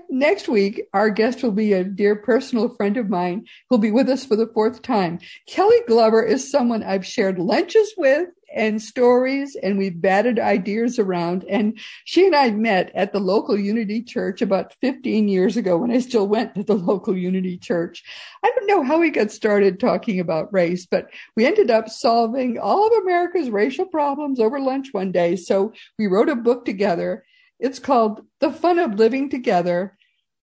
Next 0.09 0.49
week, 0.49 0.83
our 0.93 1.11
guest 1.11 1.43
will 1.43 1.53
be 1.53 1.73
a 1.73 1.85
dear 1.85 2.17
personal 2.17 2.69
friend 2.69 2.97
of 2.97 3.09
mine 3.09 3.47
who'll 3.69 3.79
be 3.79 3.91
with 3.91 4.09
us 4.09 4.25
for 4.25 4.37
the 4.37 4.51
fourth 4.55 4.83
time. 4.83 5.19
Kelly 5.47 5.81
Glover 5.87 6.23
is 6.23 6.51
someone 6.51 6.83
I've 6.83 7.07
shared 7.07 7.39
lunches 7.39 7.95
with 7.97 8.29
and 8.55 8.81
stories 8.81 9.57
and 9.57 9.77
we've 9.77 10.01
batted 10.01 10.39
ideas 10.39 10.99
around. 10.99 11.45
And 11.49 11.79
she 12.05 12.25
and 12.25 12.35
I 12.35 12.51
met 12.53 12.93
at 12.95 13.13
the 13.13 13.19
local 13.19 13.59
Unity 13.59 14.03
Church 14.03 14.41
about 14.41 14.75
15 14.81 15.29
years 15.29 15.57
ago 15.57 15.77
when 15.77 15.91
I 15.91 15.99
still 15.99 16.29
went 16.29 16.55
to 16.55 16.63
the 16.63 16.75
local 16.75 17.17
Unity 17.17 17.59
Church. 17.59 18.05
I 18.43 18.53
don't 18.55 18.67
know 18.67 18.83
how 18.83 18.99
we 18.99 19.11
got 19.11 19.33
started 19.33 19.81
talking 19.81 20.21
about 20.21 20.53
race, 20.53 20.87
but 20.87 21.11
we 21.37 21.47
ended 21.47 21.71
up 21.71 21.89
solving 21.89 22.59
all 22.59 22.87
of 22.87 23.03
America's 23.03 23.51
racial 23.51 23.87
problems 23.87 24.39
over 24.39 24.61
lunch 24.61 24.89
one 24.93 25.13
day. 25.13 25.37
So 25.37 25.73
we 25.99 26.07
wrote 26.07 26.29
a 26.29 26.37
book 26.37 26.65
together 26.65 27.25
it's 27.59 27.79
called 27.79 28.23
The 28.41 28.53
Fun 28.53 28.79
of 28.79 28.95
Living 28.95 29.29
Together. 29.31 29.97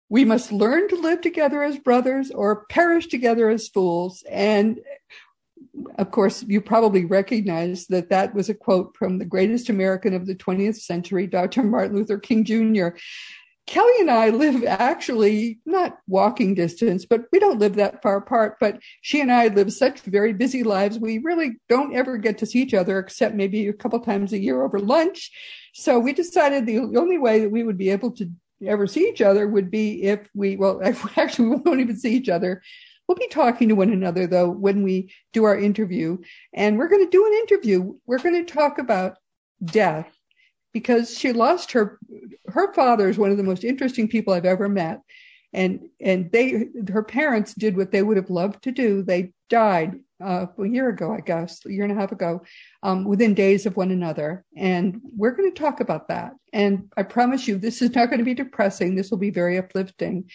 We 0.10 0.26
must 0.26 0.52
learn 0.52 0.90
to 0.90 0.96
live 0.96 1.22
together 1.22 1.64
as 1.64 1.78
brothers 1.78 2.32
or 2.32 2.66
perish 2.66 3.08
together 3.08 3.50
as 3.50 3.70
fools. 3.70 4.24
And 4.30 4.82
of 5.98 6.12
course, 6.12 6.44
you 6.44 6.62
probably 6.62 7.06
recognize 7.06 7.88
that 7.88 8.10
that 8.10 8.34
was 8.34 8.50
a 8.50 8.54
quote 8.54 8.96
from 8.98 9.18
the 9.18 9.26
greatest 9.26 9.70
American 9.70 10.14
of 10.14 10.26
the 10.26 10.36
20th 10.36 10.82
century, 10.82 11.28
Dr. 11.28 11.64
Martin 11.64 11.96
Luther 11.96 12.18
King 12.18 12.44
Jr. 12.44 12.90
Kelly 13.72 13.94
and 14.02 14.12
I 14.12 14.32
live 14.32 14.66
actually 14.66 15.62
not 15.66 15.98
walking 16.06 16.56
distance, 16.56 17.06
but 17.06 17.22
we 17.32 17.40
don't 17.40 17.58
live 17.58 17.76
that 17.76 18.02
far 18.02 18.18
apart. 18.18 18.58
But 18.60 18.82
she 19.02 19.22
and 19.22 19.32
I 19.32 19.48
live 19.48 19.72
such 19.72 20.02
very 20.02 20.34
busy 20.34 20.62
lives. 20.62 21.00
We 21.00 21.20
really 21.20 21.54
don't 21.70 21.96
ever 21.96 22.18
get 22.18 22.38
to 22.40 22.46
see 22.46 22.62
each 22.62 22.74
other 22.74 23.00
except 23.00 23.34
maybe 23.34 23.70
a 23.70 23.74
couple 23.74 24.02
times 24.02 24.34
a 24.34 24.40
year 24.40 24.62
over 24.66 24.78
lunch. 24.78 25.32
So 25.74 26.00
we 26.00 26.12
decided 26.12 26.66
the 26.66 26.80
only 26.80 27.18
way 27.18 27.40
that 27.40 27.50
we 27.50 27.64
would 27.64 27.78
be 27.78 27.92
able 27.92 28.12
to 28.18 28.30
ever 28.68 28.88
see 28.88 29.08
each 29.08 29.22
other 29.22 29.48
would 29.48 29.72
be 29.72 30.04
if 30.04 30.28
we, 30.34 30.58
well, 30.58 30.82
actually, 31.16 31.48
we 31.48 31.56
won't 31.56 31.80
even 31.80 31.96
see 31.96 32.14
each 32.14 32.28
other. 32.28 32.62
We'll 33.08 33.16
be 33.16 33.30
talking 33.30 33.70
to 33.70 33.76
one 33.76 33.94
another 33.94 34.28
though 34.28 34.50
when 34.50 34.84
we 34.84 35.14
do 35.32 35.46
our 35.46 35.58
interview. 35.58 36.18
And 36.54 36.78
we're 36.78 36.90
going 36.90 37.06
to 37.06 37.10
do 37.10 37.26
an 37.26 37.34
interview. 37.36 37.94
We're 38.06 38.20
going 38.20 38.46
to 38.46 38.54
talk 38.54 38.80
about 38.80 39.16
death 39.64 40.14
because 40.74 41.18
she 41.18 41.34
lost 41.34 41.72
her 41.74 42.00
her 42.48 42.74
father 42.74 43.10
is 43.10 43.18
one 43.18 43.32
of 43.32 43.38
the 43.38 43.44
most 43.44 43.64
interesting 43.64 44.08
people 44.08 44.34
I've 44.34 44.46
ever 44.46 44.70
met. 44.70 45.02
And 45.54 45.82
and 46.00 46.32
they 46.32 46.68
her 46.92 47.04
parents 47.04 47.54
did 47.54 47.76
what 47.76 47.92
they 47.92 48.02
would 48.02 48.18
have 48.18 48.30
loved 48.30 48.64
to 48.64 48.72
do. 48.72 49.04
They 49.04 49.34
died 49.50 50.00
uh, 50.24 50.46
a 50.58 50.68
year 50.68 50.90
ago, 50.90 51.14
I 51.14 51.20
guess, 51.20 51.66
a 51.66 51.72
year 51.72 51.84
and 51.84 51.92
a 51.92 52.00
half 52.00 52.12
ago, 52.12 52.44
um, 52.84 53.04
within 53.06 53.34
days 53.34 53.66
of 53.66 53.76
one 53.76 53.92
another. 53.92 54.46
And 54.56 55.02
we're 55.16 55.36
going 55.36 55.52
to 55.52 55.60
talk 55.60 55.80
about 55.80 56.08
that. 56.08 56.34
And 56.54 56.92
I 56.96 57.04
promise 57.04 57.48
you, 57.48 57.58
this 57.58 57.82
is 57.82 57.96
not 57.96 58.10
going 58.10 58.20
to 58.20 58.26
be 58.26 58.34
depressing. 58.34 58.96
This 58.96 59.12
will 59.12 59.18
be 59.18 59.32
very 59.32 59.58
uplifting. 59.58 60.30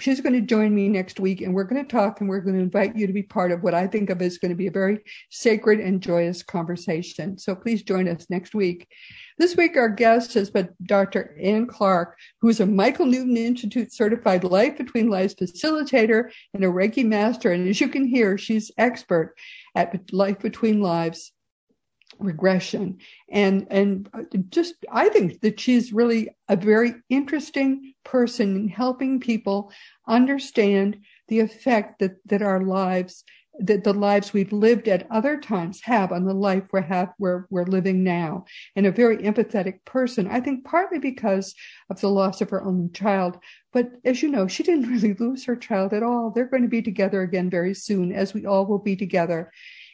She's 0.00 0.20
going 0.20 0.34
to 0.34 0.40
join 0.40 0.74
me 0.74 0.88
next 0.88 1.18
week 1.18 1.40
and 1.40 1.54
we're 1.54 1.64
going 1.64 1.84
to 1.84 1.90
talk 1.90 2.20
and 2.20 2.28
we're 2.28 2.40
going 2.40 2.56
to 2.56 2.62
invite 2.62 2.96
you 2.96 3.06
to 3.06 3.12
be 3.12 3.22
part 3.22 3.52
of 3.52 3.62
what 3.62 3.74
I 3.74 3.86
think 3.86 4.10
of 4.10 4.20
as 4.22 4.38
going 4.38 4.50
to 4.50 4.56
be 4.56 4.66
a 4.66 4.72
very 4.72 5.00
sacred 5.30 5.80
and 5.80 6.00
joyous 6.00 6.42
conversation. 6.42 7.38
So 7.38 7.54
please 7.54 7.82
join 7.82 8.08
us 8.08 8.26
next 8.28 8.54
week. 8.54 8.86
This 9.38 9.56
week, 9.56 9.76
our 9.76 9.88
guest 9.88 10.34
has 10.34 10.50
been 10.50 10.68
Dr. 10.82 11.36
Ann 11.40 11.66
Clark, 11.66 12.16
who 12.40 12.48
is 12.48 12.60
a 12.60 12.66
Michael 12.66 13.06
Newton 13.06 13.36
Institute 13.36 13.92
certified 13.92 14.44
Life 14.44 14.76
Between 14.76 15.08
Lives 15.08 15.34
facilitator 15.34 16.30
and 16.54 16.64
a 16.64 16.68
Reiki 16.68 17.04
master. 17.04 17.52
And 17.52 17.68
as 17.68 17.80
you 17.80 17.88
can 17.88 18.04
hear, 18.04 18.36
she's 18.36 18.72
expert 18.78 19.34
at 19.74 20.12
Life 20.12 20.40
Between 20.40 20.80
Lives. 20.80 21.32
Regression. 22.18 22.98
And 23.28 23.66
and 23.70 24.08
uh, 24.12 24.22
just 24.48 24.74
i 24.90 25.08
think 25.08 25.40
that 25.40 25.60
she's 25.60 25.92
really 25.92 26.28
a 26.48 26.56
very 26.56 26.94
interesting 27.08 27.94
person 28.04 28.56
in 28.56 28.68
helping 28.68 29.20
people 29.20 29.72
understand 30.06 30.98
the 31.28 31.40
effect 31.40 31.98
that 32.00 32.16
that 32.26 32.42
our 32.42 32.62
lives 32.62 33.24
that 33.60 33.82
the 33.82 33.92
lives 33.92 34.32
we've 34.32 34.52
lived 34.52 34.86
at 34.86 35.10
other 35.10 35.36
times 35.36 35.80
have 35.82 36.12
on 36.12 36.24
the 36.24 36.34
life 36.34 36.62
we're 36.72 36.80
have 36.80 37.12
we're, 37.18 37.46
we're 37.50 37.64
living 37.64 38.04
now. 38.04 38.44
And 38.76 38.86
a 38.86 38.92
very 38.92 39.18
empathetic 39.18 39.84
person 39.84 40.28
i 40.28 40.40
think 40.40 40.64
partly 40.64 40.98
because 40.98 41.54
of 41.90 42.00
the 42.00 42.08
loss 42.08 42.40
of 42.40 42.50
her 42.50 42.62
own 42.62 42.90
child. 42.92 43.38
But 43.72 43.90
as 44.04 44.22
you 44.22 44.28
know 44.30 44.46
she 44.46 44.62
didn't 44.62 44.90
really 44.94 45.14
lose 45.14 45.44
her 45.44 45.56
child 45.56 45.92
at 45.92 46.02
all. 46.02 46.30
They're 46.30 46.46
going 46.46 46.62
to 46.62 46.68
be 46.68 46.82
together 46.82 47.22
again 47.22 47.50
very 47.50 47.74
soon 47.74 48.12
as 48.12 48.32
we 48.32 48.46
all 48.46 48.66
will 48.66 48.78
be 48.78 48.96
together 48.96 49.50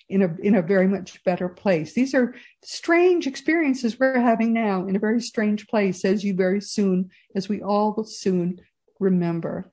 in 0.09 0.23
a 0.23 0.35
in 0.43 0.55
a 0.55 0.63
very 0.63 0.87
much 0.87 1.23
better 1.25 1.49
place. 1.49 1.95
These 1.95 2.15
are 2.15 2.35
strange 2.63 3.27
experiences 3.27 3.99
we're 3.99 4.21
having 4.21 4.53
now 4.53 4.87
in 4.87 4.97
a 4.97 5.01
very 5.01 5.21
strange 5.21 5.67
place, 5.67 6.05
as 6.05 6.23
you 6.23 6.35
very 6.35 6.61
soon, 6.61 7.11
as 7.35 7.49
we 7.49 7.63
all 7.63 7.95
will 7.95 8.05
soon 8.05 8.61
remember. 9.01 9.73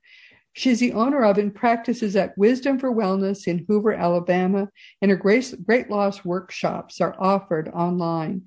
She's 0.54 0.80
the 0.80 0.92
owner 0.92 1.24
of 1.24 1.38
and 1.38 1.54
practices 1.54 2.14
at 2.14 2.36
Wisdom 2.36 2.78
for 2.78 2.94
Wellness 2.94 3.46
in 3.46 3.64
Hoover, 3.68 3.94
Alabama, 3.94 4.68
and 5.00 5.10
her 5.10 5.16
great, 5.16 5.54
great 5.64 5.90
loss 5.90 6.24
workshops 6.24 7.00
are 7.00 7.16
offered 7.18 7.68
online. 7.68 8.42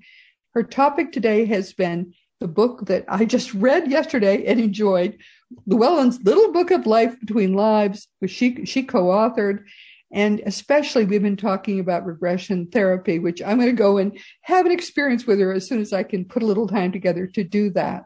Her 0.54 0.62
topic 0.62 1.10
today 1.10 1.46
has 1.46 1.72
been 1.72 2.14
the 2.40 2.48
book 2.48 2.86
that 2.86 3.04
I 3.08 3.24
just 3.24 3.52
read 3.54 3.90
yesterday 3.90 4.44
and 4.46 4.60
enjoyed, 4.60 5.18
Llewellyn's 5.66 6.22
Little 6.22 6.52
Book 6.52 6.70
of 6.70 6.86
Life 6.86 7.18
Between 7.18 7.54
Lives, 7.54 8.06
which 8.20 8.30
she, 8.30 8.64
she 8.66 8.82
co-authored. 8.84 9.64
And 10.12 10.40
especially, 10.46 11.04
we've 11.04 11.22
been 11.22 11.36
talking 11.36 11.80
about 11.80 12.06
regression 12.06 12.68
therapy, 12.68 13.18
which 13.18 13.42
I'm 13.42 13.58
going 13.58 13.70
to 13.70 13.72
go 13.72 13.98
and 13.98 14.18
have 14.42 14.64
an 14.64 14.72
experience 14.72 15.26
with 15.26 15.40
her 15.40 15.52
as 15.52 15.66
soon 15.66 15.80
as 15.80 15.92
I 15.92 16.04
can 16.04 16.24
put 16.24 16.44
a 16.44 16.46
little 16.46 16.68
time 16.68 16.92
together 16.92 17.26
to 17.26 17.42
do 17.42 17.70
that. 17.70 18.04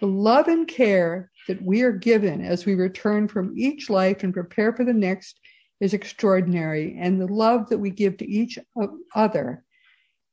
The 0.00 0.08
love 0.08 0.48
and 0.48 0.66
care 0.66 1.30
that 1.46 1.62
we 1.62 1.82
are 1.82 1.92
given 1.92 2.44
as 2.44 2.66
we 2.66 2.74
return 2.74 3.28
from 3.28 3.56
each 3.56 3.88
life 3.88 4.24
and 4.24 4.34
prepare 4.34 4.72
for 4.74 4.84
the 4.84 4.92
next 4.92 5.38
is 5.80 5.94
extraordinary. 5.94 6.96
And 7.00 7.20
the 7.20 7.32
love 7.32 7.68
that 7.68 7.78
we 7.78 7.90
give 7.90 8.16
to 8.18 8.28
each 8.28 8.58
other 9.14 9.64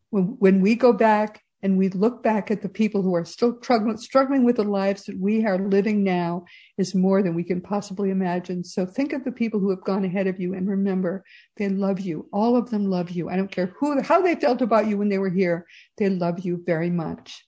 when, 0.09 0.23
when 0.39 0.61
we 0.61 0.75
go 0.75 0.91
back 0.91 1.42
and 1.63 1.77
we 1.77 1.87
look 1.89 2.21
back 2.21 2.51
at 2.51 2.61
the 2.61 2.69
people 2.69 3.01
who 3.01 3.15
are 3.15 3.23
still 3.23 3.57
struggling, 3.61 3.97
struggling 3.97 4.43
with 4.43 4.57
the 4.57 4.63
lives 4.63 5.05
that 5.05 5.17
we 5.17 5.45
are 5.45 5.57
living 5.57 6.03
now 6.03 6.43
is 6.77 6.93
more 6.93 7.23
than 7.23 7.33
we 7.33 7.43
can 7.43 7.61
possibly 7.61 8.11
imagine. 8.11 8.63
So 8.63 8.85
think 8.85 9.13
of 9.13 9.23
the 9.23 9.31
people 9.31 9.61
who 9.61 9.69
have 9.69 9.83
gone 9.83 10.03
ahead 10.03 10.27
of 10.27 10.39
you 10.39 10.53
and 10.53 10.69
remember 10.69 11.23
they 11.55 11.69
love 11.69 12.01
you. 12.01 12.27
All 12.33 12.57
of 12.57 12.69
them 12.69 12.85
love 12.85 13.11
you. 13.11 13.29
I 13.29 13.37
don't 13.37 13.51
care 13.51 13.73
who, 13.79 14.01
how 14.01 14.21
they 14.21 14.35
felt 14.35 14.61
about 14.61 14.87
you 14.87 14.97
when 14.97 15.07
they 15.09 15.17
were 15.17 15.29
here. 15.29 15.65
They 15.97 16.09
love 16.09 16.41
you 16.41 16.61
very 16.65 16.89
much. 16.89 17.45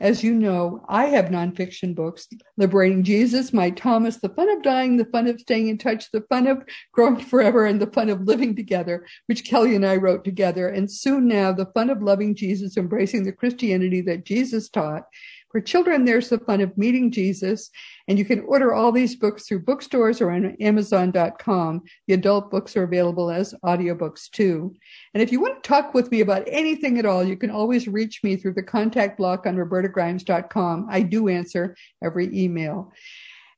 As 0.00 0.24
you 0.24 0.34
know, 0.34 0.82
I 0.88 1.06
have 1.06 1.26
nonfiction 1.26 1.94
books, 1.94 2.26
Liberating 2.56 3.04
Jesus, 3.04 3.52
My 3.52 3.68
Thomas, 3.68 4.16
The 4.16 4.30
Fun 4.30 4.48
of 4.48 4.62
Dying, 4.62 4.96
The 4.96 5.04
Fun 5.04 5.26
of 5.26 5.38
Staying 5.38 5.68
in 5.68 5.76
Touch, 5.76 6.10
The 6.10 6.22
Fun 6.22 6.46
of 6.46 6.64
Growing 6.92 7.16
Forever, 7.16 7.66
and 7.66 7.78
The 7.78 7.90
Fun 7.90 8.08
of 8.08 8.22
Living 8.22 8.56
Together, 8.56 9.06
which 9.26 9.44
Kelly 9.44 9.76
and 9.76 9.84
I 9.84 9.96
wrote 9.96 10.24
together. 10.24 10.68
And 10.68 10.90
soon 10.90 11.28
now, 11.28 11.52
The 11.52 11.66
Fun 11.74 11.90
of 11.90 12.02
Loving 12.02 12.34
Jesus, 12.34 12.78
Embracing 12.78 13.24
the 13.24 13.32
Christianity 13.32 14.00
that 14.02 14.24
Jesus 14.24 14.70
taught. 14.70 15.02
For 15.50 15.60
children, 15.60 16.04
there's 16.04 16.28
the 16.28 16.38
fun 16.38 16.60
of 16.60 16.78
meeting 16.78 17.10
Jesus, 17.10 17.70
and 18.06 18.18
you 18.18 18.24
can 18.24 18.40
order 18.40 18.72
all 18.72 18.92
these 18.92 19.16
books 19.16 19.46
through 19.46 19.64
bookstores 19.64 20.20
or 20.20 20.30
on 20.30 20.56
Amazon.com. 20.60 21.82
The 22.06 22.14
adult 22.14 22.50
books 22.52 22.76
are 22.76 22.84
available 22.84 23.30
as 23.30 23.54
audiobooks 23.64 24.30
too. 24.30 24.74
And 25.12 25.22
if 25.22 25.32
you 25.32 25.40
want 25.40 25.62
to 25.62 25.68
talk 25.68 25.92
with 25.92 26.10
me 26.12 26.20
about 26.20 26.44
anything 26.46 26.98
at 26.98 27.06
all, 27.06 27.24
you 27.24 27.36
can 27.36 27.50
always 27.50 27.88
reach 27.88 28.22
me 28.22 28.36
through 28.36 28.54
the 28.54 28.62
contact 28.62 29.18
block 29.18 29.44
on 29.44 29.56
robertagrimes.com. 29.56 30.86
I 30.88 31.02
do 31.02 31.28
answer 31.28 31.76
every 32.02 32.36
email. 32.36 32.92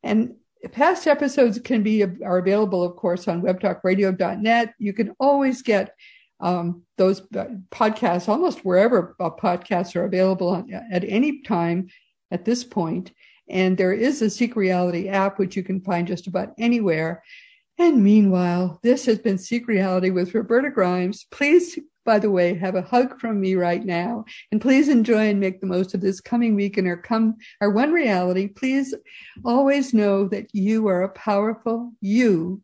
And 0.03 0.37
past 0.71 1.07
episodes 1.07 1.59
can 1.59 1.83
be 1.83 2.03
are 2.03 2.39
available, 2.39 2.83
of 2.83 2.97
course, 2.97 3.29
on 3.29 3.43
webtalkradio.net. 3.43 4.75
You 4.79 4.93
can 4.93 5.15
always 5.21 5.61
get 5.61 5.95
um, 6.43 6.83
those 6.99 7.21
podcasts 7.21 8.29
almost 8.29 8.65
wherever 8.65 9.15
podcasts 9.19 9.97
are 9.97 10.05
available 10.05 10.67
at 10.93 11.05
any 11.05 11.41
time 11.43 11.89
at 12.31 12.45
this 12.45 12.65
point. 12.65 13.13
And 13.49 13.79
there 13.79 13.93
is 13.93 14.21
a 14.21 14.31
Seek 14.31 14.57
Reality 14.57 15.09
app, 15.09 15.39
which 15.39 15.57
you 15.57 15.63
can 15.63 15.81
find 15.81 16.07
just 16.07 16.27
about 16.27 16.53
anywhere. 16.59 17.23
And 17.79 18.03
meanwhile, 18.03 18.81
this 18.83 19.07
has 19.07 19.19
been 19.19 19.39
Seek 19.39 19.69
Reality 19.69 20.11
with 20.11 20.35
Roberta 20.35 20.71
Grimes. 20.71 21.27
Please, 21.31 21.79
by 22.05 22.19
the 22.19 22.31
way, 22.31 22.55
have 22.55 22.75
a 22.75 22.83
hug 22.83 23.21
from 23.21 23.41
me 23.41 23.55
right 23.55 23.85
now. 23.85 24.25
And 24.51 24.61
please 24.61 24.89
enjoy 24.89 25.29
and 25.29 25.41
make 25.41 25.61
the 25.61 25.67
most 25.67 25.95
of 25.95 26.01
this 26.01 26.21
coming 26.21 26.55
week 26.55 26.77
and 26.77 26.89
our 26.89 26.97
come, 26.97 27.37
our 27.61 27.71
one 27.71 27.93
reality. 27.93 28.49
Please 28.49 28.95
always 29.45 29.95
know 29.95 30.29
that 30.29 30.49
you 30.53 30.89
are 30.89 31.03
a 31.03 31.09
powerful, 31.09 31.93
you 32.01 32.63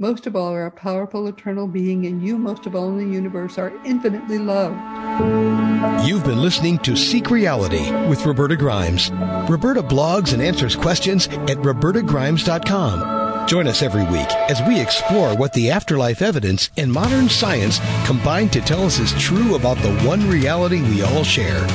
most 0.00 0.26
of 0.26 0.34
all 0.34 0.52
are 0.54 0.64
a 0.64 0.70
powerful 0.70 1.28
eternal 1.28 1.66
being, 1.66 2.06
and 2.06 2.26
you, 2.26 2.38
most 2.38 2.64
of 2.64 2.74
all 2.74 2.88
in 2.88 2.96
the 2.96 3.14
universe, 3.14 3.58
are 3.58 3.70
infinitely 3.84 4.38
loved. 4.38 4.74
You've 6.08 6.24
been 6.24 6.40
listening 6.40 6.78
to 6.78 6.96
Seek 6.96 7.30
Reality 7.30 7.92
with 8.08 8.24
Roberta 8.24 8.56
Grimes. 8.56 9.10
Roberta 9.48 9.82
blogs 9.82 10.32
and 10.32 10.40
answers 10.40 10.74
questions 10.74 11.26
at 11.28 11.58
robertagrimes.com. 11.58 13.46
Join 13.46 13.66
us 13.66 13.82
every 13.82 14.04
week 14.04 14.30
as 14.48 14.62
we 14.66 14.80
explore 14.80 15.36
what 15.36 15.52
the 15.52 15.70
afterlife 15.70 16.22
evidence 16.22 16.70
and 16.78 16.90
modern 16.90 17.28
science 17.28 17.78
combine 18.06 18.48
to 18.50 18.62
tell 18.62 18.84
us 18.84 18.98
is 18.98 19.12
true 19.22 19.54
about 19.54 19.76
the 19.78 19.94
one 20.06 20.26
reality 20.30 20.80
we 20.80 21.02
all 21.02 21.24
share. 21.24 21.66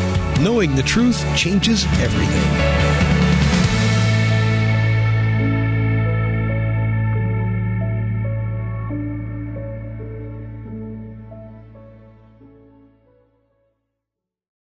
Knowing 0.41 0.73
the 0.73 0.83
truth 0.83 1.23
changes 1.37 1.85
everything. 1.99 2.84